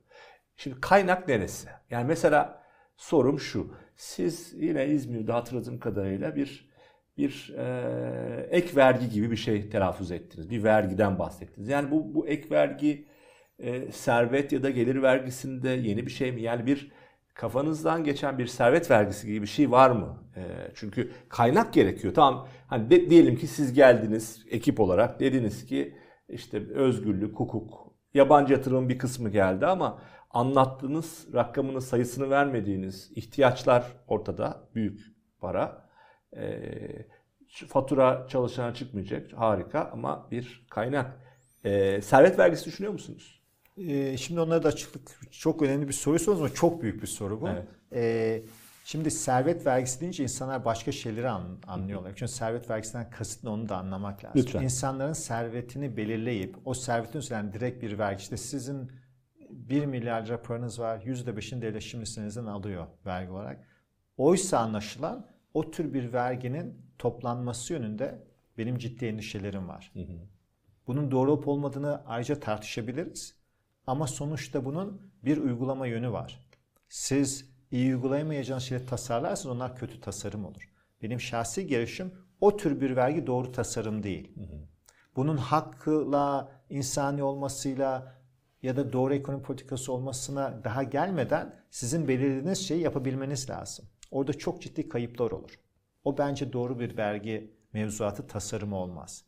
Şimdi 0.57 0.81
kaynak 0.81 1.29
neresi? 1.29 1.69
Yani 1.91 2.07
mesela 2.07 2.63
sorum 2.97 3.41
şu. 3.41 3.75
Siz 3.97 4.55
yine 4.57 4.87
İzmir'de 4.87 5.33
hatırladığım 5.33 5.79
kadarıyla 5.79 6.37
bir 6.37 6.73
bir 7.19 7.55
e, 7.59 8.47
ek 8.51 8.77
vergi 8.77 9.11
gibi 9.11 9.31
bir 9.31 9.37
şey 9.37 9.71
telaffuz 9.71 10.13
ettiniz. 10.13 10.51
Bir 10.51 10.63
vergiden 10.63 11.19
bahsettiniz. 11.19 11.69
Yani 11.69 11.91
bu 11.91 12.15
bu 12.15 12.29
ek 12.29 12.51
vergi 12.51 13.07
e, 13.59 13.93
servet 13.93 14.53
ya 14.53 14.63
da 14.63 14.71
gelir 14.71 15.03
vergisinde 15.03 15.69
yeni 15.69 16.07
bir 16.07 16.11
şey 16.11 16.33
mi? 16.33 16.43
Yani 16.43 16.67
bir 16.67 16.93
kafanızdan 17.35 18.05
geçen 18.05 18.39
bir 18.39 18.47
servet 18.47 18.91
vergisi 18.91 19.27
gibi 19.27 19.43
bir 19.43 19.47
şey 19.47 19.71
var 19.71 19.91
mı? 19.91 20.25
E, 20.37 20.43
çünkü 20.75 21.13
kaynak 21.29 21.73
gerekiyor. 21.73 22.15
Tamam 22.15 22.49
hani 22.67 22.91
de, 22.91 23.11
diyelim 23.11 23.37
ki 23.37 23.47
siz 23.47 23.73
geldiniz 23.73 24.47
ekip 24.51 24.81
olarak 24.81 25.21
dediniz 25.21 25.67
ki 25.67 25.97
işte 26.29 26.71
özgürlük, 26.75 27.37
hukuk, 27.37 27.93
yabancı 28.15 28.53
yatırımın 28.53 28.89
bir 28.89 28.99
kısmı 28.99 29.31
geldi 29.31 29.67
ama 29.67 30.03
anlattığınız 30.31 31.29
rakamını 31.35 31.81
sayısını 31.81 32.31
vermediğiniz 32.31 33.13
ihtiyaçlar 33.17 33.87
ortada 34.07 34.69
büyük 34.75 35.01
para. 35.41 35.89
E, 36.37 36.61
fatura 37.69 38.27
çalışana 38.29 38.75
çıkmayacak 38.75 39.33
harika 39.33 39.91
ama 39.93 40.29
bir 40.31 40.67
kaynak. 40.71 41.21
E, 41.65 42.03
servet 42.03 42.39
vergisi 42.39 42.67
düşünüyor 42.67 42.93
musunuz? 42.93 43.42
Ee, 43.77 44.17
şimdi 44.17 44.41
onlara 44.41 44.63
da 44.63 44.69
açıklık 44.69 45.21
çok 45.31 45.63
önemli 45.63 45.89
bir 45.89 45.93
soru 45.93 46.19
sordunuz 46.19 46.41
ama 46.41 46.55
çok 46.55 46.83
büyük 46.83 47.03
bir 47.03 47.07
soru 47.07 47.41
bu. 47.41 47.49
Evet. 47.49 47.69
Ee, 47.93 48.43
şimdi 48.85 49.11
servet 49.11 49.67
vergisi 49.67 50.01
deyince 50.01 50.23
insanlar 50.23 50.65
başka 50.65 50.93
şeyleri 50.93 51.29
an, 51.29 51.59
anlıyorlar. 51.67 52.13
Çünkü 52.17 52.33
servet 52.33 52.71
vergisinden 52.71 53.11
kasıt 53.11 53.45
ne 53.45 53.51
onu 53.51 53.69
da 53.69 53.77
anlamak 53.77 54.25
lazım. 54.25 54.41
Lütfen. 54.41 54.63
İnsanların 54.63 55.13
servetini 55.13 55.97
belirleyip 55.97 56.57
o 56.65 56.75
servetin 56.75 57.19
üzerinden 57.19 57.53
direkt 57.53 57.83
bir 57.83 57.99
vergi 57.99 58.23
işte 58.23 58.37
sizin 58.37 58.93
1 59.51 59.87
milyar 59.87 60.27
lira 60.27 60.43
paranız 60.43 60.79
var 60.79 61.01
%5'ini 61.01 61.63
devlet 61.63 61.83
şimdi 61.83 62.07
sizden 62.07 62.47
alıyor 62.47 62.87
vergi 63.07 63.31
olarak. 63.31 63.69
Oysa 64.17 64.59
anlaşılan 64.59 65.27
o 65.55 65.71
tür 65.71 65.95
bir 65.95 66.13
verginin 66.13 66.77
toplanması 66.99 67.73
yönünde 67.73 68.25
benim 68.59 68.79
ciddi 68.79 69.07
endişelerim 69.07 69.69
var. 69.69 69.91
Hı 69.95 70.01
hı. 70.01 70.19
Bunun 70.87 71.11
doğru 71.11 71.33
olup 71.33 71.49
olmadığını 71.49 72.03
ayrıca 72.07 72.41
tartışabiliriz. 72.41 73.42
Ama 73.87 74.07
sonuçta 74.07 74.65
bunun 74.65 75.13
bir 75.25 75.37
uygulama 75.37 75.87
yönü 75.87 76.13
var. 76.13 76.49
Siz 76.89 77.51
iyi 77.71 77.95
uygulayamayacağınız 77.95 78.65
şeyleri 78.65 78.87
tasarlarsanız 78.87 79.57
onlar 79.57 79.77
kötü 79.77 80.01
tasarım 80.01 80.45
olur. 80.45 80.73
Benim 81.03 81.21
şahsi 81.21 81.67
görüşüm 81.67 82.13
o 82.41 82.57
tür 82.57 82.81
bir 82.81 82.97
vergi 82.97 83.27
doğru 83.27 83.53
tasarım 83.53 84.03
değil. 84.03 84.33
Bunun 85.17 85.37
hakkıyla, 85.37 86.53
insani 86.71 87.23
olmasıyla 87.23 88.23
ya 88.63 88.77
da 88.77 88.93
doğru 88.93 89.15
ekonomi 89.15 89.43
politikası 89.43 89.93
olmasına 89.93 90.65
daha 90.65 90.83
gelmeden 90.83 91.55
sizin 91.71 92.09
belirlediğiniz 92.09 92.59
şeyi 92.69 92.81
yapabilmeniz 92.81 93.51
lazım. 93.51 93.85
Orada 94.11 94.33
çok 94.33 94.63
ciddi 94.63 94.89
kayıplar 94.89 95.31
olur. 95.31 95.59
O 96.05 96.19
bence 96.19 96.53
doğru 96.53 96.81
bir 96.81 96.97
vergi 96.97 97.57
mevzuatı 97.73 98.27
tasarımı 98.27 98.77
olmaz. 98.77 99.25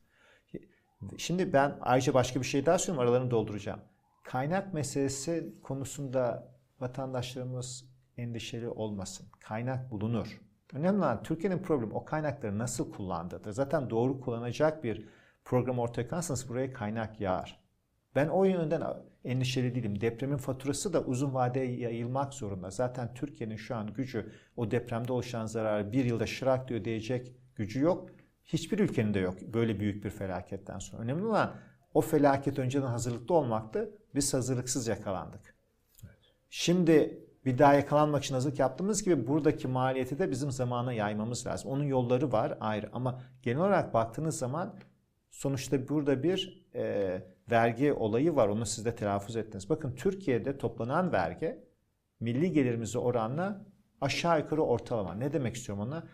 Şimdi 1.18 1.52
ben 1.52 1.78
ayrıca 1.80 2.14
başka 2.14 2.40
bir 2.40 2.46
şey 2.46 2.66
daha 2.66 2.78
söyleyeyim 2.78 3.08
aralarını 3.08 3.30
dolduracağım. 3.30 3.80
Kaynak 4.24 4.74
meselesi 4.74 5.54
konusunda 5.62 6.52
vatandaşlarımız 6.80 7.84
endişeli 8.16 8.68
olmasın. 8.68 9.26
Kaynak 9.40 9.90
bulunur. 9.90 10.40
Önemli 10.72 10.98
olan 10.98 11.22
Türkiye'nin 11.22 11.58
problemi 11.58 11.94
o 11.94 12.04
kaynakları 12.04 12.58
nasıl 12.58 12.92
kullandığıdır. 12.92 13.52
Zaten 13.52 13.90
doğru 13.90 14.20
kullanacak 14.20 14.84
bir 14.84 15.08
program 15.44 15.78
ortaya 15.78 16.08
kalırsanız 16.08 16.48
buraya 16.48 16.72
kaynak 16.72 17.20
yağar. 17.20 17.60
Ben 18.14 18.28
o 18.28 18.44
yönden 18.44 18.82
endişeli 19.24 19.74
değilim. 19.74 20.00
Depremin 20.00 20.36
faturası 20.36 20.92
da 20.92 21.00
uzun 21.00 21.34
vadeye 21.34 21.76
yayılmak 21.76 22.34
zorunda. 22.34 22.70
Zaten 22.70 23.14
Türkiye'nin 23.14 23.56
şu 23.56 23.76
an 23.76 23.92
gücü 23.92 24.32
o 24.56 24.70
depremde 24.70 25.12
oluşan 25.12 25.46
zararı 25.46 25.92
bir 25.92 26.04
yılda 26.04 26.26
şırak 26.26 26.68
diye 26.68 26.80
ödeyecek 26.80 27.32
gücü 27.56 27.80
yok. 27.80 28.10
Hiçbir 28.44 28.78
ülkenin 28.78 29.14
de 29.14 29.18
yok 29.18 29.34
böyle 29.42 29.80
büyük 29.80 30.04
bir 30.04 30.10
felaketten 30.10 30.78
sonra. 30.78 31.02
Önemli 31.02 31.26
olan 31.26 31.54
o 31.94 32.00
felaket 32.00 32.58
önceden 32.58 32.86
hazırlıklı 32.86 33.34
olmaktı. 33.34 33.90
Biz 34.14 34.34
hazırlıksız 34.34 34.86
yakalandık. 34.86 35.54
Evet. 36.04 36.18
Şimdi 36.50 37.24
bir 37.44 37.58
daha 37.58 37.74
yakalanmak 37.74 38.24
için 38.24 38.34
hazırlık 38.34 38.58
yaptığımız 38.58 39.02
gibi 39.02 39.26
buradaki 39.26 39.68
maliyeti 39.68 40.18
de 40.18 40.30
bizim 40.30 40.50
zamana 40.50 40.92
yaymamız 40.92 41.46
lazım. 41.46 41.70
Onun 41.70 41.84
yolları 41.84 42.32
var 42.32 42.58
ayrı 42.60 42.88
ama 42.92 43.22
genel 43.42 43.60
olarak 43.60 43.94
baktığınız 43.94 44.38
zaman 44.38 44.74
sonuçta 45.30 45.88
burada 45.88 46.22
bir 46.22 46.64
e, 46.74 47.22
vergi 47.50 47.92
olayı 47.92 48.36
var. 48.36 48.48
Onu 48.48 48.66
siz 48.66 48.84
de 48.84 48.94
telaffuz 48.94 49.36
ettiniz. 49.36 49.70
Bakın 49.70 49.94
Türkiye'de 49.94 50.58
toplanan 50.58 51.12
vergi 51.12 51.64
milli 52.20 52.52
gelirimize 52.52 52.98
oranla 52.98 53.64
aşağı 54.00 54.38
yukarı 54.38 54.62
ortalama. 54.62 55.14
Ne 55.14 55.32
demek 55.32 55.56
istiyorum 55.56 55.84
ona? 55.88 56.06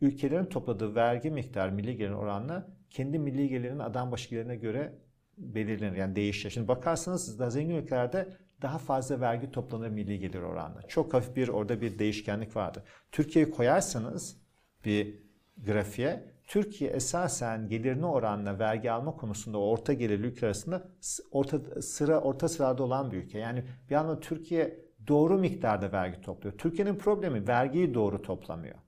Ülkelerin 0.00 0.46
topladığı 0.46 0.94
vergi 0.94 1.30
miktarı 1.30 1.72
milli 1.72 1.96
gelirin 1.96 2.14
oranla 2.14 2.68
kendi 2.90 3.18
milli 3.18 3.48
gelirinin 3.48 3.78
adam 3.78 4.12
başı 4.12 4.30
gelirine 4.30 4.56
göre 4.56 4.98
belirlenir. 5.38 5.96
Yani 5.96 6.16
değişir. 6.16 6.50
Şimdi 6.50 6.68
bakarsanız 6.68 7.38
da 7.38 7.50
zengin 7.50 7.74
ülkelerde 7.74 8.36
daha 8.62 8.78
fazla 8.78 9.20
vergi 9.20 9.50
toplanır 9.50 9.88
milli 9.88 10.18
gelir 10.18 10.42
oranla. 10.42 10.82
Çok 10.82 11.14
hafif 11.14 11.36
bir 11.36 11.48
orada 11.48 11.80
bir 11.80 11.98
değişkenlik 11.98 12.56
vardır. 12.56 12.82
Türkiye'yi 13.12 13.50
koyarsanız 13.50 14.36
bir 14.84 15.22
grafiğe 15.56 16.38
Türkiye 16.46 16.90
esasen 16.90 17.68
gelirine 17.68 18.06
oranla 18.06 18.58
vergi 18.58 18.90
alma 18.90 19.16
konusunda 19.16 19.58
orta 19.58 19.92
gelirli 19.92 20.26
ülke 20.26 20.46
arasında 20.46 20.88
orta 21.30 21.82
sıra 21.82 22.20
orta 22.20 22.48
sırada 22.48 22.82
olan 22.82 23.10
bir 23.10 23.16
ülke. 23.16 23.38
Yani 23.38 23.64
bir 23.90 23.94
anda 23.94 24.20
Türkiye 24.20 24.88
doğru 25.08 25.38
miktarda 25.38 25.92
vergi 25.92 26.20
topluyor. 26.20 26.58
Türkiye'nin 26.58 26.98
problemi 26.98 27.48
vergiyi 27.48 27.94
doğru 27.94 28.22
toplamıyor. 28.22 28.78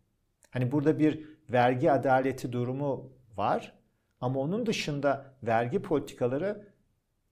Hani 0.50 0.72
burada 0.72 0.98
bir 0.98 1.24
vergi 1.50 1.92
adaleti 1.92 2.52
durumu 2.52 3.12
var 3.36 3.79
ama 4.20 4.40
onun 4.40 4.66
dışında 4.66 5.34
vergi 5.42 5.82
politikaları 5.82 6.70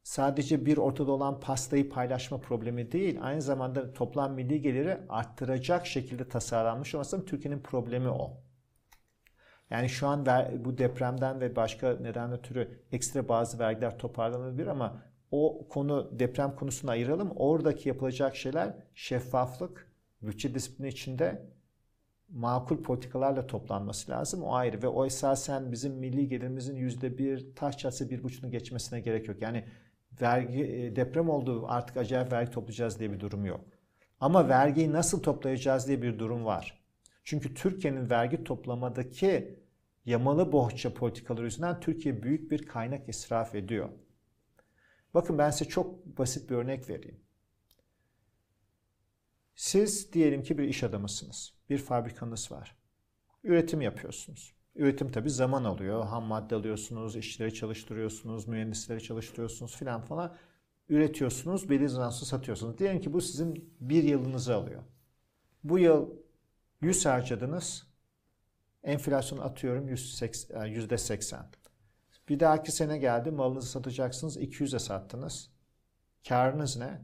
sadece 0.03 0.67
bir 0.67 0.77
ortada 0.77 1.13
olan 1.13 1.41
pastayı 1.41 1.91
paylaşma 1.91 2.41
problemi 2.41 2.93
değil, 2.93 3.19
aynı 3.23 3.43
zamanda 3.43 3.93
toplam 3.93 4.33
milli 4.35 4.63
geliri 4.63 4.99
arttıracak 5.09 5.87
şekilde 5.87 6.29
tasarlanmış 6.29 6.95
olması 6.95 7.25
Türkiye'nin 7.25 7.61
problemi 7.61 8.09
o. 8.09 8.41
Yani 9.71 9.89
şu 9.89 10.07
an 10.07 10.27
bu 10.65 10.79
depremden 10.79 11.41
ve 11.41 11.57
başka 11.57 11.97
neden 12.01 12.33
ötürü 12.33 12.83
ekstra 12.93 13.29
bazı 13.29 13.59
vergiler 13.59 13.99
toparlanabilir 13.99 14.67
ama 14.67 15.03
o 15.31 15.69
konu 15.69 16.11
deprem 16.19 16.57
konusunu 16.57 16.91
ayıralım. 16.91 17.33
Oradaki 17.37 17.89
yapılacak 17.89 18.37
şeyler 18.37 18.75
şeffaflık, 18.95 19.93
bütçe 20.23 20.55
disiplini 20.55 20.89
içinde 20.89 21.43
makul 22.29 22.83
politikalarla 22.83 23.47
toplanması 23.47 24.11
lazım. 24.11 24.43
O 24.43 24.55
ayrı 24.55 24.83
ve 24.83 24.89
o 24.89 25.07
esasen 25.07 25.73
bizim 25.73 25.93
milli 25.93 26.29
gelirimizin 26.29 26.77
yüzde 26.77 27.19
bir 27.19 27.55
taş 27.55 27.79
çatsı 27.79 28.11
bir 28.11 28.23
buçuğunu 28.23 28.51
geçmesine 28.51 29.01
gerek 29.01 29.29
yok. 29.29 29.43
Yani 29.43 29.65
vergi 30.23 30.65
e, 30.65 30.97
deprem 30.97 31.29
oldu 31.29 31.65
artık 31.69 31.97
acayip 31.97 32.33
vergi 32.33 32.51
toplayacağız 32.51 32.99
diye 32.99 33.13
bir 33.13 33.21
durum 33.21 33.45
yok. 33.45 33.61
Ama 34.21 34.49
vergiyi 34.49 34.93
nasıl 34.93 35.23
toplayacağız 35.23 35.89
diye 35.89 36.03
bir 36.03 36.19
durum 36.19 36.45
var. 36.45 36.85
Çünkü 37.25 37.55
Türkiye'nin 37.55 38.11
vergi 38.11 38.45
toplamadaki 38.45 39.59
yamalı 40.05 40.53
bohça 40.53 40.95
politikaları 40.95 41.45
yüzünden 41.45 41.81
Türkiye 41.81 42.23
büyük 42.23 42.51
bir 42.51 42.67
kaynak 42.67 43.09
israf 43.09 43.55
ediyor. 43.55 43.89
Bakın 45.15 45.39
ben 45.39 45.51
size 45.51 45.71
çok 45.71 46.19
basit 46.19 46.51
bir 46.51 46.55
örnek 46.55 46.89
vereyim. 46.91 47.21
Siz 49.59 50.13
diyelim 50.13 50.43
ki 50.43 50.59
bir 50.59 50.65
iş 50.65 50.83
adamısınız. 50.85 51.53
Bir 51.71 51.79
fabrikanız 51.79 52.53
var. 52.53 52.77
Üretim 53.45 53.81
yapıyorsunuz. 53.81 54.55
Üretim 54.75 55.13
tabii 55.13 55.31
zaman 55.31 55.65
alıyor. 55.65 56.05
Ham 56.05 56.25
madde 56.25 56.55
alıyorsunuz, 56.55 57.17
işçileri 57.17 57.55
çalıştırıyorsunuz, 57.55 58.49
mühendisleri 58.49 59.03
çalıştırıyorsunuz 59.03 59.77
filan 59.77 60.01
falan. 60.01 60.37
Üretiyorsunuz, 60.89 61.71
belli 61.71 61.89
zaman 61.89 62.11
satıyorsunuz. 62.11 62.79
Diyelim 62.79 63.01
ki 63.01 63.13
bu 63.13 63.21
sizin 63.21 63.75
bir 63.81 64.03
yılınızı 64.05 64.55
alıyor. 64.55 64.83
Bu 65.65 65.79
yıl 65.79 66.11
100 66.81 67.07
harcadınız. 67.07 67.87
Enflasyon 68.85 69.39
atıyorum 69.39 69.89
%80. 69.89 71.37
E, 71.37 71.49
bir 72.29 72.41
dahaki 72.41 72.73
sene 72.73 72.99
geldi 72.99 73.31
malınızı 73.31 73.69
satacaksınız 73.69 74.37
200'e 74.37 74.79
sattınız. 74.79 75.51
Karınız 76.29 76.77
ne? 76.77 77.03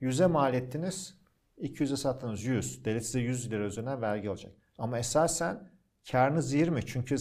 100'e 0.00 0.26
mal 0.26 0.54
ettiniz 0.54 1.19
200'e 1.60 1.96
sattınız 1.96 2.44
100. 2.44 2.84
Devlet 2.84 3.06
size 3.06 3.20
100 3.20 3.50
lira 3.50 3.64
üzerinden 3.64 4.02
vergi 4.02 4.30
alacak. 4.30 4.52
Ama 4.78 4.98
esasen 4.98 5.70
karınız 6.10 6.52
20 6.52 6.86
çünkü 6.86 7.16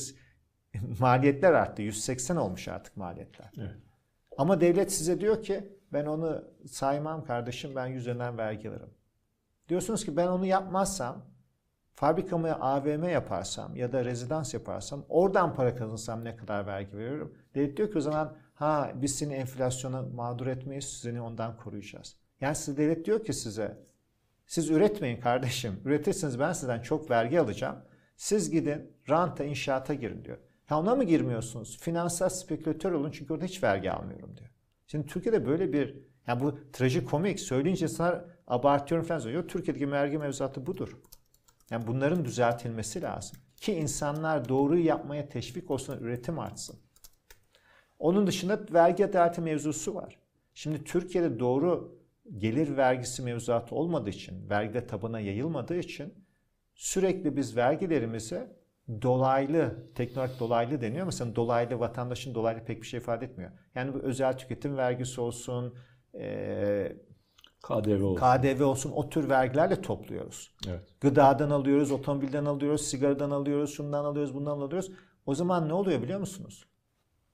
maliyetler 1.00 1.54
arttı. 1.54 1.82
180 1.82 2.36
olmuş 2.36 2.68
artık 2.68 2.98
maliyetler. 2.98 3.52
Evet. 3.58 3.76
Ama 4.38 4.62
devlet 4.62 4.92
size 4.92 5.20
diyor 5.22 5.44
ki 5.44 5.74
ben 5.94 6.06
onu 6.06 6.46
saymam 6.68 7.26
kardeşim 7.26 7.76
ben 7.76 7.88
yüzünden 7.88 8.38
vergi 8.38 8.70
alırım. 8.70 8.90
Diyorsunuz 9.70 10.06
ki 10.06 10.18
ben 10.18 10.28
onu 10.28 10.46
yapmazsam 10.46 11.26
fabrikamı 11.94 12.62
AVM 12.62 13.10
yaparsam 13.10 13.76
ya 13.76 13.92
da 13.92 14.06
rezidans 14.06 14.54
yaparsam 14.54 15.06
oradan 15.10 15.56
para 15.56 15.76
kazanırsam 15.76 16.24
ne 16.24 16.36
kadar 16.36 16.68
vergi 16.68 16.98
veriyorum? 16.98 17.34
Devlet 17.56 17.78
diyor 17.78 17.92
ki 17.92 17.98
o 17.98 18.02
zaman 18.02 18.38
ha 18.54 18.92
biz 18.96 19.16
seni 19.16 19.34
enflasyona 19.34 20.02
mağdur 20.02 20.48
etmeyiz 20.48 20.86
seni 20.86 21.22
ondan 21.22 21.58
koruyacağız. 21.58 22.16
Yani 22.42 22.56
size 22.56 22.78
devlet 22.78 23.06
diyor 23.06 23.24
ki 23.24 23.34
size 23.34 23.89
siz 24.50 24.70
üretmeyin 24.70 25.20
kardeşim. 25.20 25.82
Üretirseniz 25.86 26.39
ben 26.39 26.54
sizden 26.54 26.82
çok 26.82 27.12
vergi 27.12 27.39
alacağım. 27.39 27.76
Siz 28.18 28.52
gidin 28.52 28.91
ranta 29.10 29.43
inşaata 29.43 29.93
girin 29.93 30.26
diyor. 30.26 30.38
Ha 30.66 30.80
ona 30.80 30.95
mı 30.95 31.04
girmiyorsunuz? 31.04 31.78
Finansal 31.80 32.30
spekülatör 32.30 32.91
olun 32.91 33.12
çünkü 33.12 33.34
orada 33.34 33.45
hiç 33.45 33.64
vergi 33.64 33.91
almıyorum 33.91 34.38
diyor. 34.38 34.50
Şimdi 34.88 35.08
Türkiye'de 35.08 35.45
böyle 35.45 35.74
bir 35.74 35.97
yani 36.28 36.41
bu 36.41 36.72
trajikomik 36.74 37.39
söyleyince 37.39 37.86
insanlar 37.86 38.26
abartıyorum 38.47 39.08
falan 39.08 39.20
söylüyor. 39.20 39.47
Türkiye'deki 39.47 39.91
vergi 39.91 40.18
mevzuatı 40.18 40.66
budur. 40.66 40.97
Yani 41.70 41.88
bunların 41.88 42.26
düzeltilmesi 42.26 43.02
lazım. 43.02 43.38
Ki 43.58 43.74
insanlar 43.74 44.50
doğruyu 44.50 44.86
yapmaya 44.86 45.30
teşvik 45.30 45.72
olsun, 45.72 45.97
üretim 46.00 46.39
artsın. 46.39 46.80
Onun 48.00 48.28
dışında 48.28 48.60
vergi 48.74 49.06
adaleti 49.06 49.41
mevzusu 49.41 49.95
var. 49.95 50.20
Şimdi 50.54 50.84
Türkiye'de 50.84 51.39
doğru 51.39 51.99
gelir 52.38 52.77
vergisi 52.77 53.21
mevzuatı 53.21 53.75
olmadığı 53.75 54.09
için, 54.09 54.49
vergide 54.49 54.88
tabana 54.88 55.19
yayılmadığı 55.19 55.77
için 55.77 56.13
sürekli 56.75 57.38
biz 57.38 57.57
vergilerimizi 57.57 58.47
dolaylı, 59.01 59.93
teknolojik 59.95 60.39
dolaylı 60.39 60.82
deniyor. 60.82 61.05
Mesela 61.05 61.36
dolaylı 61.36 61.80
vatandaşın 61.80 62.36
dolaylı 62.36 62.65
pek 62.65 62.82
bir 62.82 62.88
şey 62.88 62.99
ifade 62.99 63.25
etmiyor. 63.25 63.51
Yani 63.75 63.93
bu 63.93 63.99
özel 63.99 64.38
tüketim 64.38 64.77
vergisi 64.77 65.21
olsun, 65.21 65.75
e, 66.13 66.95
KDV 67.63 68.03
olsun. 68.03 68.15
KDV 68.15 68.63
olsun 68.63 68.91
o 68.91 69.09
tür 69.09 69.30
vergilerle 69.30 69.82
topluyoruz. 69.82 70.55
Evet. 70.67 70.82
Gıdadan 71.01 71.49
alıyoruz, 71.49 71.91
otomobilden 71.91 72.45
alıyoruz, 72.45 72.82
sigaradan 72.82 73.32
alıyoruz, 73.32 73.73
şundan 73.73 74.05
alıyoruz, 74.05 74.36
bundan 74.36 74.57
alıyoruz. 74.59 74.91
O 75.25 75.36
zaman 75.36 75.69
ne 75.69 75.73
oluyor 75.73 76.01
biliyor 76.01 76.19
musunuz? 76.19 76.65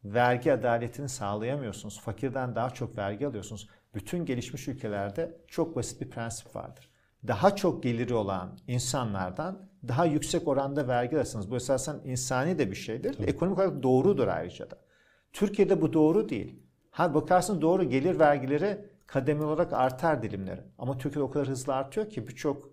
Vergi 0.03 0.53
adaletini 0.53 1.09
sağlayamıyorsunuz. 1.09 2.01
Fakirden 2.01 2.55
daha 2.55 2.69
çok 2.69 2.97
vergi 2.97 3.27
alıyorsunuz. 3.27 3.69
Bütün 3.95 4.25
gelişmiş 4.25 4.67
ülkelerde 4.67 5.37
çok 5.47 5.75
basit 5.75 6.01
bir 6.01 6.09
prensip 6.09 6.55
vardır. 6.55 6.89
Daha 7.27 7.55
çok 7.55 7.83
geliri 7.83 8.13
olan 8.13 8.57
insanlardan 8.67 9.69
daha 9.87 10.05
yüksek 10.05 10.47
oranda 10.47 10.87
vergi 10.87 11.15
alırsınız. 11.17 11.51
Bu 11.51 11.55
esasen 11.55 12.01
insani 12.03 12.59
de 12.59 12.71
bir 12.71 12.75
şeydir. 12.75 13.13
Tabii. 13.13 13.29
Ekonomik 13.29 13.59
olarak 13.59 13.83
doğrudur 13.83 14.27
ayrıca 14.27 14.71
da. 14.71 14.77
Türkiye'de 15.33 15.81
bu 15.81 15.93
doğru 15.93 16.29
değil. 16.29 16.59
Ha 16.91 17.13
bakarsın 17.13 17.61
doğru 17.61 17.83
gelir 17.83 18.19
vergileri 18.19 18.85
kademeli 19.07 19.45
olarak 19.45 19.73
artar 19.73 20.23
dilimleri. 20.23 20.61
Ama 20.77 20.97
Türkiye'de 20.97 21.23
o 21.23 21.31
kadar 21.31 21.47
hızlı 21.47 21.73
artıyor 21.73 22.09
ki 22.09 22.27
birçok 22.27 22.69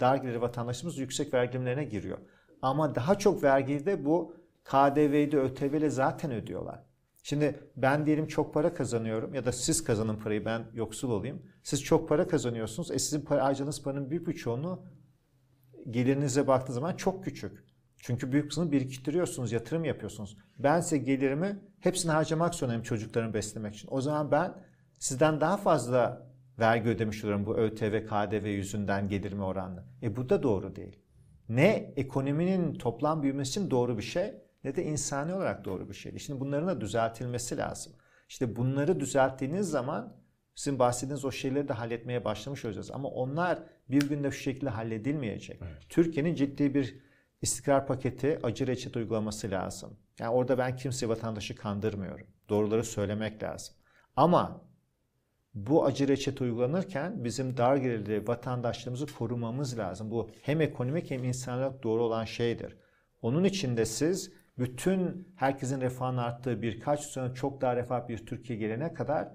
dar 0.00 0.16
gelirli 0.16 0.40
vatandaşımız 0.40 0.98
yüksek 0.98 1.34
vergi 1.34 1.52
dilimlerine 1.52 1.84
giriyor. 1.84 2.18
Ama 2.62 2.94
daha 2.94 3.18
çok 3.18 3.42
vergiyi 3.42 3.86
de 3.86 4.04
bu 4.04 4.36
KDV'yi 4.64 5.32
de 5.32 5.38
ÖTV'yle 5.38 5.90
zaten 5.90 6.32
ödüyorlar. 6.32 6.82
Şimdi 7.22 7.60
ben 7.76 8.06
diyelim 8.06 8.26
çok 8.26 8.54
para 8.54 8.74
kazanıyorum 8.74 9.34
ya 9.34 9.44
da 9.44 9.52
siz 9.52 9.84
kazanın 9.84 10.16
parayı 10.16 10.44
ben 10.44 10.66
yoksul 10.74 11.10
olayım. 11.10 11.42
Siz 11.62 11.82
çok 11.82 12.08
para 12.08 12.26
kazanıyorsunuz. 12.26 12.90
E 12.90 12.98
sizin 12.98 13.20
para, 13.20 13.44
harcadığınız 13.44 13.82
paranın 13.82 14.10
büyük 14.10 14.28
bir 14.28 14.32
çoğunu 14.32 14.86
gelirinize 15.90 16.46
baktığınız 16.46 16.74
zaman 16.74 16.96
çok 16.96 17.24
küçük. 17.24 17.64
Çünkü 17.96 18.32
büyük 18.32 18.48
kısmını 18.48 18.72
biriktiriyorsunuz, 18.72 19.52
yatırım 19.52 19.84
yapıyorsunuz. 19.84 20.36
Ben 20.58 20.80
size 20.80 20.98
gelirimi 20.98 21.60
hepsini 21.80 22.12
harcamak 22.12 22.54
zorundayım 22.54 22.82
çocuklarımı 22.82 23.34
beslemek 23.34 23.74
için. 23.74 23.88
O 23.92 24.00
zaman 24.00 24.30
ben 24.30 24.54
sizden 24.98 25.40
daha 25.40 25.56
fazla 25.56 26.28
vergi 26.58 26.88
ödemiş 26.88 27.24
olurum 27.24 27.46
bu 27.46 27.56
ÖTV, 27.56 28.06
KDV 28.06 28.46
yüzünden 28.46 29.08
gelirime 29.08 29.44
oranla. 29.44 29.84
E 30.02 30.16
bu 30.16 30.28
da 30.28 30.42
doğru 30.42 30.76
değil. 30.76 30.98
Ne 31.48 31.92
ekonominin 31.96 32.74
toplam 32.74 33.22
büyümesi 33.22 33.50
için 33.50 33.70
doğru 33.70 33.98
bir 33.98 34.02
şey 34.02 34.34
ne 34.64 34.76
de 34.76 34.84
insani 34.84 35.34
olarak 35.34 35.64
doğru 35.64 35.88
bir 35.88 35.94
şey. 35.94 36.18
Şimdi 36.18 36.40
bunların 36.40 36.68
da 36.68 36.80
düzeltilmesi 36.80 37.56
lazım. 37.56 37.92
İşte 38.28 38.56
bunları 38.56 39.00
düzelttiğiniz 39.00 39.70
zaman 39.70 40.16
sizin 40.54 40.78
bahsettiğiniz 40.78 41.24
o 41.24 41.30
şeyleri 41.30 41.68
de 41.68 41.72
halletmeye 41.72 42.24
başlamış 42.24 42.64
olacağız. 42.64 42.90
Ama 42.90 43.08
onlar 43.08 43.58
bir 43.90 44.08
günde 44.08 44.30
şu 44.30 44.40
şekilde 44.40 44.70
halledilmeyecek. 44.70 45.60
Evet. 45.62 45.82
Türkiye'nin 45.88 46.34
ciddi 46.34 46.74
bir 46.74 46.98
istikrar 47.42 47.86
paketi, 47.86 48.38
acı 48.42 48.66
reçete 48.66 48.98
uygulaması 48.98 49.50
lazım. 49.50 49.96
Yani 50.18 50.30
orada 50.30 50.58
ben 50.58 50.76
kimse 50.76 51.08
vatandaşı 51.08 51.56
kandırmıyorum. 51.56 52.26
Doğruları 52.48 52.84
söylemek 52.84 53.42
lazım. 53.42 53.74
Ama 54.16 54.60
bu 55.54 55.84
acı 55.84 56.08
reçete 56.08 56.44
uygulanırken 56.44 57.24
bizim 57.24 57.56
dar 57.56 57.76
gelirli 57.76 58.26
vatandaşlarımızı 58.28 59.06
korumamız 59.06 59.78
lazım. 59.78 60.10
Bu 60.10 60.30
hem 60.42 60.60
ekonomik 60.60 61.10
hem 61.10 61.24
insanlık 61.24 61.82
doğru 61.82 62.02
olan 62.02 62.24
şeydir. 62.24 62.76
Onun 63.22 63.44
için 63.44 63.76
de 63.76 63.84
siz 63.84 64.32
bütün 64.58 65.28
herkesin 65.36 65.80
refahın 65.80 66.16
arttığı 66.16 66.62
birkaç 66.62 67.00
sene 67.00 67.34
çok 67.34 67.60
daha 67.60 67.76
refah 67.76 68.08
bir 68.08 68.26
Türkiye 68.26 68.58
gelene 68.58 68.94
kadar 68.94 69.28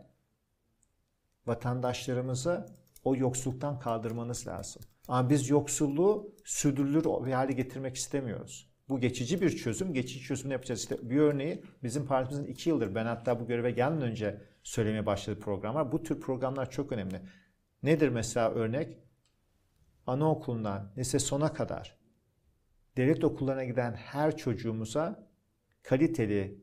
vatandaşlarımızı 1.45 2.65
o 3.03 3.15
yoksulluktan 3.15 3.79
kaldırmanız 3.79 4.47
lazım. 4.47 4.81
Ama 5.07 5.29
biz 5.29 5.49
yoksulluğu 5.49 6.35
sürdürülür 6.45 7.03
bir 7.03 7.31
hale 7.31 7.53
getirmek 7.53 7.95
istemiyoruz. 7.95 8.69
Bu 8.89 8.99
geçici 8.99 9.41
bir 9.41 9.49
çözüm. 9.49 9.93
Geçici 9.93 10.21
çözümünü 10.21 10.53
yapacağız. 10.53 10.79
İşte 10.81 11.09
bir 11.09 11.17
örneği 11.17 11.63
bizim 11.83 12.05
partimizin 12.05 12.45
iki 12.45 12.69
yıldır 12.69 12.95
ben 12.95 13.05
hatta 13.05 13.39
bu 13.39 13.47
göreve 13.47 13.71
gelmeden 13.71 14.09
önce 14.09 14.41
söylemeye 14.63 15.05
başladığı 15.05 15.39
programlar. 15.39 15.91
Bu 15.91 16.03
tür 16.03 16.21
programlar 16.21 16.69
çok 16.69 16.91
önemli. 16.91 17.21
Nedir 17.83 18.09
mesela 18.09 18.51
örnek? 18.51 18.97
Anaokulundan 20.07 20.91
lise 20.97 21.19
sona 21.19 21.53
kadar 21.53 21.96
devlet 22.97 23.23
okullarına 23.23 23.63
giden 23.63 23.93
her 23.93 24.37
çocuğumuza 24.37 25.27
kaliteli 25.83 26.57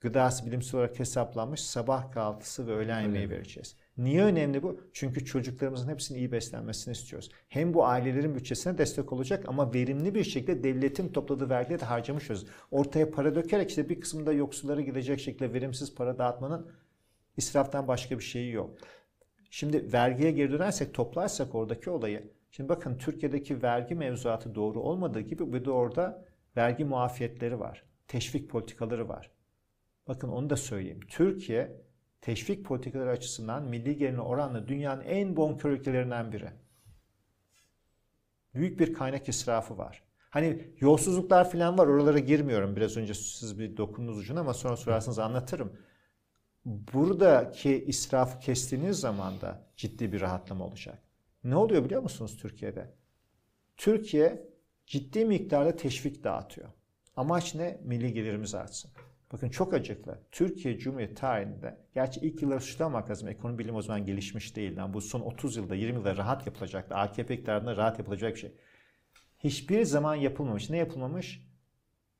gıdası 0.00 0.46
bilimsel 0.46 0.80
olarak 0.80 0.98
hesaplanmış 0.98 1.60
sabah 1.60 2.12
kahvaltısı 2.12 2.66
ve 2.66 2.72
öğlen 2.72 3.00
yemeği 3.00 3.30
vereceğiz. 3.30 3.76
Niye 3.98 4.24
önemli 4.24 4.62
bu? 4.62 4.80
Çünkü 4.92 5.24
çocuklarımızın 5.24 5.88
hepsinin 5.88 6.18
iyi 6.18 6.32
beslenmesini 6.32 6.92
istiyoruz. 6.92 7.30
Hem 7.48 7.74
bu 7.74 7.86
ailelerin 7.86 8.34
bütçesine 8.34 8.78
destek 8.78 9.12
olacak 9.12 9.44
ama 9.48 9.74
verimli 9.74 10.14
bir 10.14 10.24
şekilde 10.24 10.64
devletin 10.64 11.08
topladığı 11.08 11.50
vergileri 11.50 11.80
de 11.80 11.84
harcamış 11.84 12.30
olacağız. 12.30 12.50
Ortaya 12.70 13.10
para 13.10 13.34
dökerek 13.34 13.70
işte 13.70 13.88
bir 13.88 14.00
kısmında 14.00 14.32
yoksullara 14.32 14.80
gidecek 14.80 15.20
şekilde 15.20 15.52
verimsiz 15.52 15.94
para 15.94 16.18
dağıtmanın 16.18 16.72
israftan 17.36 17.88
başka 17.88 18.18
bir 18.18 18.24
şeyi 18.24 18.52
yok. 18.52 18.70
Şimdi 19.50 19.92
vergiye 19.92 20.30
geri 20.30 20.52
dönersek 20.52 20.94
toplarsak 20.94 21.54
oradaki 21.54 21.90
olayı. 21.90 22.39
Şimdi 22.50 22.68
bakın 22.68 22.98
Türkiye'deki 22.98 23.62
vergi 23.62 23.94
mevzuatı 23.94 24.54
doğru 24.54 24.80
olmadığı 24.80 25.20
gibi 25.20 25.52
bir 25.52 25.64
de 25.64 25.70
orada 25.70 26.24
vergi 26.56 26.84
muafiyetleri 26.84 27.60
var. 27.60 27.84
Teşvik 28.08 28.50
politikaları 28.50 29.08
var. 29.08 29.30
Bakın 30.08 30.28
onu 30.28 30.50
da 30.50 30.56
söyleyeyim. 30.56 31.00
Türkiye 31.08 31.82
teşvik 32.20 32.64
politikaları 32.64 33.10
açısından 33.10 33.62
milli 33.62 33.96
gelirine 33.96 34.20
oranla 34.20 34.68
dünyanın 34.68 35.02
en 35.02 35.36
bonkör 35.36 35.70
ülkelerinden 35.70 36.32
biri. 36.32 36.50
Büyük 38.54 38.80
bir 38.80 38.92
kaynak 38.92 39.28
israfı 39.28 39.78
var. 39.78 40.02
Hani 40.30 40.74
yolsuzluklar 40.80 41.50
falan 41.50 41.78
var 41.78 41.86
oralara 41.86 42.18
girmiyorum. 42.18 42.76
Biraz 42.76 42.96
önce 42.96 43.14
siz 43.14 43.58
bir 43.58 43.76
dokundunuz 43.76 44.18
ucuna 44.18 44.40
ama 44.40 44.54
sonra 44.54 44.76
sorarsanız 44.76 45.18
anlatırım. 45.18 45.72
Buradaki 46.64 47.84
israfı 47.84 48.38
kestiğiniz 48.38 49.00
zaman 49.00 49.40
da 49.40 49.66
ciddi 49.76 50.12
bir 50.12 50.20
rahatlama 50.20 50.64
olacak. 50.64 51.09
Ne 51.44 51.56
oluyor 51.56 51.84
biliyor 51.84 52.02
musunuz 52.02 52.36
Türkiye'de? 52.36 52.90
Türkiye 53.76 54.48
ciddi 54.86 55.24
miktarda 55.24 55.76
teşvik 55.76 56.24
dağıtıyor. 56.24 56.68
Amaç 57.16 57.54
ne? 57.54 57.80
Milli 57.84 58.12
gelirimiz 58.12 58.54
artsın. 58.54 58.90
Bakın 59.32 59.48
çok 59.48 59.74
acıklı. 59.74 60.18
Türkiye 60.30 60.78
Cumhuriyeti 60.78 61.14
tarihinde, 61.14 61.78
gerçi 61.94 62.20
ilk 62.20 62.42
yılları 62.42 62.60
suçlamak 62.60 63.10
lazım. 63.10 63.28
Ekonomi 63.28 63.58
bilim 63.58 63.74
o 63.74 63.82
zaman 63.82 64.06
gelişmiş 64.06 64.56
değil. 64.56 64.76
Yani 64.76 64.94
bu 64.94 65.00
son 65.00 65.20
30 65.20 65.56
yılda, 65.56 65.74
20 65.74 65.96
yılda 65.96 66.16
rahat 66.16 66.46
yapılacaktı. 66.46 66.94
AKP 66.94 67.34
iktidarında 67.34 67.76
rahat 67.76 67.98
yapılacak 67.98 68.34
bir 68.34 68.40
şey. 68.40 68.52
Hiçbir 69.38 69.84
zaman 69.84 70.14
yapılmamış. 70.14 70.70
Ne 70.70 70.76
yapılmamış? 70.76 71.46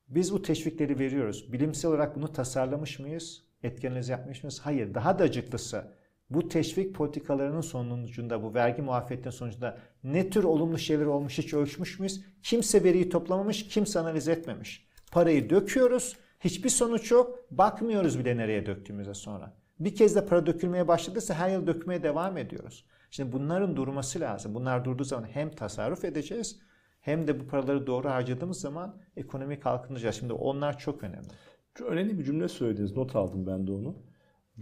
Biz 0.08 0.32
bu 0.32 0.42
teşvikleri 0.42 0.98
veriyoruz. 0.98 1.52
Bilimsel 1.52 1.90
olarak 1.90 2.16
bunu 2.16 2.32
tasarlamış 2.32 2.98
mıyız? 2.98 3.42
Etkeniniz 3.62 4.08
yapmış 4.08 4.42
mıyız? 4.42 4.60
Hayır. 4.60 4.94
Daha 4.94 5.18
da 5.18 5.24
acıklısı. 5.24 5.99
Bu 6.30 6.48
teşvik 6.48 6.94
politikalarının 6.94 7.60
sonucunda, 7.60 8.42
bu 8.42 8.54
vergi 8.54 8.82
muafiyetinin 8.82 9.30
sonucunda 9.30 9.78
ne 10.04 10.30
tür 10.30 10.44
olumlu 10.44 10.78
şeyler 10.78 11.06
olmuş 11.06 11.38
hiç 11.38 11.54
ölçmüş 11.54 11.98
müyüz? 11.98 12.24
Kimse 12.42 12.84
veriyi 12.84 13.08
toplamamış, 13.08 13.68
kimse 13.68 14.00
analiz 14.00 14.28
etmemiş. 14.28 14.86
Parayı 15.12 15.50
döküyoruz, 15.50 16.16
hiçbir 16.40 16.68
sonuç 16.68 17.10
yok, 17.10 17.38
bakmıyoruz 17.50 18.18
bile 18.18 18.36
nereye 18.36 18.66
döktüğümüze 18.66 19.14
sonra. 19.14 19.52
Bir 19.80 19.94
kez 19.94 20.16
de 20.16 20.26
para 20.26 20.46
dökülmeye 20.46 20.88
başladıysa 20.88 21.34
her 21.34 21.50
yıl 21.50 21.66
dökmeye 21.66 22.02
devam 22.02 22.36
ediyoruz. 22.36 22.84
Şimdi 23.10 23.32
bunların 23.32 23.76
durması 23.76 24.20
lazım. 24.20 24.54
Bunlar 24.54 24.84
durduğu 24.84 25.04
zaman 25.04 25.24
hem 25.24 25.50
tasarruf 25.50 26.04
edeceğiz 26.04 26.60
hem 27.00 27.28
de 27.28 27.40
bu 27.40 27.46
paraları 27.46 27.86
doğru 27.86 28.08
harcadığımız 28.08 28.60
zaman 28.60 28.96
ekonomi 29.16 29.60
kalkınacağız. 29.60 30.16
Şimdi 30.16 30.32
onlar 30.32 30.78
çok 30.78 31.02
önemli. 31.02 31.28
Çok 31.74 31.88
önemli 31.88 32.18
bir 32.18 32.24
cümle 32.24 32.48
söylediniz. 32.48 32.96
Not 32.96 33.16
aldım 33.16 33.46
ben 33.46 33.66
de 33.66 33.72
onu. 33.72 33.96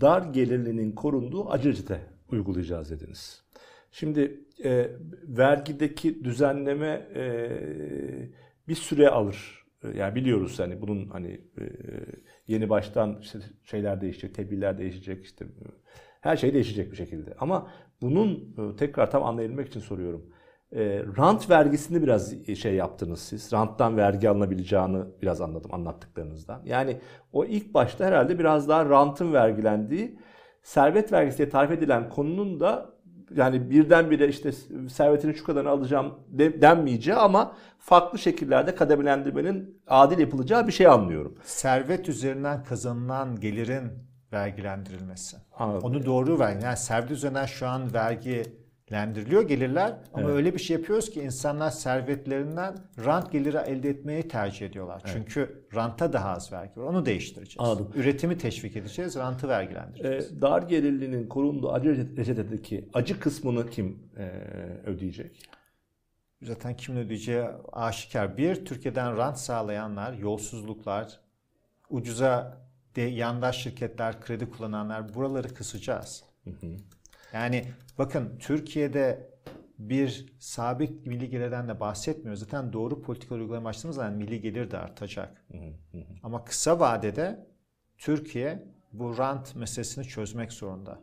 Dar 0.00 0.22
gelirlinin 0.22 0.92
korunduğu 0.92 1.50
acı 1.50 1.68
reçete 1.68 2.00
uygulayacağız 2.32 2.90
dediniz. 2.90 3.44
Şimdi 3.90 4.40
e, 4.64 4.90
vergideki 5.22 6.24
düzenleme 6.24 7.08
e, 7.14 7.50
bir 8.68 8.74
süre 8.74 9.08
alır. 9.08 9.64
Yani 9.94 10.14
biliyoruz 10.14 10.58
hani 10.58 10.80
bunun 10.80 11.08
hani 11.08 11.40
e, 11.60 11.64
yeni 12.46 12.68
baştan 12.68 13.18
işte 13.20 13.38
şeyler 13.64 14.00
değişecek, 14.00 14.34
tedbirler 14.34 14.78
değişecek 14.78 15.24
işte 15.24 15.46
her 16.20 16.36
şey 16.36 16.54
değişecek 16.54 16.92
bir 16.92 16.96
şekilde. 16.96 17.34
Ama 17.38 17.70
bunun 18.00 18.56
e, 18.58 18.76
tekrar 18.76 19.10
tam 19.10 19.22
anlayabilmek 19.22 19.68
için 19.68 19.80
soruyorum. 19.80 20.30
E, 20.72 21.02
rant 21.18 21.50
vergisini 21.50 22.02
biraz 22.02 22.34
şey 22.58 22.74
yaptınız 22.74 23.20
siz. 23.20 23.52
Ranttan 23.52 23.96
vergi 23.96 24.30
alınabileceğini 24.30 25.04
biraz 25.22 25.40
anladım 25.40 25.74
anlattıklarınızdan. 25.74 26.62
Yani 26.64 27.00
o 27.32 27.44
ilk 27.44 27.74
başta 27.74 28.04
herhalde 28.04 28.38
biraz 28.38 28.68
daha 28.68 28.84
rantın 28.84 29.32
vergilendiği 29.32 30.18
servet 30.62 31.12
vergisi 31.12 31.38
diye 31.38 31.48
tarif 31.48 31.70
edilen 31.70 32.08
konunun 32.08 32.60
da 32.60 32.98
yani 33.36 33.70
birdenbire 33.70 34.28
işte 34.28 34.52
servetini 34.88 35.34
şu 35.34 35.44
kadarını 35.44 35.70
alacağım 35.70 36.14
denmeyeceği 36.38 37.16
ama 37.16 37.56
farklı 37.78 38.18
şekillerde 38.18 38.74
kademelendirmenin 38.74 39.82
adil 39.86 40.18
yapılacağı 40.18 40.66
bir 40.66 40.72
şey 40.72 40.86
anlıyorum. 40.86 41.38
Servet 41.42 42.08
üzerinden 42.08 42.64
kazanılan 42.64 43.40
gelirin 43.40 43.92
vergilendirilmesi. 44.32 45.36
Anladım. 45.58 45.80
Onu 45.84 46.06
doğru 46.06 46.38
ver. 46.38 46.56
Yani 46.62 46.76
servet 46.76 47.10
üzerinden 47.10 47.46
şu 47.46 47.68
an 47.68 47.94
vergi 47.94 48.42
lendiriliyor 48.92 49.42
gelirler 49.42 49.94
ama 50.14 50.24
evet. 50.24 50.36
öyle 50.36 50.54
bir 50.54 50.58
şey 50.58 50.76
yapıyoruz 50.76 51.10
ki 51.10 51.20
insanlar 51.20 51.70
servetlerinden 51.70 52.76
rant 53.04 53.32
geliri 53.32 53.56
elde 53.56 53.90
etmeyi 53.90 54.28
tercih 54.28 54.66
ediyorlar. 54.66 55.02
Evet. 55.04 55.14
Çünkü 55.16 55.66
ranta 55.74 56.12
daha 56.12 56.30
az 56.30 56.52
vergi 56.52 56.80
var. 56.80 56.84
Onu 56.84 57.06
değiştireceğiz. 57.06 57.56
Anladım. 57.58 57.90
Üretimi 57.94 58.38
teşvik 58.38 58.76
edeceğiz, 58.76 59.16
rantı 59.16 59.48
vergilendireceğiz. 59.48 60.32
Ee, 60.32 60.40
dar 60.40 60.62
gelirlinin 60.62 61.28
korunduğu 61.28 61.72
acı 61.72 62.16
reçetedeki 62.16 62.88
acı 62.94 63.20
kısmını 63.20 63.70
kim 63.70 63.98
e, 64.16 64.30
ödeyecek? 64.86 65.42
Zaten 66.42 66.76
kim 66.76 66.96
ödeyeceği 66.96 67.44
aşikar. 67.72 68.36
Bir, 68.36 68.64
Türkiye'den 68.64 69.16
rant 69.16 69.38
sağlayanlar, 69.38 70.12
yolsuzluklar, 70.12 71.20
ucuza 71.90 72.58
de 72.96 73.02
yandaş 73.02 73.62
şirketler, 73.62 74.20
kredi 74.20 74.50
kullananlar 74.50 75.14
buraları 75.14 75.54
kısacağız. 75.54 76.24
Hı 76.44 76.50
hı. 76.50 76.76
Yani 77.32 77.64
bakın 77.98 78.38
Türkiye'de 78.38 79.28
bir 79.78 80.26
sabit 80.38 81.06
milli 81.06 81.30
gelirden 81.30 81.68
de 81.68 81.80
bahsetmiyoruz. 81.80 82.40
Zaten 82.40 82.72
doğru 82.72 83.02
politikalar 83.02 83.40
uygulamaya 83.40 83.64
başladığımız 83.64 83.96
zaman 83.96 84.12
milli 84.12 84.40
gelir 84.40 84.70
de 84.70 84.78
artacak. 84.78 85.44
Ama 86.22 86.44
kısa 86.44 86.80
vadede 86.80 87.46
Türkiye 87.98 88.62
bu 88.92 89.18
rant 89.18 89.56
meselesini 89.56 90.04
çözmek 90.04 90.52
zorunda. 90.52 91.00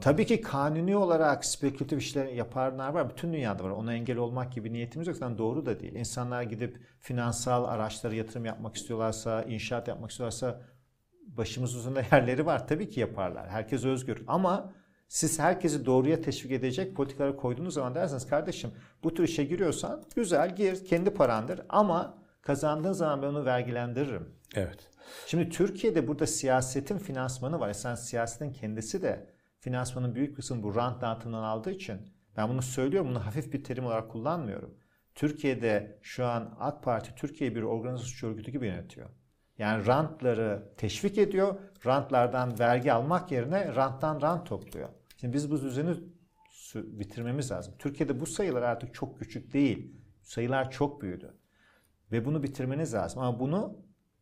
Tabii 0.00 0.26
ki 0.26 0.40
kanuni 0.40 0.96
olarak 0.96 1.44
spekülatif 1.44 2.02
işler 2.02 2.26
yapanlar 2.26 2.88
var. 2.88 3.10
Bütün 3.10 3.32
dünyada 3.32 3.64
var. 3.64 3.70
Ona 3.70 3.94
engel 3.94 4.16
olmak 4.16 4.52
gibi 4.52 4.72
niyetimiz 4.72 5.08
yok. 5.08 5.16
Zaten 5.16 5.38
doğru 5.38 5.66
da 5.66 5.80
değil. 5.80 5.94
İnsanlar 5.94 6.42
gidip 6.42 6.80
finansal 7.00 7.64
araçlara 7.64 8.14
yatırım 8.14 8.44
yapmak 8.44 8.76
istiyorlarsa, 8.76 9.42
inşaat 9.42 9.88
yapmak 9.88 10.10
istiyorlarsa 10.10 10.60
başımız 11.26 11.74
üzerinde 11.74 12.04
yerleri 12.12 12.46
var. 12.46 12.68
Tabii 12.68 12.88
ki 12.88 13.00
yaparlar. 13.00 13.48
Herkes 13.48 13.84
özgür. 13.84 14.24
Ama 14.26 14.72
siz 15.08 15.38
herkesi 15.38 15.86
doğruya 15.86 16.20
teşvik 16.20 16.52
edecek 16.52 16.96
politikaları 16.96 17.36
koyduğunuz 17.36 17.74
zaman 17.74 17.94
dersiniz 17.94 18.26
kardeşim 18.26 18.70
bu 19.04 19.14
tür 19.14 19.24
işe 19.24 19.44
giriyorsan 19.44 20.02
güzel 20.16 20.56
gir 20.56 20.84
kendi 20.84 21.10
parandır 21.10 21.60
ama 21.68 22.18
kazandığın 22.42 22.92
zaman 22.92 23.22
ben 23.22 23.26
onu 23.26 23.44
vergilendiririm. 23.44 24.28
Evet. 24.54 24.90
Şimdi 25.26 25.48
Türkiye'de 25.48 26.08
burada 26.08 26.26
siyasetin 26.26 26.98
finansmanı 26.98 27.60
var. 27.60 27.72
Sen 27.72 27.94
siyasetin 27.94 28.52
kendisi 28.52 29.02
de 29.02 29.30
finansmanın 29.60 30.14
büyük 30.14 30.36
kısmını 30.36 30.62
bu 30.62 30.74
rant 30.74 31.00
dağıtımından 31.00 31.42
aldığı 31.42 31.70
için 31.70 32.00
ben 32.36 32.48
bunu 32.48 32.62
söylüyorum. 32.62 33.10
Bunu 33.10 33.26
hafif 33.26 33.52
bir 33.52 33.64
terim 33.64 33.86
olarak 33.86 34.10
kullanmıyorum. 34.10 34.74
Türkiye'de 35.14 35.98
şu 36.02 36.26
an 36.26 36.56
AK 36.60 36.82
Parti 36.82 37.14
Türkiye 37.14 37.54
bir 37.54 37.62
organizasyon 37.62 38.06
suç 38.08 38.24
örgütü 38.24 38.50
gibi 38.50 38.66
yönetiyor. 38.66 39.10
Yani 39.58 39.86
rantları 39.86 40.72
teşvik 40.76 41.18
ediyor. 41.18 41.54
Rantlardan 41.86 42.58
vergi 42.58 42.92
almak 42.92 43.32
yerine 43.32 43.74
ranttan 43.74 44.20
rant 44.22 44.46
topluyor. 44.46 44.88
Şimdi 45.16 45.34
biz 45.34 45.50
bu 45.50 45.62
düzeni 45.62 45.96
bitirmemiz 46.74 47.50
lazım. 47.50 47.74
Türkiye'de 47.78 48.20
bu 48.20 48.26
sayılar 48.26 48.62
artık 48.62 48.94
çok 48.94 49.18
küçük 49.18 49.52
değil. 49.52 49.96
Sayılar 50.22 50.70
çok 50.70 51.02
büyüdü. 51.02 51.34
Ve 52.12 52.24
bunu 52.24 52.42
bitirmeniz 52.42 52.94
lazım. 52.94 53.22
Ama 53.22 53.40
bunu 53.40 53.78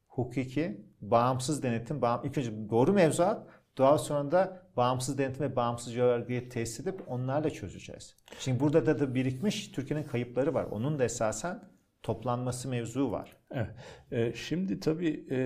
hukuki, 0.08 0.86
bağımsız 1.00 1.62
denetim, 1.62 2.02
bağım, 2.02 2.20
ilk 2.24 2.38
önce 2.38 2.70
doğru 2.70 2.92
mevzuat, 2.92 3.46
Daha 3.78 3.98
sonra 3.98 4.30
da 4.30 4.62
bağımsız 4.76 5.18
denetim 5.18 5.46
ve 5.46 5.56
bağımsız 5.56 5.94
yargıyı 5.94 6.48
tesis 6.48 6.80
edip 6.80 7.02
onlarla 7.06 7.50
çözeceğiz. 7.50 8.16
Şimdi 8.38 8.60
burada 8.60 8.86
da, 8.86 9.00
da 9.00 9.14
birikmiş 9.14 9.68
Türkiye'nin 9.68 10.04
kayıpları 10.04 10.54
var. 10.54 10.64
Onun 10.64 10.98
da 10.98 11.04
esasen 11.04 11.73
toplanması 12.04 12.68
mevzu 12.68 13.10
var. 13.10 13.36
Evet. 13.50 13.70
E, 14.10 14.32
şimdi 14.32 14.80
tabii 14.80 15.26
e, 15.30 15.38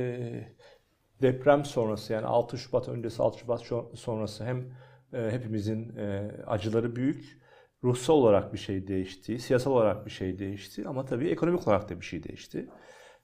deprem 1.22 1.64
sonrası 1.64 2.12
yani 2.12 2.26
6 2.26 2.58
Şubat 2.58 2.88
öncesi 2.88 3.22
6 3.22 3.38
Şubat 3.38 3.62
sonrası 3.94 4.44
hem 4.44 4.72
e, 5.12 5.30
hepimizin 5.30 5.96
e, 5.96 6.30
acıları 6.46 6.96
büyük. 6.96 7.38
Ruhsal 7.84 8.14
olarak 8.14 8.52
bir 8.52 8.58
şey 8.58 8.88
değişti, 8.88 9.38
siyasal 9.38 9.72
olarak 9.72 10.06
bir 10.06 10.10
şey 10.10 10.38
değişti 10.38 10.88
ama 10.88 11.04
tabii 11.04 11.28
ekonomik 11.28 11.68
olarak 11.68 11.90
da 11.90 12.00
bir 12.00 12.04
şey 12.04 12.22
değişti. 12.22 12.68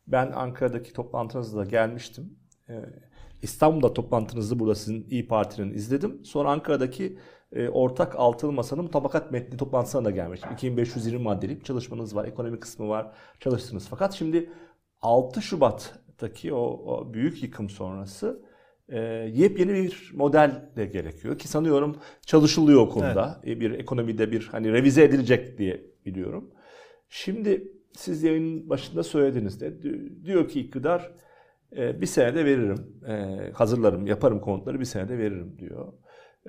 Ben 0.06 0.32
Ankara'daki 0.32 0.92
toplantınızda 0.92 1.58
da 1.58 1.64
gelmiştim. 1.64 2.38
E, 2.68 2.74
İstanbul'da 3.42 3.94
toplantınızı 3.94 4.58
burada 4.58 4.74
sizin 4.74 5.06
İyi 5.10 5.28
Parti'nin 5.28 5.74
izledim. 5.74 6.24
Sonra 6.24 6.50
Ankara'daki 6.50 7.18
e, 7.54 7.68
ortak 7.68 8.14
altılı 8.16 8.52
masanın 8.52 8.86
tabakat 8.86 9.32
metni 9.32 9.56
toplantısına 9.56 10.04
da 10.04 10.10
gelmiştim. 10.10 10.52
2520 10.52 11.22
maddelik 11.22 11.64
çalışmanız 11.64 12.16
var, 12.16 12.24
ekonomi 12.24 12.60
kısmı 12.60 12.88
var, 12.88 13.12
çalıştınız. 13.40 13.86
Fakat 13.90 14.12
şimdi 14.12 14.50
6 15.02 15.42
Şubat'taki 15.42 16.52
o, 16.52 16.60
o 16.60 17.14
büyük 17.14 17.42
yıkım 17.42 17.70
sonrası 17.70 18.42
e, 18.88 18.98
yepyeni 19.32 19.74
bir 19.74 20.12
model 20.14 20.70
de 20.76 20.86
gerekiyor 20.86 21.38
ki 21.38 21.48
sanıyorum 21.48 21.96
çalışılıyor 22.26 22.80
o 22.80 22.88
konuda. 22.88 23.40
Evet. 23.44 23.56
E, 23.56 23.60
bir 23.60 23.70
ekonomide 23.70 24.32
bir 24.32 24.48
hani 24.52 24.72
revize 24.72 25.04
edilecek 25.04 25.58
diye 25.58 25.86
biliyorum. 26.06 26.50
Şimdi 27.08 27.72
siz 27.92 28.22
yayının 28.22 28.70
başında 28.70 29.02
söylediniz 29.02 29.60
de 29.60 29.82
diyor 30.24 30.48
ki 30.48 30.60
iktidar 30.60 31.12
e, 31.76 32.00
bir 32.00 32.06
senede 32.06 32.44
veririm, 32.44 33.02
e, 33.08 33.50
hazırlarım, 33.52 34.06
yaparım 34.06 34.40
konutları 34.40 34.80
bir 34.80 34.84
senede 34.84 35.18
veririm 35.18 35.56
diyor. 35.58 35.92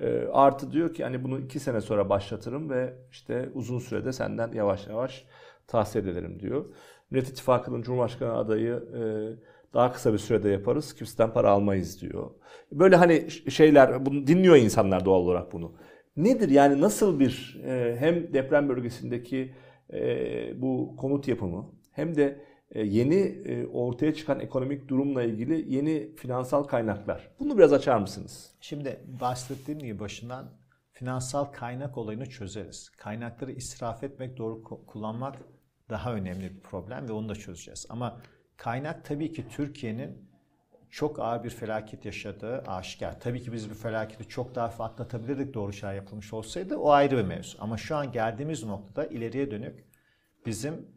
E, 0.00 0.28
artı 0.32 0.72
diyor 0.72 0.94
ki 0.94 1.04
hani 1.04 1.24
bunu 1.24 1.40
iki 1.40 1.60
sene 1.60 1.80
sonra 1.80 2.08
başlatırım 2.08 2.70
ve 2.70 2.94
işte 3.10 3.50
uzun 3.54 3.78
sürede 3.78 4.12
senden 4.12 4.52
yavaş 4.52 4.86
yavaş 4.86 5.24
tahsil 5.66 6.08
ederim 6.08 6.40
diyor. 6.40 6.64
Millet 7.10 7.28
İttifakı'nın 7.28 7.82
Cumhurbaşkanı 7.82 8.36
adayı 8.36 8.74
e, 8.74 9.00
daha 9.74 9.92
kısa 9.92 10.12
bir 10.12 10.18
sürede 10.18 10.48
yaparız, 10.48 10.94
kimseden 10.94 11.32
para 11.32 11.50
almayız 11.50 12.00
diyor. 12.02 12.30
Böyle 12.72 12.96
hani 12.96 13.30
şeyler, 13.30 14.06
bunu 14.06 14.26
dinliyor 14.26 14.56
insanlar 14.56 15.04
doğal 15.04 15.20
olarak 15.20 15.52
bunu. 15.52 15.72
Nedir 16.16 16.48
yani 16.48 16.80
nasıl 16.80 17.20
bir 17.20 17.62
e, 17.64 17.96
hem 17.98 18.32
deprem 18.32 18.68
bölgesindeki 18.68 19.54
e, 19.92 20.62
bu 20.62 20.96
konut 20.96 21.28
yapımı 21.28 21.70
hem 21.92 22.16
de 22.16 22.45
yeni 22.74 23.14
e, 23.14 23.66
ortaya 23.66 24.14
çıkan 24.14 24.40
ekonomik 24.40 24.88
durumla 24.88 25.22
ilgili 25.22 25.74
yeni 25.74 26.14
finansal 26.16 26.64
kaynaklar. 26.64 27.30
Bunu 27.40 27.58
biraz 27.58 27.72
açar 27.72 27.98
mısınız? 27.98 28.50
Şimdi 28.60 29.00
bahsettiğim 29.20 29.80
gibi 29.80 30.00
başından 30.00 30.50
finansal 30.92 31.44
kaynak 31.44 31.98
olayını 31.98 32.26
çözeriz. 32.26 32.88
Kaynakları 32.88 33.52
israf 33.52 34.04
etmek, 34.04 34.36
doğru 34.36 34.62
kullanmak 34.86 35.36
daha 35.90 36.14
önemli 36.14 36.54
bir 36.54 36.60
problem 36.60 37.08
ve 37.08 37.12
onu 37.12 37.28
da 37.28 37.34
çözeceğiz. 37.34 37.86
Ama 37.88 38.20
kaynak 38.56 39.04
tabii 39.04 39.32
ki 39.32 39.48
Türkiye'nin 39.48 40.26
çok 40.90 41.20
ağır 41.20 41.44
bir 41.44 41.50
felaket 41.50 42.04
yaşadığı 42.04 42.58
aşikar. 42.58 43.20
Tabii 43.20 43.42
ki 43.42 43.52
biz 43.52 43.70
bir 43.70 43.74
felaketi 43.74 44.28
çok 44.28 44.54
daha 44.54 44.84
atlatabilirdik 44.84 45.54
doğru 45.54 45.72
şey 45.72 45.90
yapılmış 45.90 46.32
olsaydı 46.32 46.76
o 46.76 46.90
ayrı 46.90 47.16
bir 47.16 47.22
mevzu. 47.22 47.58
Ama 47.60 47.76
şu 47.76 47.96
an 47.96 48.12
geldiğimiz 48.12 48.64
noktada 48.64 49.06
ileriye 49.06 49.50
dönük 49.50 49.84
bizim 50.46 50.95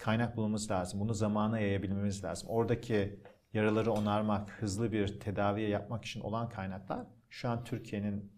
kaynak 0.00 0.36
bulmamız 0.36 0.70
lazım. 0.70 1.00
Bunu 1.00 1.14
zamana 1.14 1.60
yayabilmemiz 1.60 2.24
lazım. 2.24 2.48
Oradaki 2.48 3.20
yaraları 3.52 3.92
onarmak, 3.92 4.50
hızlı 4.50 4.92
bir 4.92 5.20
tedaviye 5.20 5.68
yapmak 5.68 6.04
için 6.04 6.20
olan 6.20 6.48
kaynaklar 6.48 7.06
şu 7.28 7.48
an 7.48 7.64
Türkiye'nin 7.64 8.32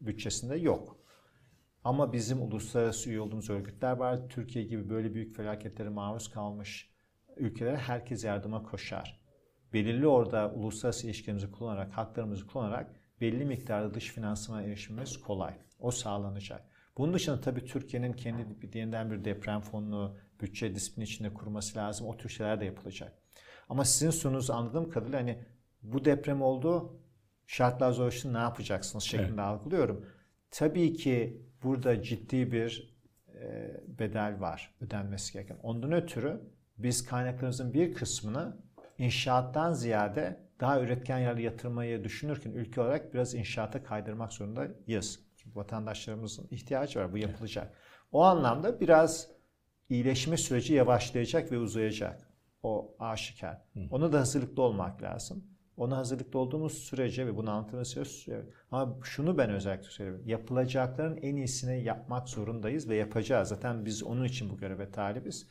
bütçesinde 0.00 0.56
yok. 0.56 0.96
Ama 1.84 2.12
bizim 2.12 2.42
uluslararası 2.42 3.10
üye 3.10 3.20
olduğumuz 3.20 3.50
örgütler 3.50 3.96
var. 3.96 4.28
Türkiye 4.28 4.64
gibi 4.64 4.90
böyle 4.90 5.14
büyük 5.14 5.36
felaketlere 5.36 5.88
maruz 5.88 6.30
kalmış 6.30 6.90
ülkelere 7.36 7.76
herkes 7.76 8.24
yardıma 8.24 8.62
koşar. 8.62 9.20
Belirli 9.72 10.06
orada 10.06 10.52
uluslararası 10.54 11.06
ilişkilerimizi 11.06 11.50
kullanarak, 11.50 11.92
haklarımızı 11.92 12.46
kullanarak 12.46 12.90
belli 13.20 13.44
miktarda 13.44 13.94
dış 13.94 14.10
finansmana 14.10 14.62
erişimimiz 14.62 15.20
kolay. 15.20 15.54
O 15.78 15.90
sağlanacak. 15.90 16.75
Bunun 16.98 17.14
dışında 17.14 17.40
tabii 17.40 17.64
Türkiye'nin 17.64 18.12
kendi 18.12 18.78
yeniden 18.78 19.10
bir 19.10 19.24
deprem 19.24 19.60
fonunu, 19.60 20.16
bütçe 20.40 20.74
disiplini 20.74 21.04
içinde 21.04 21.34
kurması 21.34 21.78
lazım. 21.78 22.06
O 22.06 22.16
tür 22.16 22.28
şeyler 22.28 22.60
de 22.60 22.64
yapılacak. 22.64 23.12
Ama 23.68 23.84
sizin 23.84 24.10
sorunuz 24.10 24.50
anladığım 24.50 24.90
kadarıyla 24.90 25.20
hani 25.20 25.38
bu 25.82 26.04
deprem 26.04 26.42
oldu, 26.42 27.00
şartlar 27.46 27.92
zorlaştı 27.92 28.34
ne 28.34 28.38
yapacaksınız 28.38 29.04
şeklinde 29.04 29.30
evet. 29.30 29.38
algılıyorum. 29.38 30.06
Tabii 30.50 30.92
ki 30.94 31.42
burada 31.62 32.02
ciddi 32.02 32.52
bir 32.52 32.96
e, 33.34 33.70
bedel 33.98 34.40
var 34.40 34.74
ödenmesi 34.80 35.32
gereken. 35.32 35.58
Ondan 35.62 35.92
ötürü 35.92 36.40
biz 36.78 37.04
kaynaklarımızın 37.06 37.74
bir 37.74 37.94
kısmını 37.94 38.56
inşaattan 38.98 39.72
ziyade 39.72 40.40
daha 40.60 40.80
üretken 40.80 41.18
yerlere 41.18 41.42
yatırmayı 41.42 42.04
düşünürken 42.04 42.52
ülke 42.52 42.80
olarak 42.80 43.14
biraz 43.14 43.34
inşaata 43.34 43.84
kaydırmak 43.84 44.32
zorundayız. 44.32 45.25
Vatandaşlarımızın 45.54 46.48
ihtiyacı 46.50 46.98
var. 46.98 47.12
Bu 47.12 47.18
yapılacak. 47.18 47.74
O 48.12 48.22
anlamda 48.22 48.80
biraz 48.80 49.28
iyileşme 49.88 50.36
süreci 50.36 50.74
yavaşlayacak 50.74 51.52
ve 51.52 51.58
uzayacak. 51.58 52.30
O 52.62 52.96
aşikar. 52.98 53.62
Ona 53.90 54.12
da 54.12 54.20
hazırlıklı 54.20 54.62
olmak 54.62 55.02
lazım. 55.02 55.44
Ona 55.76 55.96
hazırlıklı 55.96 56.38
olduğumuz 56.38 56.72
sürece 56.78 57.26
ve 57.26 57.36
bunu 57.36 57.50
anlatmamız 57.50 57.88
sürece 57.88 58.46
ama 58.70 58.98
şunu 59.02 59.38
ben 59.38 59.50
özellikle 59.50 59.90
söylüyorum. 59.90 60.26
Yapılacakların 60.26 61.16
en 61.16 61.36
iyisini 61.36 61.84
yapmak 61.84 62.28
zorundayız 62.28 62.88
ve 62.88 62.96
yapacağız. 62.96 63.48
Zaten 63.48 63.84
biz 63.84 64.02
onun 64.02 64.24
için 64.24 64.50
bu 64.50 64.56
göreve 64.56 64.90
talibiz. 64.90 65.48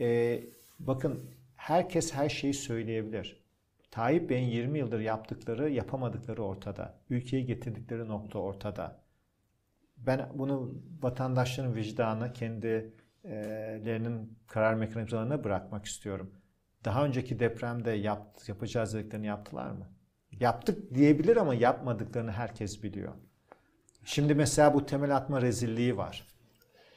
Ee, 0.00 0.44
bakın 0.78 1.30
herkes 1.56 2.14
her 2.14 2.28
şeyi 2.28 2.54
söyleyebilir. 2.54 3.42
Tayyip 3.90 4.30
Bey'in 4.30 4.48
20 4.48 4.78
yıldır 4.78 5.00
yaptıkları, 5.00 5.70
yapamadıkları 5.70 6.42
ortada. 6.42 6.98
Ülkeyi 7.10 7.46
getirdikleri 7.46 8.08
nokta 8.08 8.38
ortada. 8.38 9.01
Ben 10.06 10.28
bunu 10.34 10.74
vatandaşların 11.02 11.74
vicdanı, 11.74 12.32
kendilerinin 12.32 14.38
karar 14.46 14.74
mekanizmalarına 14.74 15.44
bırakmak 15.44 15.84
istiyorum. 15.84 16.34
Daha 16.84 17.04
önceki 17.04 17.40
depremde 17.40 17.90
yap, 17.90 18.38
yapacağız 18.46 18.94
dediklerini 18.94 19.26
yaptılar 19.26 19.70
mı? 19.70 19.88
Yaptık 20.40 20.94
diyebilir 20.94 21.36
ama 21.36 21.54
yapmadıklarını 21.54 22.32
herkes 22.32 22.82
biliyor. 22.82 23.12
Şimdi 24.04 24.34
mesela 24.34 24.74
bu 24.74 24.86
temel 24.86 25.16
atma 25.16 25.42
rezilliği 25.42 25.96
var. 25.96 26.26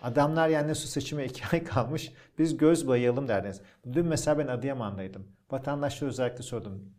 Adamlar 0.01 0.49
yani 0.49 0.76
su 0.76 0.88
seçimi 0.88 1.26
iki 1.26 1.41
ay 1.51 1.64
kalmış. 1.64 2.14
Biz 2.39 2.58
göz 2.58 2.88
bayayalım 2.88 3.28
derdiniz. 3.28 3.62
Dün 3.93 4.06
mesela 4.06 4.39
ben 4.39 4.47
Adıyaman'daydım. 4.47 5.28
Vatandaşlara 5.51 6.10
özellikle 6.10 6.43
sordum. 6.43 6.93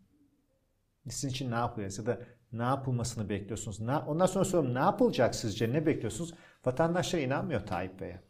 Sizin 1.09 1.29
için 1.29 1.51
ne 1.51 1.55
yapılacak 1.55 1.99
ya 1.99 2.07
da 2.07 2.21
ne 2.59 2.63
yapılmasını 2.63 3.29
bekliyorsunuz? 3.29 3.81
Ne, 3.81 3.97
ondan 3.97 4.27
sonra 4.27 4.45
sorum 4.45 4.75
ne 4.75 4.79
yapılacak 4.79 5.35
sizce? 5.35 5.73
Ne 5.73 5.87
bekliyorsunuz? 5.87 6.35
Vatandaşlar 6.65 7.19
inanmıyor 7.19 7.67
Tayyip 7.67 8.01
Bey'e. 8.01 8.21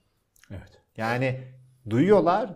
Evet. 0.51 0.83
Yani 0.97 1.43
duyuyorlar, 1.91 2.55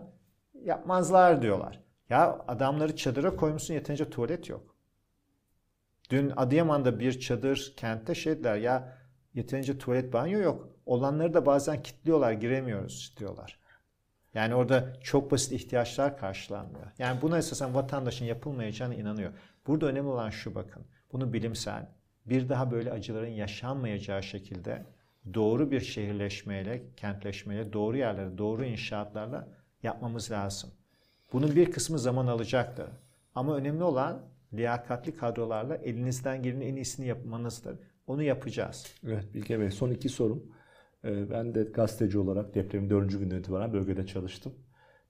yapmazlar 0.53 1.41
diyorlar. 1.41 1.83
Ya 2.09 2.45
adamları 2.47 2.95
çadıra 2.95 3.35
koymuşsun 3.35 3.73
yeterince 3.73 4.09
tuvalet 4.09 4.49
yok. 4.49 4.75
Dün 6.09 6.33
Adıyaman'da 6.35 6.99
bir 6.99 7.19
çadır 7.19 7.73
kentte 7.77 8.15
şey 8.15 8.33
dediler 8.33 8.55
ya 8.55 8.97
yeterince 9.33 9.77
tuvalet 9.77 10.13
banyo 10.13 10.39
yok. 10.39 10.69
Olanları 10.85 11.33
da 11.33 11.45
bazen 11.45 11.83
kilitliyorlar 11.83 12.31
giremiyoruz 12.31 13.15
diyorlar. 13.17 13.59
Yani 14.33 14.55
orada 14.55 14.93
çok 15.01 15.31
basit 15.31 15.51
ihtiyaçlar 15.51 16.17
karşılanmıyor. 16.17 16.87
Yani 16.97 17.21
buna 17.21 17.37
esasen 17.37 17.75
vatandaşın 17.75 18.25
yapılmayacağına 18.25 18.93
inanıyor. 18.95 19.31
Burada 19.67 19.85
önemli 19.85 20.09
olan 20.09 20.29
şu 20.29 20.55
bakın. 20.55 20.85
Bunu 21.13 21.33
bilimsel, 21.33 21.87
bir 22.25 22.49
daha 22.49 22.71
böyle 22.71 22.91
acıların 22.91 23.27
yaşanmayacağı 23.29 24.23
şekilde 24.23 24.85
doğru 25.33 25.71
bir 25.71 25.81
şehirleşmeyle, 25.81 26.83
kentleşmeyle, 26.97 27.73
doğru 27.73 27.97
yerlere, 27.97 28.37
doğru 28.37 28.65
inşaatlarla 28.65 29.47
yapmamız 29.83 30.31
lazım. 30.31 30.69
Bunun 31.33 31.55
bir 31.55 31.71
kısmı 31.71 31.99
zaman 31.99 32.27
alacaktır. 32.27 32.89
Ama 33.35 33.55
önemli 33.55 33.83
olan 33.83 34.21
liyakatli 34.53 35.15
kadrolarla 35.15 35.75
elinizden 35.75 36.43
gelenin 36.43 36.61
en 36.61 36.75
iyisini 36.75 37.07
yapmanızdır. 37.07 37.79
Onu 38.07 38.23
yapacağız. 38.23 38.95
Evet 39.07 39.33
Bilge 39.33 39.59
Bey 39.59 39.71
son 39.71 39.91
iki 39.91 40.09
sorum. 40.09 40.43
Ee, 41.03 41.29
ben 41.29 41.55
de 41.55 41.63
gazeteci 41.63 42.17
olarak 42.19 42.55
depremin 42.55 42.89
dördüncü 42.89 43.19
günden 43.19 43.39
itibaren 43.39 43.73
bölgede 43.73 44.05
çalıştım. 44.05 44.53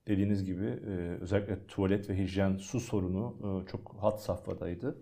Dediğiniz 0.08 0.44
gibi 0.44 0.64
e, 0.64 1.18
özellikle 1.20 1.66
tuvalet 1.66 2.10
ve 2.10 2.18
hijyen 2.18 2.56
su 2.56 2.80
sorunu 2.80 3.36
e, 3.42 3.70
çok 3.70 3.94
hat 4.00 4.22
safhadaydı. 4.22 4.96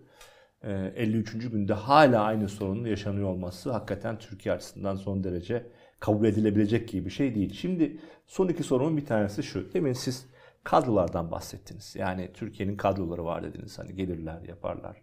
53. 0.63 1.35
E, 1.35 1.47
günde 1.47 1.73
hala 1.73 2.23
aynı 2.23 2.49
sorunun 2.49 2.85
yaşanıyor 2.85 3.29
olması 3.29 3.71
hakikaten 3.71 4.19
Türkiye 4.19 4.55
açısından 4.55 4.95
son 4.95 5.23
derece 5.23 5.67
kabul 5.99 6.25
edilebilecek 6.25 6.89
gibi 6.89 7.05
bir 7.05 7.11
şey 7.11 7.35
değil. 7.35 7.53
Şimdi 7.53 7.99
son 8.27 8.47
iki 8.47 8.63
sorumun 8.63 8.97
bir 8.97 9.05
tanesi 9.05 9.43
şu. 9.43 9.73
Demin 9.73 9.93
siz 9.93 10.29
kadrolardan 10.63 11.31
bahsettiniz. 11.31 11.95
Yani 11.95 12.31
Türkiye'nin 12.33 12.77
kadroları 12.77 13.25
var 13.25 13.43
dediniz. 13.43 13.79
Hani 13.79 13.95
gelirler, 13.95 14.41
yaparlar. 14.41 15.01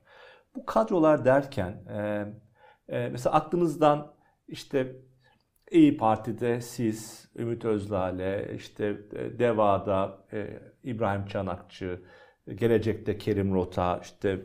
Bu 0.55 0.67
kadrolar 0.67 1.25
derken 1.25 1.71
e, 1.89 2.25
e, 2.89 3.09
mesela 3.09 3.35
aklınızdan 3.35 4.15
işte 4.49 4.97
İyi 5.71 5.97
Parti'de 5.97 6.61
siz, 6.61 7.29
Ümit 7.37 7.65
Özdağ'le, 7.65 8.55
işte 8.55 8.97
DEVA'da 9.39 10.19
e, 10.33 10.61
İbrahim 10.85 11.27
Çanakçı, 11.27 12.03
gelecekte 12.55 13.18
Kerim 13.18 13.55
Rota, 13.55 14.01
işte 14.03 14.38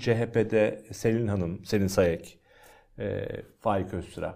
CHP'de 0.00 0.84
Selin 0.92 1.26
Hanım, 1.26 1.64
Selin 1.64 1.86
Sayek, 1.86 2.38
e, 2.98 3.26
Faik 3.60 3.94
Öztürk. 3.94 4.34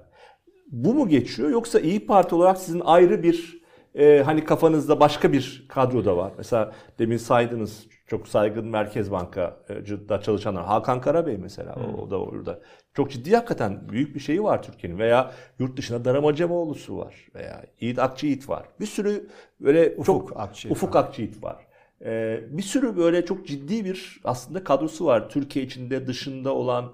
Bu 0.71 0.95
mu 0.95 1.09
geçiyor 1.09 1.51
yoksa 1.51 1.81
İyi 1.81 2.07
Parti 2.07 2.35
olarak 2.35 2.59
sizin 2.59 2.81
ayrı 2.81 3.23
bir 3.23 3.63
e, 3.95 4.23
hani 4.25 4.45
kafanızda 4.45 5.01
başka 5.01 5.33
bir 5.33 5.65
kadro 5.69 6.05
da 6.05 6.17
var. 6.17 6.33
Mesela 6.39 6.73
demin 6.99 7.17
saydınız 7.17 7.87
çok 8.07 8.29
saygın 8.29 8.67
Merkez 8.67 9.11
Banka'da 9.11 10.21
çalışanlar. 10.21 10.65
Hakan 10.65 11.01
Karabey 11.01 11.37
mesela 11.37 11.77
hmm. 11.77 11.95
o, 11.95 12.03
o 12.03 12.11
da 12.11 12.21
orada. 12.21 12.61
Çok 12.95 13.11
ciddi 13.11 13.35
hakikaten 13.35 13.89
büyük 13.89 14.15
bir 14.15 14.21
şeyi 14.21 14.43
var 14.43 14.63
Türkiye'nin. 14.63 14.99
Veya 14.99 15.33
yurt 15.59 15.77
dışında 15.77 16.05
Daram 16.05 16.27
Acemoğlu'su 16.27 16.99
var. 16.99 17.15
Veya 17.35 17.65
Yiğit 17.81 17.99
Akçıyiğit 17.99 18.49
var. 18.49 18.67
Bir 18.81 18.87
sürü 18.87 19.29
böyle 19.61 19.95
Ufuk 19.97 20.29
çok 20.29 20.41
Akçıyiğit 20.41 20.77
Ufuk. 20.77 20.97
Akçıyiğit 20.97 21.43
var. 21.43 21.67
Ee, 22.05 22.41
bir 22.51 22.63
sürü 22.63 22.97
böyle 22.97 23.25
çok 23.25 23.47
ciddi 23.47 23.85
bir 23.85 24.21
aslında 24.25 24.65
kadrosu 24.65 25.07
var. 25.07 25.29
Türkiye 25.29 25.65
içinde 25.65 26.07
dışında 26.07 26.55
olan 26.55 26.93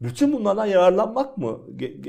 bütün 0.00 0.32
bunlardan 0.32 0.66
yararlanmak 0.66 1.38
mı 1.38 1.60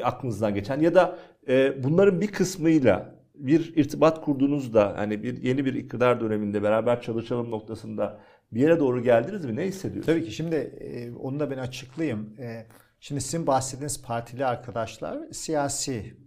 aklınızdan 0.03 0.53
geçen 0.53 0.79
ya 0.79 0.95
da 0.95 1.19
e, 1.47 1.83
bunların 1.83 2.21
bir 2.21 2.27
kısmıyla 2.27 3.15
bir 3.35 3.75
irtibat 3.75 4.21
kurduğunuzda 4.21 4.93
hani 4.97 5.23
bir 5.23 5.43
yeni 5.43 5.65
bir 5.65 5.73
iktidar 5.73 6.21
döneminde 6.21 6.63
beraber 6.63 7.01
çalışalım 7.01 7.51
noktasında 7.51 8.19
bir 8.51 8.61
yere 8.61 8.79
doğru 8.79 9.03
geldiniz 9.03 9.45
mi? 9.45 9.55
Ne 9.55 9.65
hissediyorsunuz? 9.65 10.05
Tabii 10.05 10.25
ki 10.25 10.31
şimdi 10.31 10.55
e, 10.55 11.11
onu 11.15 11.39
da 11.39 11.51
ben 11.51 11.57
açıklayayım. 11.57 12.35
E, 12.39 12.67
şimdi 12.99 13.21
sizin 13.21 13.47
bahsettiğiniz 13.47 14.03
partili 14.03 14.45
arkadaşlar 14.45 15.19
siyasi 15.31 16.17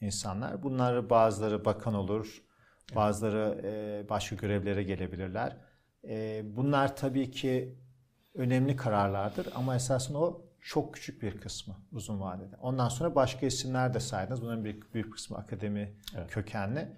insanlar. 0.00 0.62
Bunlar 0.62 1.10
bazıları 1.10 1.64
bakan 1.64 1.94
olur, 1.94 2.42
bazıları 2.94 3.60
e, 3.64 4.08
başka 4.08 4.36
görevlere 4.36 4.82
gelebilirler. 4.82 5.56
E, 6.08 6.42
bunlar 6.56 6.96
tabii 6.96 7.30
ki 7.30 7.74
önemli 8.34 8.76
kararlardır 8.76 9.48
ama 9.54 9.76
esasında 9.76 10.18
o 10.18 10.50
çok 10.60 10.94
küçük 10.94 11.22
bir 11.22 11.40
kısmı 11.40 11.76
uzun 11.92 12.20
vadede. 12.20 12.56
Ondan 12.60 12.88
sonra 12.88 13.14
başka 13.14 13.46
isimler 13.46 13.94
de 13.94 14.00
saydınız. 14.00 14.42
Bunların 14.42 14.64
büyük, 14.64 14.94
büyük 14.94 15.12
kısmı 15.12 15.36
akademi 15.36 15.94
evet. 16.16 16.30
kökenli. 16.30 16.88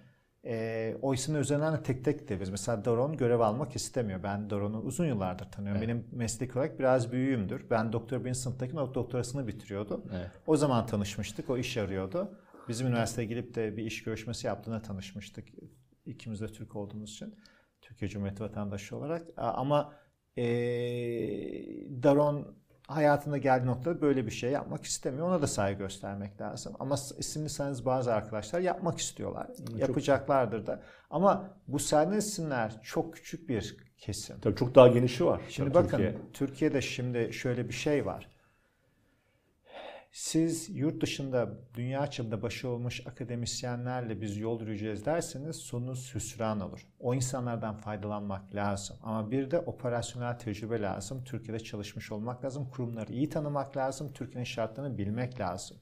E, 0.44 0.96
o 1.02 1.14
isimler 1.14 1.40
üzerinden 1.40 1.74
de 1.74 1.82
tek 1.82 2.04
tek 2.04 2.20
gidebiliriz. 2.20 2.50
Mesela 2.50 2.84
Doron 2.84 3.16
görev 3.16 3.40
almak 3.40 3.76
istemiyor. 3.76 4.22
Ben 4.22 4.50
Doron'u 4.50 4.80
uzun 4.80 5.06
yıllardır 5.06 5.50
tanıyorum. 5.50 5.82
Evet. 5.82 5.88
Benim 5.88 6.06
meslek 6.12 6.56
olarak 6.56 6.78
biraz 6.78 7.12
büyüğümdür. 7.12 7.70
Ben 7.70 7.92
doktor 7.92 8.24
birinci 8.24 8.38
sınıftayken 8.38 8.76
o 8.76 8.94
doktorasını 8.94 9.46
bitiriyordu. 9.46 10.04
Evet. 10.16 10.30
O 10.46 10.56
zaman 10.56 10.86
tanışmıştık. 10.86 11.50
O 11.50 11.58
iş 11.58 11.76
arıyordu. 11.76 12.38
Bizim 12.68 12.86
üniversiteye 12.86 13.28
gelip 13.28 13.54
de 13.54 13.76
bir 13.76 13.84
iş 13.84 14.02
görüşmesi 14.02 14.46
yaptığında 14.46 14.82
tanışmıştık. 14.82 15.48
İkimiz 16.06 16.40
de 16.40 16.46
Türk 16.46 16.76
olduğumuz 16.76 17.10
için. 17.10 17.34
Türkiye 17.80 18.08
Cumhuriyeti 18.10 18.42
vatandaşı 18.42 18.96
olarak. 18.96 19.22
Ama 19.36 19.94
e, 20.36 20.44
Daron 22.02 22.56
hayatında 22.86 23.38
geldiği 23.38 23.66
noktada 23.66 24.00
böyle 24.00 24.26
bir 24.26 24.30
şey 24.30 24.50
yapmak 24.50 24.84
istemiyor. 24.84 25.28
Ona 25.28 25.42
da 25.42 25.46
saygı 25.46 25.78
göstermek 25.78 26.40
lazım. 26.40 26.74
Ama 26.78 26.94
isimli 27.18 27.48
sayınız 27.48 27.86
bazı 27.86 28.14
arkadaşlar 28.14 28.60
yapmak 28.60 28.98
istiyorlar. 28.98 29.46
Çok 29.56 29.78
Yapacaklardır 29.78 30.66
da. 30.66 30.82
Ama 31.10 31.58
bu 31.68 31.78
saydığınız 31.78 32.26
isimler 32.26 32.80
çok 32.82 33.14
küçük 33.14 33.48
bir 33.48 33.76
kesim. 33.98 34.40
Tabii 34.40 34.56
çok 34.56 34.74
daha 34.74 34.88
genişi 34.88 35.24
var. 35.24 35.40
Şimdi 35.48 35.74
bakın 35.74 35.88
Türkiye. 35.88 36.16
Türkiye'de 36.32 36.80
şimdi 36.80 37.32
şöyle 37.32 37.68
bir 37.68 37.74
şey 37.74 38.06
var. 38.06 38.28
Siz 40.12 40.68
yurt 40.68 41.02
dışında 41.02 41.50
dünya 41.74 42.06
çapında 42.06 42.42
başı 42.42 42.68
olmuş 42.68 43.06
akademisyenlerle 43.06 44.20
biz 44.20 44.36
yol 44.36 44.60
yürüyeceğiz 44.60 45.06
derseniz 45.06 45.56
sonunuz 45.56 46.14
hüsran 46.14 46.60
olur. 46.60 46.86
O 46.98 47.14
insanlardan 47.14 47.76
faydalanmak 47.76 48.54
lazım. 48.54 48.96
Ama 49.02 49.30
bir 49.30 49.50
de 49.50 49.58
operasyonel 49.58 50.38
tecrübe 50.38 50.80
lazım. 50.82 51.24
Türkiye'de 51.24 51.60
çalışmış 51.60 52.12
olmak 52.12 52.44
lazım. 52.44 52.70
Kurumları 52.70 53.12
iyi 53.12 53.28
tanımak 53.28 53.76
lazım. 53.76 54.12
Türkiye'nin 54.12 54.44
şartlarını 54.44 54.98
bilmek 54.98 55.40
lazım. 55.40 55.76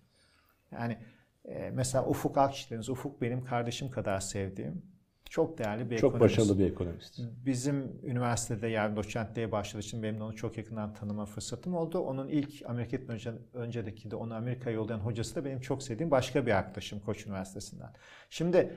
Yani 0.71 0.99
e, 1.45 1.71
mesela 1.71 2.07
Ufuk 2.07 2.39
Akçileriniz, 2.39 2.89
Ufuk 2.89 3.23
benim 3.23 3.45
kardeşim 3.45 3.91
kadar 3.91 4.21
sevdiğim 4.21 4.90
çok 5.31 5.59
değerli 5.59 5.91
bir 5.91 5.99
çok 5.99 6.15
ekonomist. 6.15 6.37
Çok 6.37 6.45
başarılı 6.47 6.59
bir 6.59 6.73
ekonomist. 6.73 7.21
Bizim 7.47 8.01
üniversitede 8.03 8.69
yardım 8.69 8.97
doçentliğe 8.97 9.53
başladığı 9.53 9.83
için 9.83 10.03
benim 10.03 10.19
de 10.21 10.23
onu 10.23 10.37
çok 10.37 10.59
yakından 10.59 10.95
tanıma 10.95 11.27
fırsatım 11.27 11.75
oldu. 11.75 11.99
Onun 11.99 12.29
ilk 12.29 12.63
Amerika'dan 12.67 13.09
önce, 13.09 13.33
öncedeki 13.55 14.11
de 14.11 14.17
onu 14.17 14.35
Amerika'ya 14.35 14.77
yollayan 14.77 14.99
hocası 14.99 15.37
da 15.37 15.45
benim 15.45 15.61
çok 15.61 15.83
sevdiğim 15.83 16.11
başka 16.11 16.47
bir 16.47 16.53
arkadaşım 16.53 17.01
Koç 17.01 17.27
Üniversitesi'nden. 17.27 17.93
Şimdi 18.31 18.77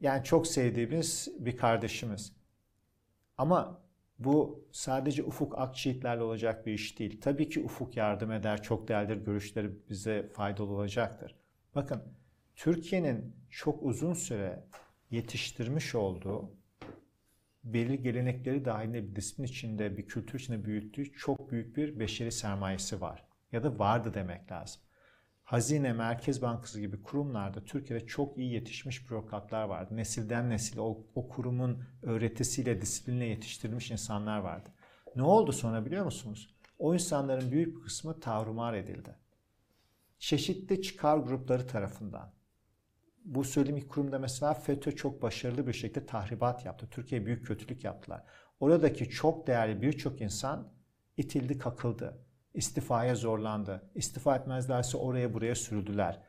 yani 0.00 0.24
çok 0.24 0.46
sevdiğimiz 0.46 1.28
bir 1.38 1.56
kardeşimiz. 1.56 2.32
Ama 3.38 3.80
bu 4.18 4.64
sadece 4.72 5.22
Ufuk 5.22 5.58
Akçiğitlerle 5.58 6.22
olacak 6.22 6.66
bir 6.66 6.72
iş 6.72 6.98
değil. 6.98 7.20
Tabii 7.20 7.48
ki 7.48 7.60
Ufuk 7.60 7.96
yardım 7.96 8.32
eder, 8.32 8.62
çok 8.62 8.88
değerli 8.88 9.24
görüşleri 9.24 9.70
bize 9.90 10.28
faydalı 10.28 10.72
olacaktır. 10.72 11.34
Bakın 11.74 12.02
Türkiye'nin 12.56 13.36
çok 13.50 13.82
uzun 13.82 14.14
süre 14.14 14.64
yetiştirmiş 15.12 15.94
olduğu 15.94 16.50
belli 17.64 18.02
gelenekleri 18.02 18.64
dahilinde 18.64 19.10
bir 19.10 19.16
disiplin 19.16 19.44
içinde, 19.44 19.96
bir 19.96 20.06
kültür 20.06 20.38
içinde 20.38 20.64
büyüttüğü 20.64 21.12
çok 21.12 21.50
büyük 21.50 21.76
bir 21.76 21.98
beşeri 21.98 22.32
sermayesi 22.32 23.00
var. 23.00 23.24
Ya 23.52 23.62
da 23.62 23.78
vardı 23.78 24.14
demek 24.14 24.52
lazım. 24.52 24.82
Hazine, 25.42 25.92
Merkez 25.92 26.42
Bankası 26.42 26.80
gibi 26.80 27.02
kurumlarda 27.02 27.64
Türkiye'de 27.64 28.06
çok 28.06 28.38
iyi 28.38 28.52
yetişmiş 28.52 29.10
bürokratlar 29.10 29.64
vardı. 29.64 29.96
Nesilden 29.96 30.50
nesile 30.50 30.80
o, 30.80 31.06
o 31.14 31.28
kurumun 31.28 31.84
öğretisiyle, 32.02 32.80
disiplinle 32.80 33.24
yetiştirilmiş 33.24 33.90
insanlar 33.90 34.38
vardı. 34.38 34.68
Ne 35.16 35.22
oldu 35.22 35.52
sonra 35.52 35.86
biliyor 35.86 36.04
musunuz? 36.04 36.54
O 36.78 36.94
insanların 36.94 37.50
büyük 37.50 37.76
bir 37.76 37.82
kısmı 37.82 38.20
tavrumar 38.20 38.74
edildi. 38.74 39.16
Çeşitli 40.18 40.82
çıkar 40.82 41.18
grupları 41.18 41.66
tarafından 41.66 42.32
bu 43.24 43.44
söylediğim 43.44 43.78
ilk 43.78 43.90
kurumda 43.90 44.18
mesela 44.18 44.54
FETÖ 44.54 44.92
çok 44.92 45.22
başarılı 45.22 45.66
bir 45.66 45.72
şekilde 45.72 46.06
tahribat 46.06 46.64
yaptı. 46.64 46.88
Türkiye 46.90 47.26
büyük 47.26 47.46
kötülük 47.46 47.84
yaptılar. 47.84 48.22
Oradaki 48.60 49.10
çok 49.10 49.46
değerli 49.46 49.82
birçok 49.82 50.20
insan 50.20 50.72
itildi, 51.16 51.58
kakıldı. 51.58 52.18
İstifaya 52.54 53.14
zorlandı. 53.14 53.90
İstifa 53.94 54.36
etmezlerse 54.36 54.96
oraya 54.96 55.34
buraya 55.34 55.54
sürüldüler. 55.54 56.22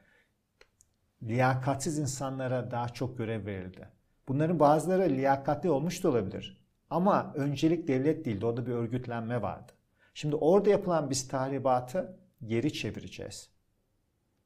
Liyakatsiz 1.23 1.99
insanlara 1.99 2.71
daha 2.71 2.89
çok 2.89 3.17
görev 3.17 3.45
verildi. 3.45 3.87
Bunların 4.27 4.59
bazıları 4.59 5.09
liyakatli 5.09 5.69
olmuş 5.69 6.03
da 6.03 6.09
olabilir. 6.09 6.63
Ama 6.89 7.33
öncelik 7.35 7.87
devlet 7.87 8.25
değildi. 8.25 8.45
Orada 8.45 8.65
bir 8.65 8.71
örgütlenme 8.71 9.41
vardı. 9.41 9.71
Şimdi 10.13 10.35
orada 10.35 10.69
yapılan 10.69 11.09
biz 11.09 11.27
tahribatı 11.27 12.19
geri 12.45 12.73
çevireceğiz. 12.73 13.52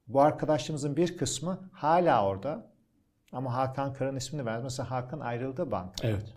Bu 0.08 0.20
arkadaşlarımızın 0.20 0.96
bir 0.96 1.16
kısmı 1.16 1.70
hala 1.72 2.26
orada. 2.26 2.66
Ama 3.32 3.54
Hakan 3.54 3.94
Kara'nın 3.94 4.16
ismini 4.16 4.46
verdi. 4.46 4.62
Mesela 4.62 4.90
Hakan 4.90 5.20
ayrıldı 5.20 5.70
banka. 5.70 6.08
Evet. 6.08 6.34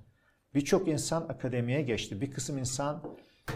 Birçok 0.56 0.88
insan 0.88 1.22
akademiye 1.22 1.82
geçti. 1.82 2.22
Bir 2.22 2.32
kısım 2.32 2.58
insan 2.58 3.04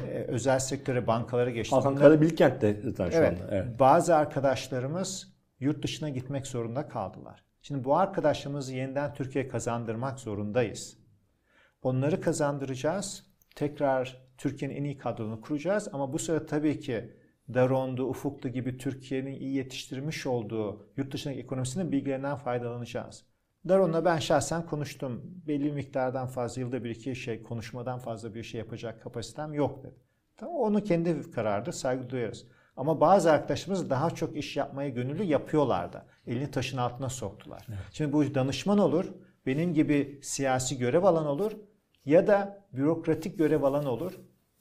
e, 0.08 0.10
özel 0.28 0.60
sektöre, 0.60 1.08
bankalara 1.08 1.50
geçti. 1.50 1.76
Hakan 1.76 1.96
Kara 1.96 2.22
Bilkent'te 2.22 2.82
zaten 2.84 3.10
şu 3.10 3.18
evet, 3.18 3.42
anda. 3.42 3.56
Evet. 3.56 3.80
Bazı 3.80 4.16
arkadaşlarımız 4.16 5.34
yurt 5.60 5.84
dışına 5.84 6.10
gitmek 6.10 6.48
zorunda 6.48 6.88
kaldılar. 6.88 7.44
Şimdi 7.62 7.84
bu 7.84 7.98
arkadaşlarımızı 7.98 8.76
yeniden 8.76 9.14
Türkiye'ye 9.14 9.50
kazandırmak 9.50 10.20
zorundayız. 10.20 10.98
Onları 11.82 12.22
kazandıracağız. 12.22 13.26
Tekrar 13.56 14.26
Türkiye'nin 14.38 14.76
en 14.76 14.84
iyi 14.84 14.98
kadronu 14.98 15.42
kuracağız. 15.42 15.90
Ama 15.94 16.14
bu 16.14 16.20
sırada 16.20 16.46
tabii 16.46 16.80
ki 16.80 17.18
Daron'du, 17.54 18.06
Ufuk'tu 18.06 18.50
gibi 18.50 18.78
Türkiye'nin 18.78 19.32
iyi 19.32 19.56
yetiştirmiş 19.56 20.26
olduğu 20.26 20.88
yurt 20.98 21.14
dışındaki 21.14 21.40
ekonomisinin 21.40 21.92
bilgilerinden 21.92 22.36
faydalanacağız. 22.36 23.26
Daron'la 23.68 24.06
ben 24.06 24.20
şahsen 24.20 24.66
konuştum. 24.66 25.22
Belli 25.48 25.72
miktardan 25.72 26.28
fazla, 26.28 26.62
yılda 26.62 26.84
bir 26.84 26.90
iki 26.90 27.16
şey, 27.16 27.44
konuşmadan 27.44 28.00
fazla 28.00 28.34
bir 28.34 28.44
şey 28.44 28.60
yapacak 28.60 29.02
kapasitem 29.02 29.54
yok 29.54 29.84
dedi. 29.84 29.96
Tamam, 30.38 30.56
onu 30.56 30.84
kendi 30.84 31.32
karardır, 31.32 31.72
saygı 31.72 32.10
duyarız. 32.10 32.48
Ama 32.78 33.02
bazı 33.02 33.32
arkadaşlarımız 33.32 33.90
daha 33.90 34.10
çok 34.10 34.38
iş 34.38 34.58
yapmaya 34.58 34.90
gönüllü 34.90 35.24
yapıyorlardı. 35.24 36.06
Elini 36.28 36.52
taşın 36.52 36.78
altına 36.78 37.10
soktular. 37.10 37.66
Evet. 37.70 37.80
Şimdi 37.92 38.14
bu 38.14 38.36
danışman 38.36 38.78
olur, 38.78 39.14
benim 39.46 39.74
gibi 39.74 40.20
siyasi 40.24 40.78
görev 40.78 41.04
alan 41.04 41.26
olur 41.26 41.52
ya 42.06 42.28
da 42.28 42.66
bürokratik 42.74 43.38
görev 43.38 43.64
alan 43.64 43.86
olur 43.86 44.14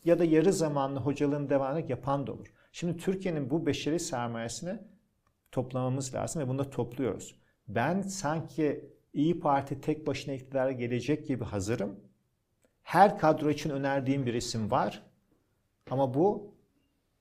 ya 0.05 0.19
da 0.19 0.25
yarı 0.25 0.53
zamanlı 0.53 1.01
hocalığın 1.01 1.51
devamını 1.51 1.91
yapan 1.91 2.27
da 2.27 2.33
olur. 2.33 2.47
Şimdi 2.75 2.97
Türkiye'nin 2.97 3.51
bu 3.51 3.67
beşeri 3.67 4.01
sermayesini 4.01 4.79
toplamamız 5.53 6.15
lazım 6.15 6.43
ve 6.43 6.49
bunu 6.49 6.59
da 6.59 6.71
topluyoruz. 6.71 7.35
Ben 7.69 8.03
sanki 8.03 8.91
İyi 9.13 9.41
Parti 9.41 9.81
tek 9.81 10.07
başına 10.07 10.35
iktidara 10.35 10.73
gelecek 10.73 11.27
gibi 11.27 11.45
hazırım. 11.45 12.01
Her 12.83 13.19
kadro 13.19 13.51
için 13.51 13.71
önerdiğim 13.71 14.27
bir 14.27 14.35
isim 14.35 14.71
var. 14.71 15.03
Ama 15.91 16.15
bu 16.15 16.55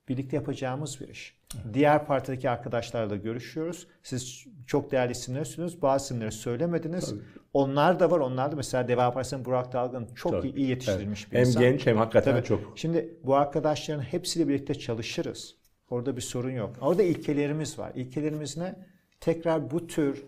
birlikte 0.10 0.36
yapacağımız 0.36 1.02
bir 1.02 1.08
iş. 1.08 1.38
Diğer 1.74 2.06
partideki 2.06 2.50
arkadaşlarla 2.50 3.16
görüşüyoruz. 3.16 3.88
Siz 4.04 4.46
çok 4.68 4.92
değerli 4.92 5.12
isimlersiniz. 5.12 5.82
Bazı 5.82 6.06
isimleri 6.06 6.32
söylemediniz. 6.32 7.10
Tabii. 7.10 7.43
Onlar 7.54 8.00
da 8.00 8.12
var. 8.12 8.20
Onlar 8.20 8.52
da 8.52 8.56
mesela 8.56 8.88
Deva 8.88 9.12
Partisi'nin 9.12 9.46
Burak 9.46 9.74
Dalgın 9.74 10.08
çok 10.16 10.32
Tabii. 10.32 10.50
iyi, 10.50 10.68
yetiştirilmiş 10.70 11.22
Evet. 11.22 11.32
bir 11.32 11.38
Hem 11.38 11.46
insan. 11.46 11.62
genç 11.62 11.86
hem 11.88 11.98
hakikaten 11.98 12.36
Tabii. 12.36 12.48
çok. 12.48 12.60
Şimdi 12.76 13.18
bu 13.24 13.36
arkadaşların 13.36 14.02
hepsiyle 14.02 14.48
birlikte 14.48 14.76
çalışırız. 14.76 15.56
Orada 15.90 16.16
bir 16.16 16.22
sorun 16.22 16.52
yok. 16.52 16.76
Orada 16.82 17.04
ilkelerimiz 17.04 17.80
var. 17.80 17.92
İlkelerimiz 17.96 18.58
ne? 18.58 18.76
Tekrar 19.20 19.72
bu 19.72 19.88
tür 19.88 20.24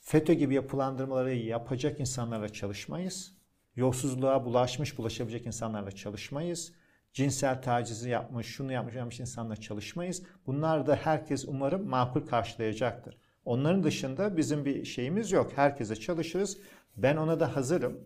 FETÖ 0.00 0.32
gibi 0.32 0.54
yapılandırmaları 0.54 1.34
yapacak 1.34 2.00
insanlarla 2.00 2.48
çalışmayız. 2.48 3.32
Yolsuzluğa 3.76 4.44
bulaşmış, 4.44 4.98
bulaşabilecek 4.98 5.46
insanlarla 5.46 5.90
çalışmayız. 5.90 6.72
Cinsel 7.12 7.62
tacizi 7.62 8.10
yapmış, 8.10 8.46
şunu 8.46 8.72
yapmış, 8.72 8.94
yapmış 8.94 9.20
insanlarla 9.20 9.56
çalışmayız. 9.56 10.22
Bunlar 10.46 10.86
da 10.86 10.96
herkes 10.96 11.44
umarım 11.48 11.88
makul 11.88 12.20
karşılayacaktır. 12.26 13.16
Onların 13.46 13.82
dışında 13.82 14.36
bizim 14.36 14.64
bir 14.64 14.84
şeyimiz 14.84 15.32
yok. 15.32 15.52
Herkese 15.56 15.96
çalışırız. 15.96 16.58
Ben 16.96 17.16
ona 17.16 17.40
da 17.40 17.56
hazırım. 17.56 18.00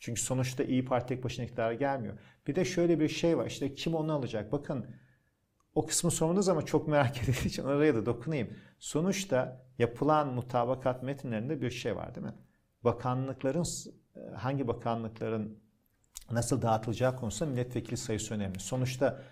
Çünkü 0.00 0.20
sonuçta 0.20 0.64
İyi 0.64 0.84
Parti 0.84 1.06
tek 1.06 1.24
başına 1.24 1.44
iktidara 1.44 1.74
gelmiyor. 1.74 2.18
Bir 2.46 2.54
de 2.54 2.64
şöyle 2.64 3.00
bir 3.00 3.08
şey 3.08 3.38
var. 3.38 3.46
İşte 3.46 3.74
kim 3.74 3.94
onu 3.94 4.12
alacak? 4.12 4.52
Bakın 4.52 4.86
o 5.74 5.86
kısmı 5.86 6.10
sorunuz 6.10 6.48
ama 6.48 6.62
çok 6.62 6.88
merak 6.88 7.16
edildiği 7.22 7.46
için 7.46 7.64
oraya 7.64 7.94
da 7.94 8.06
dokunayım. 8.06 8.56
Sonuçta 8.78 9.66
yapılan 9.78 10.34
mutabakat 10.34 11.02
metinlerinde 11.02 11.60
bir 11.60 11.70
şey 11.70 11.96
var 11.96 12.14
değil 12.14 12.26
mi? 12.26 12.34
Bakanlıkların 12.84 13.64
hangi 14.36 14.68
bakanlıkların 14.68 15.58
nasıl 16.30 16.62
dağıtılacağı 16.62 17.16
konusunda 17.16 17.50
milletvekili 17.50 17.96
sayısı 17.96 18.34
önemli. 18.34 18.58
Sonuçta 18.58 19.22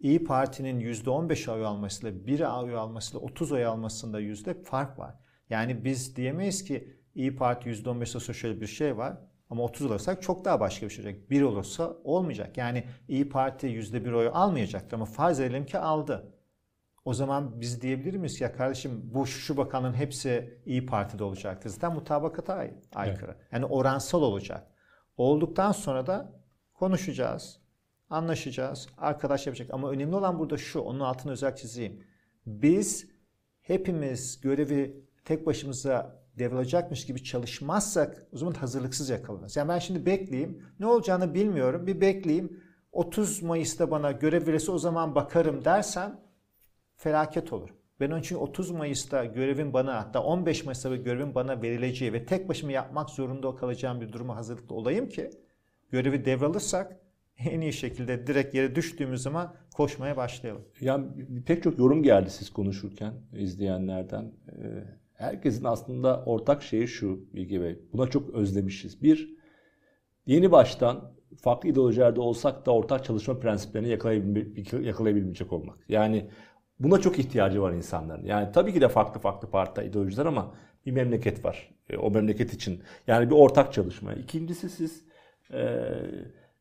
İyi 0.00 0.24
Parti'nin 0.24 0.80
%15 0.80 1.52
oy 1.52 1.64
almasıyla 1.66 2.26
bir 2.26 2.40
oy 2.40 2.76
almasıyla 2.76 3.20
30 3.20 3.52
oy 3.52 3.64
almasında 3.64 4.20
yüzde 4.20 4.62
fark 4.62 4.98
var. 4.98 5.14
Yani 5.50 5.84
biz 5.84 6.16
diyemeyiz 6.16 6.64
ki 6.64 7.00
İyi 7.14 7.36
Parti 7.36 7.68
%15 7.70 8.16
olsa 8.16 8.32
şöyle 8.32 8.60
bir 8.60 8.66
şey 8.66 8.96
var. 8.96 9.16
Ama 9.50 9.62
30 9.62 9.86
olursak 9.86 10.22
çok 10.22 10.44
daha 10.44 10.60
başka 10.60 10.86
bir 10.86 10.90
şey 10.90 11.04
olacak. 11.04 11.30
1 11.30 11.42
olursa 11.42 11.96
olmayacak. 12.04 12.56
Yani 12.56 12.84
İyi 13.08 13.28
Parti 13.28 13.66
%1 13.66 14.12
oy 14.14 14.30
almayacaktır 14.32 14.96
ama 14.96 15.04
farz 15.04 15.40
edelim 15.40 15.66
ki 15.66 15.78
aldı. 15.78 16.34
O 17.04 17.14
zaman 17.14 17.60
biz 17.60 17.82
diyebilir 17.82 18.16
miyiz 18.16 18.40
ya 18.40 18.52
kardeşim 18.52 19.00
bu 19.14 19.26
şu, 19.26 19.56
bakanın 19.56 19.92
hepsi 19.94 20.60
İyi 20.66 20.86
Parti'de 20.86 21.24
olacaktır. 21.24 21.70
Zaten 21.70 21.92
mutabakata 21.94 22.54
ay- 22.54 22.74
aykırı. 22.94 23.36
Yani 23.52 23.64
oransal 23.64 24.22
olacak. 24.22 24.66
Olduktan 25.16 25.72
sonra 25.72 26.06
da 26.06 26.42
konuşacağız, 26.74 27.60
anlaşacağız, 28.10 28.88
arkadaş 28.98 29.46
yapacak. 29.46 29.68
Ama 29.72 29.90
önemli 29.90 30.16
olan 30.16 30.38
burada 30.38 30.56
şu, 30.56 30.80
onun 30.80 31.00
altını 31.00 31.32
özel 31.32 31.56
çizeyim. 31.56 32.04
Biz 32.46 33.06
hepimiz 33.60 34.40
görevi 34.40 35.04
tek 35.24 35.46
başımıza 35.46 36.20
devralacakmış 36.38 37.06
gibi 37.06 37.24
çalışmazsak 37.24 38.26
o 38.32 38.38
zaman 38.38 38.52
hazırlıksız 38.52 39.08
yakalanırız. 39.08 39.56
Yani 39.56 39.68
ben 39.68 39.78
şimdi 39.78 40.06
bekleyeyim, 40.06 40.62
ne 40.80 40.86
olacağını 40.86 41.34
bilmiyorum, 41.34 41.86
bir 41.86 42.00
bekleyeyim. 42.00 42.62
30 42.92 43.42
Mayıs'ta 43.42 43.90
bana 43.90 44.12
görev 44.12 44.46
verirse 44.46 44.72
o 44.72 44.78
zaman 44.78 45.14
bakarım 45.14 45.64
dersen 45.64 46.20
felaket 46.96 47.52
olur. 47.52 47.70
Ben 48.00 48.10
onun 48.10 48.20
için 48.20 48.36
30 48.36 48.70
Mayıs'ta 48.70 49.24
görevin 49.24 49.72
bana 49.72 49.96
hatta 50.00 50.22
15 50.22 50.64
Mayıs'ta 50.64 50.96
görevin 50.96 51.34
bana 51.34 51.62
verileceği 51.62 52.12
ve 52.12 52.26
tek 52.26 52.48
başıma 52.48 52.72
yapmak 52.72 53.10
zorunda 53.10 53.56
kalacağım 53.56 54.00
bir 54.00 54.12
duruma 54.12 54.36
hazırlıklı 54.36 54.74
olayım 54.74 55.08
ki 55.08 55.30
görevi 55.90 56.24
devralırsak 56.24 57.00
en 57.44 57.60
iyi 57.60 57.72
şekilde 57.72 58.26
direkt 58.26 58.54
yere 58.54 58.74
düştüğümüz 58.74 59.22
zaman 59.22 59.54
koşmaya 59.74 60.16
başlayalım. 60.16 60.62
Ya 60.80 61.00
pek 61.46 61.62
çok 61.62 61.78
yorum 61.78 62.02
geldi 62.02 62.30
siz 62.30 62.50
konuşurken 62.50 63.14
izleyenlerden. 63.32 64.32
Ee, 64.52 65.00
Herkesin 65.20 65.64
aslında 65.64 66.24
ortak 66.26 66.62
şeyi 66.62 66.88
şu 66.88 67.20
Bilge 67.34 67.60
Bey. 67.62 67.78
Buna 67.92 68.06
çok 68.06 68.30
özlemişiz. 68.30 69.02
Bir, 69.02 69.36
yeni 70.26 70.52
baştan 70.52 71.12
farklı 71.36 71.68
ideolojilerde 71.68 72.20
olsak 72.20 72.66
da 72.66 72.70
ortak 72.70 73.04
çalışma 73.04 73.40
prensiplerini 73.40 73.88
yakalayabilmeyecek 74.86 75.52
olmak. 75.52 75.78
Yani 75.88 76.30
buna 76.78 77.00
çok 77.00 77.18
ihtiyacı 77.18 77.62
var 77.62 77.72
insanların. 77.72 78.24
Yani 78.24 78.52
tabii 78.52 78.72
ki 78.72 78.80
de 78.80 78.88
farklı 78.88 79.20
farklı 79.20 79.50
parti 79.50 79.82
ideolojiler 79.82 80.26
ama 80.26 80.54
bir 80.86 80.92
memleket 80.92 81.44
var. 81.44 81.74
E, 81.90 81.96
o 81.96 82.10
memleket 82.10 82.54
için. 82.54 82.82
Yani 83.06 83.30
bir 83.30 83.34
ortak 83.34 83.72
çalışma. 83.72 84.14
İkincisi 84.14 84.70
siz 84.70 85.04
e, 85.52 85.62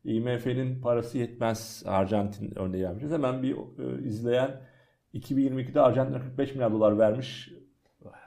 IMF'nin 0.04 0.82
parası 0.82 1.18
yetmez 1.18 1.84
Arjantin 1.86 2.60
örneği 2.60 2.84
vermişsiniz. 2.84 3.14
Hemen 3.14 3.44
bir 3.44 3.56
e, 3.56 4.04
izleyen 4.04 4.62
2022'de 5.14 5.82
Arjantin'e 5.82 6.20
45 6.20 6.54
milyar 6.54 6.72
dolar 6.72 7.00
vermiş 7.00 7.50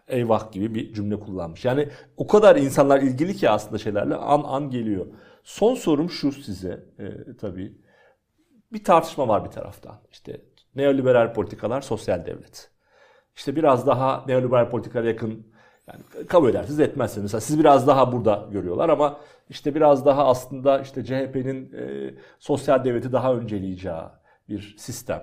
eyvah 0.08 0.52
gibi 0.52 0.74
bir 0.74 0.92
cümle 0.92 1.20
kullanmış. 1.20 1.64
Yani 1.64 1.88
o 2.16 2.26
kadar 2.26 2.56
insanlar 2.56 3.00
ilgili 3.00 3.36
ki 3.36 3.50
aslında 3.50 3.78
şeylerle 3.78 4.14
an 4.14 4.42
an 4.46 4.70
geliyor. 4.70 5.06
Son 5.44 5.74
sorum 5.74 6.10
şu 6.10 6.32
size 6.32 6.84
e, 6.98 7.36
tabii. 7.36 7.78
Bir 8.72 8.84
tartışma 8.84 9.28
var 9.28 9.44
bir 9.44 9.50
taraftan. 9.50 10.00
İşte 10.10 10.40
neoliberal 10.74 11.34
politikalar, 11.34 11.80
sosyal 11.80 12.26
devlet. 12.26 12.70
İşte 13.36 13.56
biraz 13.56 13.86
daha 13.86 14.24
neoliberal 14.26 14.70
politikalara 14.70 15.08
yakın 15.08 15.51
yani 15.86 16.26
kabul 16.26 16.50
edersiniz 16.50 16.80
etmezsiniz. 16.80 17.22
Mesela 17.22 17.40
siz 17.40 17.58
biraz 17.58 17.86
daha 17.86 18.12
burada 18.12 18.48
görüyorlar 18.52 18.88
ama 18.88 19.20
işte 19.48 19.74
biraz 19.74 20.06
daha 20.06 20.26
aslında 20.26 20.80
işte 20.80 21.04
CHP'nin 21.04 21.72
e, 21.72 22.14
sosyal 22.38 22.84
devleti 22.84 23.12
daha 23.12 23.34
önceleyeceği 23.34 24.02
bir 24.48 24.74
sistem. 24.78 25.22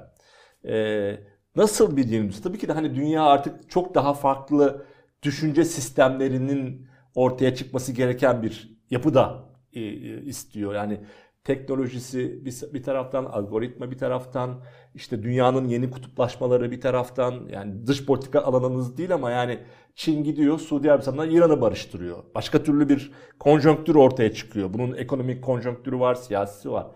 E, 0.68 1.16
nasıl 1.55 1.97
bir 1.97 2.10
dinimiz? 2.10 2.41
Tabii 2.41 2.57
ki 2.57 2.68
de 2.68 2.74
hani 2.74 2.95
dünya 2.95 3.24
artık 3.24 3.70
çok 3.70 3.95
daha 3.95 4.14
farklı 4.14 4.86
düşünce 5.24 5.66
sistemlerinin 5.66 6.88
ortaya 7.16 7.55
çıkması 7.55 7.91
gereken 7.91 8.43
bir 8.43 8.80
yapıda 8.89 9.49
e, 9.74 9.80
e, 9.82 10.22
istiyor. 10.22 10.76
Yani 10.76 11.01
teknolojisi 11.50 12.45
bir, 12.45 12.74
bir 12.74 12.84
taraftan, 12.84 13.26
algoritma 13.26 13.91
bir 13.91 13.97
taraftan, 13.97 14.62
işte 14.95 15.24
dünyanın 15.24 15.68
yeni 15.68 15.91
kutuplaşmaları 15.91 16.72
bir 16.72 16.82
taraftan, 16.82 17.47
yani 17.52 17.88
dış 17.88 18.06
politika 18.06 18.41
alanınız 18.41 18.97
değil 18.97 19.14
ama 19.14 19.32
yani 19.32 19.60
Çin 19.95 20.24
gidiyor, 20.24 20.60
Suudi 20.60 20.91
Arabistan'la 20.91 21.26
İran'ı 21.26 21.62
barıştırıyor. 21.62 22.24
Başka 22.36 22.64
türlü 22.64 22.89
bir 22.89 23.12
konjonktür 23.39 23.95
ortaya 23.95 24.34
çıkıyor. 24.34 24.74
Bunun 24.74 24.95
ekonomik 24.95 25.43
konjonktürü 25.43 26.00
var, 26.00 26.16
siyasi 26.16 26.72
var. 26.72 26.88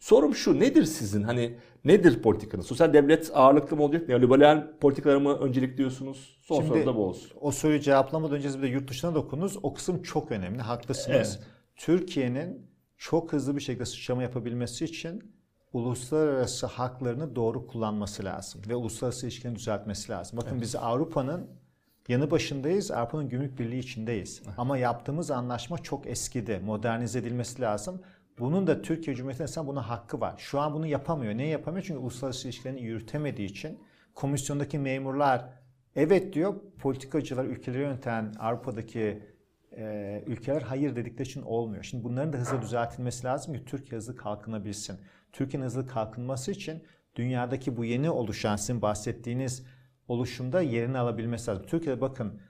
Sorum 0.00 0.34
şu, 0.34 0.60
nedir 0.60 0.84
sizin 0.84 1.22
hani 1.22 1.58
nedir 1.84 2.22
politikanız? 2.22 2.66
Sosyal 2.66 2.92
devlet 2.92 3.30
ağırlıklı 3.34 3.76
mı 3.76 3.82
olacak? 3.82 4.08
Neoliberal 4.08 4.66
politikaları 4.80 5.20
mı 5.20 5.38
öncelikliyorsunuz? 5.38 6.38
Son 6.42 6.62
soru 6.62 6.86
da 6.86 6.96
bu 6.96 7.04
olsun. 7.04 7.30
O 7.40 7.50
soruyu 7.50 7.80
cevaplamadan 7.80 8.36
önce 8.36 8.48
bir 8.48 8.62
de 8.62 8.66
yurt 8.66 8.90
dışına 8.90 9.14
dokunuz. 9.14 9.58
O 9.62 9.74
kısım 9.74 10.02
çok 10.02 10.32
önemli. 10.32 10.62
Haklısınız. 10.62 11.16
Evet. 11.16 11.40
Türkiye'nin 11.76 12.67
çok 12.98 13.32
hızlı 13.32 13.56
bir 13.56 13.60
şekilde 13.60 13.86
sıçrama 13.86 14.22
yapabilmesi 14.22 14.84
için 14.84 15.34
uluslararası 15.72 16.66
haklarını 16.66 17.36
doğru 17.36 17.66
kullanması 17.66 18.24
lazım 18.24 18.62
ve 18.68 18.74
uluslararası 18.74 19.26
ilişkilerini 19.26 19.56
düzeltmesi 19.56 20.12
lazım. 20.12 20.38
Bakın 20.38 20.60
biz 20.60 20.76
Avrupa'nın 20.76 21.50
yanı 22.08 22.30
başındayız. 22.30 22.90
Avrupa'nın 22.90 23.28
gümrük 23.28 23.58
birliği 23.58 23.78
içindeyiz. 23.78 24.42
Ama 24.56 24.78
yaptığımız 24.78 25.30
anlaşma 25.30 25.78
çok 25.78 26.06
eskidi. 26.06 26.60
Modernize 26.64 27.18
edilmesi 27.18 27.62
lazım. 27.62 28.02
Bunun 28.38 28.66
da 28.66 28.82
Türkiye 28.82 29.16
Cumhuriyeti'nin 29.16 29.66
buna 29.66 29.88
hakkı 29.88 30.20
var. 30.20 30.34
Şu 30.38 30.60
an 30.60 30.74
bunu 30.74 30.86
yapamıyor. 30.86 31.36
Niye 31.36 31.48
yapamıyor? 31.48 31.84
Çünkü 31.86 32.00
uluslararası 32.00 32.48
ilişkilerini 32.48 32.82
yürütemediği 32.82 33.48
için 33.48 33.78
komisyondaki 34.14 34.78
memurlar 34.78 35.50
evet 35.96 36.32
diyor. 36.32 36.54
Politikacılar, 36.78 37.44
ülkeleri 37.44 37.82
yöneten 37.82 38.34
Avrupa'daki 38.38 39.22
e, 39.78 40.22
ülkeler 40.26 40.62
hayır 40.62 40.96
dedikleri 40.96 41.28
için 41.28 41.42
olmuyor. 41.42 41.82
Şimdi 41.82 42.04
bunların 42.04 42.32
da 42.32 42.36
hızla 42.36 42.62
düzeltilmesi 42.62 43.24
lazım 43.24 43.54
ki 43.54 43.64
Türkiye 43.64 43.96
hızlı 43.96 44.16
kalkınabilsin. 44.16 45.00
Türkiye'nin 45.32 45.66
hızlı 45.66 45.86
kalkınması 45.86 46.52
için 46.52 46.82
dünyadaki 47.16 47.76
bu 47.76 47.84
yeni 47.84 48.10
oluşan 48.10 48.56
sizin 48.56 48.82
bahsettiğiniz 48.82 49.66
oluşumda 50.08 50.60
yerini 50.60 50.98
alabilmesi 50.98 51.50
lazım. 51.50 51.66
Türkiye'de 51.66 52.00
bakın 52.00 52.40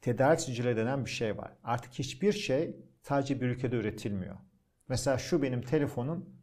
tedarik 0.00 0.40
zincirleri 0.40 0.76
denen 0.76 1.04
bir 1.04 1.10
şey 1.10 1.38
var. 1.38 1.52
Artık 1.64 1.92
hiçbir 1.92 2.32
şey 2.32 2.76
sadece 3.02 3.40
bir 3.40 3.46
ülkede 3.46 3.76
üretilmiyor. 3.76 4.36
Mesela 4.88 5.18
şu 5.18 5.42
benim 5.42 5.62
telefonum 5.62 6.34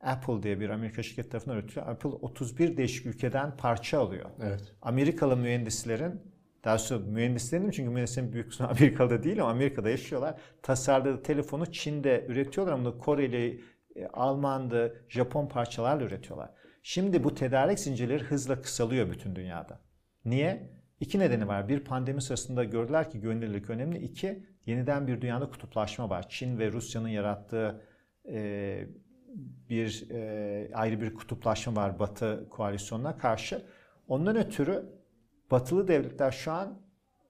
Apple 0.00 0.42
diye 0.42 0.60
bir 0.60 0.70
Amerika 0.70 1.02
şirketi 1.02 1.28
tarafından 1.28 1.56
üretiliyor. 1.56 1.88
Apple 1.88 2.08
31 2.08 2.76
değişik 2.76 3.06
ülkeden 3.06 3.56
parça 3.56 4.00
alıyor. 4.00 4.30
Evet. 4.42 4.74
Amerikalı 4.82 5.36
mühendislerin 5.36 6.20
daha 6.64 6.78
sonra 6.78 7.00
mühendislerin 7.00 7.70
çünkü 7.70 7.90
mühendislerin 7.90 8.32
büyük 8.32 8.48
kısmı 8.48 8.68
Amerika'da 8.70 9.22
değil 9.22 9.42
ama 9.42 9.50
Amerika'da 9.50 9.90
yaşıyorlar. 9.90 10.40
Tasarladığı 10.62 11.22
telefonu 11.22 11.72
Çin'de 11.72 12.26
üretiyorlar 12.28 12.72
ama 12.72 12.98
Koreli, 12.98 13.60
e, 13.96 14.06
Alman'da, 14.06 14.92
Japon 15.08 15.46
parçalarla 15.46 16.04
üretiyorlar. 16.04 16.50
Şimdi 16.82 17.24
bu 17.24 17.34
tedarik 17.34 17.78
zincirleri 17.78 18.22
hızla 18.22 18.62
kısalıyor 18.62 19.10
bütün 19.10 19.36
dünyada. 19.36 19.80
Niye? 20.24 20.70
İki 21.00 21.18
nedeni 21.18 21.48
var. 21.48 21.68
Bir 21.68 21.80
pandemi 21.80 22.22
sırasında 22.22 22.64
gördüler 22.64 23.10
ki 23.10 23.20
güvenilirlik 23.20 23.70
önemli. 23.70 23.98
İki, 23.98 24.46
yeniden 24.66 25.06
bir 25.06 25.20
dünyada 25.20 25.50
kutuplaşma 25.50 26.10
var. 26.10 26.28
Çin 26.28 26.58
ve 26.58 26.72
Rusya'nın 26.72 27.08
yarattığı 27.08 27.80
e, 28.28 28.86
bir 29.70 30.10
e, 30.10 30.70
ayrı 30.74 31.00
bir 31.00 31.14
kutuplaşma 31.14 31.76
var 31.76 31.98
Batı 31.98 32.46
koalisyonuna 32.50 33.18
karşı. 33.18 33.62
Ondan 34.08 34.36
ötürü 34.36 34.99
Batılı 35.50 35.88
devletler 35.88 36.30
şu 36.30 36.52
an 36.52 36.82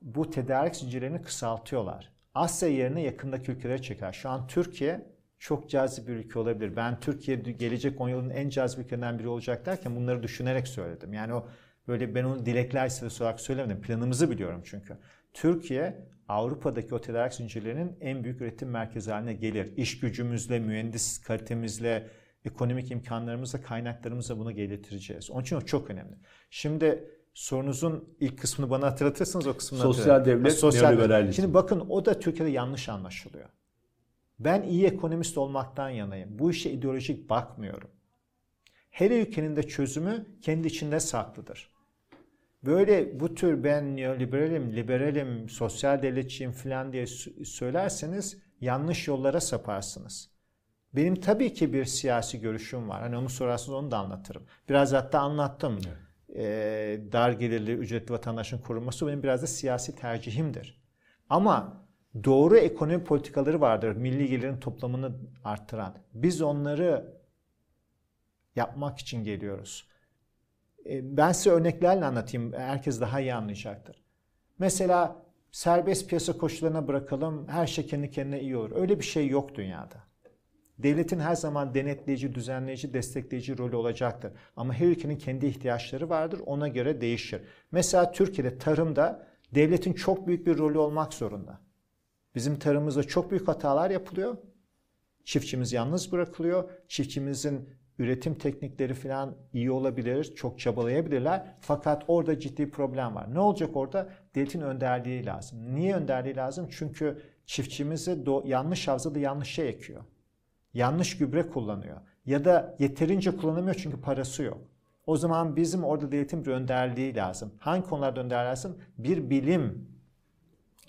bu 0.02 0.30
tedarik 0.30 0.76
zincirlerini 0.76 1.22
kısaltıyorlar. 1.22 2.12
Asya 2.34 2.68
yerine 2.68 3.02
yakındaki 3.02 3.52
ülkelere 3.52 3.82
çeker. 3.82 4.12
Şu 4.12 4.28
an 4.28 4.46
Türkiye 4.46 5.06
çok 5.38 5.70
cazip 5.70 6.08
bir 6.08 6.12
ülke 6.12 6.38
olabilir. 6.38 6.76
Ben 6.76 7.00
Türkiye 7.00 7.36
gelecek 7.36 8.00
10 8.00 8.08
yılın 8.08 8.30
en 8.30 8.48
cazip 8.48 8.78
ülkelerinden 8.78 9.18
biri 9.18 9.28
olacak 9.28 9.66
derken 9.66 9.96
bunları 9.96 10.22
düşünerek 10.22 10.68
söyledim. 10.68 11.12
Yani 11.12 11.34
o 11.34 11.48
böyle 11.88 12.14
ben 12.14 12.24
onu 12.24 12.46
dilekler 12.46 12.86
listesi 12.86 13.22
olarak 13.22 13.40
söylemedim. 13.40 13.80
Planımızı 13.80 14.30
biliyorum 14.30 14.62
çünkü. 14.64 14.96
Türkiye 15.32 16.06
Avrupa'daki 16.28 16.94
o 16.94 17.00
tedarik 17.00 17.34
zincirlerinin 17.34 17.96
en 18.00 18.24
büyük 18.24 18.40
üretim 18.40 18.70
merkezi 18.70 19.10
haline 19.10 19.34
gelir. 19.34 19.76
İş 19.76 20.00
gücümüzle, 20.00 20.58
mühendis 20.58 21.20
kalitemizle, 21.20 22.08
ekonomik 22.44 22.90
imkanlarımızla, 22.90 23.62
kaynaklarımızla 23.62 24.38
bunu 24.38 24.52
getireceğiz. 24.52 25.30
Onun 25.30 25.42
için 25.42 25.56
o 25.56 25.60
çok 25.60 25.90
önemli. 25.90 26.16
Şimdi 26.50 27.10
sorunuzun 27.34 28.16
ilk 28.20 28.38
kısmını 28.38 28.70
bana 28.70 28.86
hatırlatırsanız 28.86 29.46
o 29.46 29.56
kısmını 29.56 29.82
Sosyal 29.82 30.24
devlet, 30.24 30.52
sosyal 30.52 30.90
neoliberalizm. 30.90 31.32
Şimdi 31.32 31.54
bakın 31.54 31.80
o 31.88 32.04
da 32.04 32.18
Türkiye'de 32.18 32.52
yanlış 32.52 32.88
anlaşılıyor. 32.88 33.48
Ben 34.38 34.62
iyi 34.62 34.86
ekonomist 34.86 35.38
olmaktan 35.38 35.90
yanayım. 35.90 36.38
Bu 36.38 36.50
işe 36.50 36.70
ideolojik 36.70 37.30
bakmıyorum. 37.30 37.90
Her 38.90 39.10
ülkenin 39.10 39.56
de 39.56 39.62
çözümü 39.62 40.26
kendi 40.42 40.68
içinde 40.68 41.00
saklıdır. 41.00 41.70
Böyle 42.62 43.20
bu 43.20 43.34
tür 43.34 43.64
ben 43.64 43.96
neoliberalim, 43.96 44.76
liberalim, 44.76 45.48
sosyal 45.48 46.02
devletçiyim 46.02 46.52
falan 46.52 46.92
diye 46.92 47.06
söylerseniz 47.44 48.38
yanlış 48.60 49.08
yollara 49.08 49.40
saparsınız. 49.40 50.30
Benim 50.94 51.16
tabii 51.20 51.54
ki 51.54 51.72
bir 51.72 51.84
siyasi 51.84 52.40
görüşüm 52.40 52.88
var. 52.88 53.00
Hani 53.02 53.16
onu 53.16 53.28
sorarsanız 53.28 53.78
onu 53.78 53.90
da 53.90 53.98
anlatırım. 53.98 54.42
Biraz 54.68 54.92
hatta 54.92 55.20
anlattım. 55.20 55.78
Evet. 55.86 56.09
Ee, 56.36 57.00
dar 57.12 57.32
gelirli, 57.32 57.72
ücretli 57.72 58.12
vatandaşın 58.12 58.58
korunması 58.58 59.06
benim 59.06 59.22
biraz 59.22 59.42
da 59.42 59.46
siyasi 59.46 59.96
tercihimdir. 59.96 60.82
Ama 61.30 61.86
doğru 62.24 62.56
ekonomi 62.56 63.04
politikaları 63.04 63.60
vardır. 63.60 63.96
Milli 63.96 64.28
gelirin 64.28 64.56
toplamını 64.56 65.12
arttıran. 65.44 65.94
Biz 66.14 66.42
onları 66.42 67.20
yapmak 68.56 68.98
için 68.98 69.24
geliyoruz. 69.24 69.88
E, 70.86 71.16
ben 71.16 71.32
size 71.32 71.50
örneklerle 71.50 72.04
anlatayım. 72.04 72.52
Herkes 72.52 73.00
daha 73.00 73.20
iyi 73.20 73.34
anlayacaktır. 73.34 74.02
Mesela 74.58 75.22
serbest 75.52 76.08
piyasa 76.08 76.38
koşullarına 76.38 76.88
bırakalım. 76.88 77.48
Her 77.48 77.66
şey 77.66 77.86
kendi 77.86 78.10
kendine 78.10 78.40
iyi 78.40 78.56
olur. 78.56 78.72
Öyle 78.74 78.98
bir 78.98 79.04
şey 79.04 79.28
yok 79.28 79.54
dünyada. 79.54 80.09
Devletin 80.82 81.18
her 81.18 81.34
zaman 81.34 81.74
denetleyici, 81.74 82.34
düzenleyici, 82.34 82.94
destekleyici 82.94 83.58
rolü 83.58 83.76
olacaktır. 83.76 84.32
Ama 84.56 84.74
her 84.74 84.86
ülkenin 84.86 85.16
kendi 85.16 85.46
ihtiyaçları 85.46 86.08
vardır. 86.08 86.40
Ona 86.46 86.68
göre 86.68 87.00
değişir. 87.00 87.42
Mesela 87.72 88.12
Türkiye'de 88.12 88.58
tarımda 88.58 89.26
devletin 89.54 89.92
çok 89.92 90.26
büyük 90.26 90.46
bir 90.46 90.58
rolü 90.58 90.78
olmak 90.78 91.14
zorunda. 91.14 91.60
Bizim 92.34 92.58
tarımımızda 92.58 93.02
çok 93.02 93.30
büyük 93.30 93.48
hatalar 93.48 93.90
yapılıyor. 93.90 94.36
Çiftçimiz 95.24 95.72
yalnız 95.72 96.12
bırakılıyor. 96.12 96.70
Çiftçimizin 96.88 97.68
üretim 97.98 98.34
teknikleri 98.34 98.94
falan 98.94 99.36
iyi 99.52 99.70
olabilir, 99.70 100.34
çok 100.34 100.58
çabalayabilirler. 100.58 101.56
Fakat 101.60 102.04
orada 102.08 102.38
ciddi 102.38 102.70
problem 102.70 103.14
var. 103.14 103.34
Ne 103.34 103.40
olacak 103.40 103.76
orada? 103.76 104.08
Devletin 104.34 104.60
önderliği 104.60 105.26
lazım. 105.26 105.74
Niye 105.74 105.94
önderliği 105.96 106.36
lazım? 106.36 106.68
Çünkü 106.70 107.22
çiftçimizi 107.46 108.18
yanlış 108.44 108.88
havzada 108.88 109.18
yanlış 109.18 109.48
şey 109.48 109.68
ekiyor. 109.68 110.04
Yanlış 110.74 111.18
gübre 111.18 111.48
kullanıyor. 111.48 111.96
Ya 112.26 112.44
da 112.44 112.76
yeterince 112.78 113.36
kullanamıyor 113.36 113.74
çünkü 113.74 114.00
parası 114.00 114.42
yok. 114.42 114.58
O 115.06 115.16
zaman 115.16 115.56
bizim 115.56 115.84
orada 115.84 116.12
devletin 116.12 116.44
bir 116.44 116.50
önderliği 116.50 117.14
lazım. 117.14 117.54
Hangi 117.58 117.86
konularda 117.86 118.20
önder 118.20 118.44
lazım? 118.44 118.78
Bir 118.98 119.30
bilim. 119.30 119.90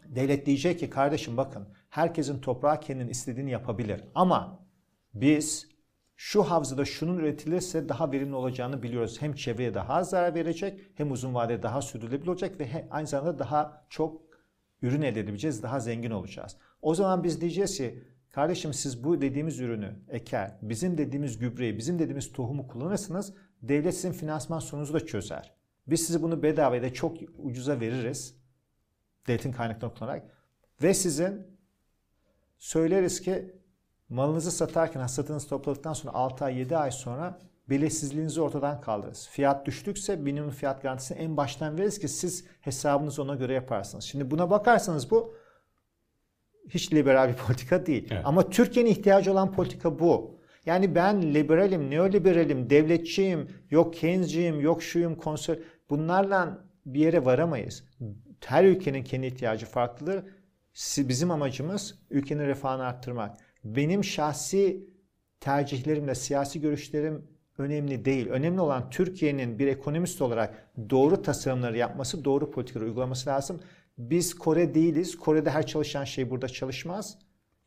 Devlet 0.06 0.46
diyecek 0.46 0.80
ki 0.80 0.90
kardeşim 0.90 1.38
bakın 1.38 1.68
herkesin 1.90 2.42
toprağı 2.42 2.80
kendinin 2.80 3.10
istediğini 3.10 3.52
yapabilir. 3.52 4.04
Ama 4.16 4.60
biz 5.14 5.68
şu 6.16 6.44
havzada 6.44 6.86
şunun 6.86 7.18
üretilirse 7.18 7.90
daha 7.90 8.12
verimli 8.12 8.36
olacağını 8.36 8.84
biliyoruz. 8.84 9.22
Hem 9.22 9.34
çevreye 9.34 9.74
daha 9.74 9.94
az 9.94 10.10
zarar 10.10 10.36
verecek 10.36 10.80
hem 10.96 11.12
uzun 11.12 11.34
vadede 11.34 11.64
daha 11.64 11.82
sürdürülebilir 11.82 12.28
olacak 12.28 12.60
ve 12.60 12.88
aynı 12.92 13.08
zamanda 13.08 13.40
daha 13.40 13.86
çok 13.90 14.22
ürün 14.82 15.02
elde 15.02 15.20
edebileceğiz, 15.20 15.64
daha 15.64 15.80
zengin 15.80 16.12
olacağız. 16.12 16.58
O 16.82 16.96
zaman 16.96 17.24
biz 17.24 17.42
diyeceğiz 17.42 17.78
ki 17.78 18.04
kardeşim 18.32 18.74
siz 18.74 19.04
bu 19.04 19.22
dediğimiz 19.22 19.60
ürünü 19.60 19.96
eker, 20.10 20.58
bizim 20.62 20.98
dediğimiz 20.98 21.38
gübreyi, 21.38 21.78
bizim 21.78 22.00
dediğimiz 22.00 22.34
tohumu 22.34 22.68
kullanırsınız 22.68 23.34
devlet 23.62 23.96
sizin 23.96 24.12
finansman 24.12 24.60
sorununuzu 24.60 24.94
da 24.94 25.06
çözer. 25.06 25.54
Biz 25.88 26.06
size 26.06 26.22
bunu 26.22 26.44
bedava 26.44 26.82
da 26.82 26.94
çok 26.94 27.18
ucuza 27.38 27.80
veririz. 27.80 28.36
Devletin 29.28 29.52
kaynaklarını 29.52 29.96
kullanarak. 29.98 30.24
Ve 30.84 30.94
sizin 30.94 31.48
söyleriz 32.60 33.22
ki 33.22 33.56
malınızı 34.10 34.52
satarken 34.52 35.00
hasatınızı 35.00 35.50
topladıktan 35.50 35.94
sonra 35.94 36.14
6 36.14 36.46
ay 36.46 36.58
7 36.58 36.78
ay 36.78 36.92
sonra 36.92 37.40
belirsizliğinizi 37.70 38.42
ortadan 38.42 38.82
kaldırırız. 38.82 39.28
Fiyat 39.28 39.66
düştükse 39.66 40.16
minimum 40.16 40.52
fiyat 40.52 40.82
garantisini 40.82 41.18
en 41.18 41.38
baştan 41.38 41.78
veririz 41.78 42.00
ki 42.00 42.08
siz 42.08 42.46
hesabınızı 42.62 43.22
ona 43.22 43.36
göre 43.36 43.54
yaparsınız. 43.54 44.04
Şimdi 44.04 44.32
buna 44.32 44.50
bakarsanız 44.50 45.12
bu 45.12 45.36
hiç 46.70 46.94
liberal 46.94 47.30
bir 47.30 47.34
politika 47.48 47.86
değil. 47.86 48.08
Evet. 48.12 48.22
Ama 48.26 48.50
Türkiye'nin 48.50 48.90
ihtiyacı 48.90 49.32
olan 49.32 49.52
politika 49.52 50.00
bu. 50.00 50.42
Yani 50.66 50.96
ben 50.96 51.34
liberalim, 51.34 51.90
neoliberalim, 51.90 52.70
devletçiyim, 52.70 53.48
yok 53.70 53.94
Keynes'ciyim, 53.94 54.62
yok 54.62 54.84
şuyum, 54.84 55.16
konser... 55.16 55.60
Bunlarla 55.90 56.66
bir 56.86 57.00
yere 57.00 57.26
varamayız. 57.26 57.84
Her 58.46 58.64
ülkenin 58.64 59.04
kendi 59.04 59.28
ihtiyacı 59.28 59.66
farklıdır. 59.66 60.24
Bizim 60.98 61.32
amacımız 61.32 62.00
ülkenin 62.10 62.48
refahını 62.48 62.84
arttırmak. 62.84 63.38
Benim 63.64 64.04
şahsi 64.04 64.90
tercihlerimle 65.40 66.16
siyasi 66.16 66.62
görüşlerim 66.62 67.28
önemli 67.58 68.06
değil. 68.06 68.28
Önemli 68.28 68.62
olan 68.62 68.90
Türkiye'nin 68.90 69.60
bir 69.60 69.68
ekonomist 69.68 70.22
olarak 70.22 70.72
doğru 70.90 71.22
tasarımları 71.22 71.78
yapması, 71.78 72.26
doğru 72.26 72.52
politikaları 72.52 72.90
uygulaması 72.90 73.30
lazım. 73.30 73.60
Biz 74.10 74.34
Kore 74.34 74.74
değiliz. 74.74 75.18
Kore'de 75.18 75.50
her 75.50 75.66
çalışan 75.66 76.04
şey 76.04 76.30
burada 76.30 76.48
çalışmaz. 76.48 77.18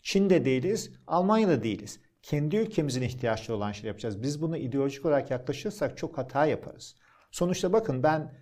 Çin'de 0.03 0.45
değiliz. 0.45 0.93
Almanya'da 1.07 1.63
değiliz. 1.63 2.01
Kendi 2.23 2.57
ülkemizin 2.57 3.03
ihtiyaçları 3.03 3.57
olan 3.57 3.73
şey 3.73 3.89
yapacağız. 3.89 4.23
Biz 4.23 4.43
bunu 4.43 4.57
ideolojik 4.57 5.07
olarak 5.07 5.31
yaklaşırsak 5.31 5.97
çok 5.97 6.19
hata 6.19 6.47
yaparız. 6.47 6.97
Sonuçta 7.31 7.73
bakın 7.73 8.03
ben 8.03 8.35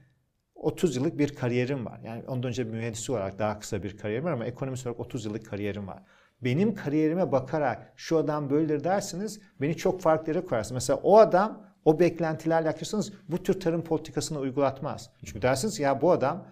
30 0.54 0.96
yıllık 0.96 1.18
bir 1.18 1.34
kariyerim 1.34 1.86
var. 1.86 2.00
Yani 2.04 2.24
ondan 2.26 2.48
önce 2.48 2.64
mühendis 2.64 3.10
olarak 3.10 3.38
daha 3.38 3.58
kısa 3.58 3.82
bir 3.82 3.96
kariyerim 3.96 4.24
var 4.24 4.32
ama 4.32 4.46
ekonomist 4.46 4.86
olarak 4.86 5.00
30 5.00 5.24
yıllık 5.24 5.46
kariyerim 5.46 5.86
var 5.86 6.02
benim 6.44 6.74
kariyerime 6.74 7.32
bakarak 7.32 7.92
şu 7.96 8.18
adam 8.18 8.50
böyledir 8.50 8.84
dersiniz 8.84 9.40
beni 9.60 9.76
çok 9.76 10.00
farklı 10.00 10.32
yere 10.32 10.44
koyarsınız. 10.44 10.74
Mesela 10.74 11.00
o 11.02 11.18
adam 11.18 11.66
o 11.84 12.00
beklentilerle 12.00 12.66
yaklaşırsanız 12.66 13.12
bu 13.28 13.42
tür 13.42 13.60
tarım 13.60 13.84
politikasını 13.84 14.38
uygulatmaz. 14.38 15.10
Çünkü 15.24 15.42
dersiniz 15.42 15.80
ya 15.80 16.02
bu 16.02 16.10
adam 16.10 16.46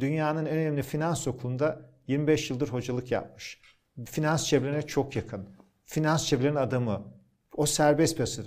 dünyanın 0.00 0.46
en 0.46 0.56
önemli 0.56 0.82
finans 0.82 1.26
okulunda 1.26 1.90
25 2.06 2.50
yıldır 2.50 2.68
hocalık 2.68 3.10
yapmış. 3.10 3.60
Finans 4.04 4.46
çevrelerine 4.46 4.82
çok 4.82 5.16
yakın. 5.16 5.48
Finans 5.84 6.26
çevrelerinin 6.26 6.58
adamı. 6.58 7.14
O 7.56 7.66
serbest 7.66 8.16
piyasa 8.16 8.42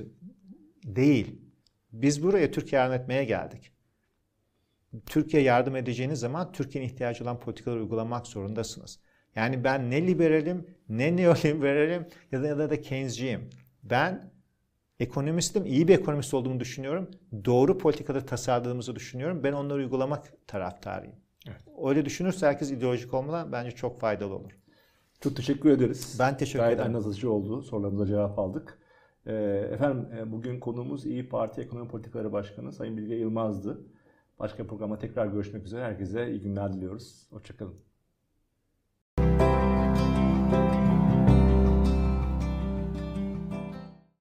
değil. 0.83 1.41
Biz 1.91 2.23
buraya 2.23 2.51
Türkiye 2.51 2.81
yardım 2.81 3.01
etmeye 3.01 3.23
geldik. 3.23 3.71
Türkiye 5.05 5.43
yardım 5.43 5.75
edeceğiniz 5.75 6.19
zaman 6.19 6.51
Türkiye'nin 6.51 6.89
ihtiyacı 6.89 7.23
olan 7.23 7.39
politikaları 7.39 7.79
uygulamak 7.79 8.27
zorundasınız. 8.27 8.99
Yani 9.35 9.63
ben 9.63 9.91
ne 9.91 10.07
liberalim, 10.07 10.67
ne 10.89 11.15
neoliberalim 11.15 12.07
ya 12.31 12.43
da, 12.43 12.47
ya 12.47 12.69
da 12.69 12.81
Keynes'ciyim. 12.81 13.49
Ben 13.83 14.31
ekonomistim, 14.99 15.65
iyi 15.65 15.87
bir 15.87 15.93
ekonomist 15.99 16.33
olduğumu 16.33 16.59
düşünüyorum. 16.59 17.11
Doğru 17.45 17.77
politikada 17.77 18.25
tasarladığımızı 18.25 18.95
düşünüyorum. 18.95 19.43
Ben 19.43 19.53
onları 19.53 19.79
uygulamak 19.79 20.47
taraftarıyım. 20.47 21.22
Evet. 21.47 21.61
Öyle 21.83 22.05
düşünürse 22.05 22.47
herkes 22.47 22.71
ideolojik 22.71 23.13
olmadan 23.13 23.51
bence 23.51 23.71
çok 23.71 23.99
faydalı 23.99 24.35
olur. 24.35 24.51
Çok 25.21 25.35
teşekkür 25.35 25.69
ederiz. 25.69 26.15
Ben 26.19 26.37
teşekkür 26.37 26.59
Gayet 26.59 26.79
ederim. 26.79 26.91
Gayet 26.91 27.05
anlatıcı 27.05 27.31
oldu. 27.31 27.61
Sorularımıza 27.61 28.05
cevap 28.05 28.39
aldık. 28.39 28.79
Ee, 29.25 29.33
efendim 29.71 30.07
e, 30.17 30.31
bugün 30.31 30.59
konuğumuz 30.59 31.05
İyi 31.05 31.29
Parti 31.29 31.61
Ekonomi 31.61 31.87
Politikaları 31.87 32.31
Başkanı 32.31 32.73
Sayın 32.73 32.97
Bilge 32.97 33.15
Yılmaz'dı. 33.15 33.85
Başka 34.39 34.67
programa 34.67 34.97
tekrar 34.97 35.27
görüşmek 35.27 35.65
üzere. 35.65 35.83
Herkese 35.83 36.31
iyi 36.31 36.41
günler 36.41 36.73
diliyoruz. 36.73 37.27
Hoşçakalın. 37.31 37.92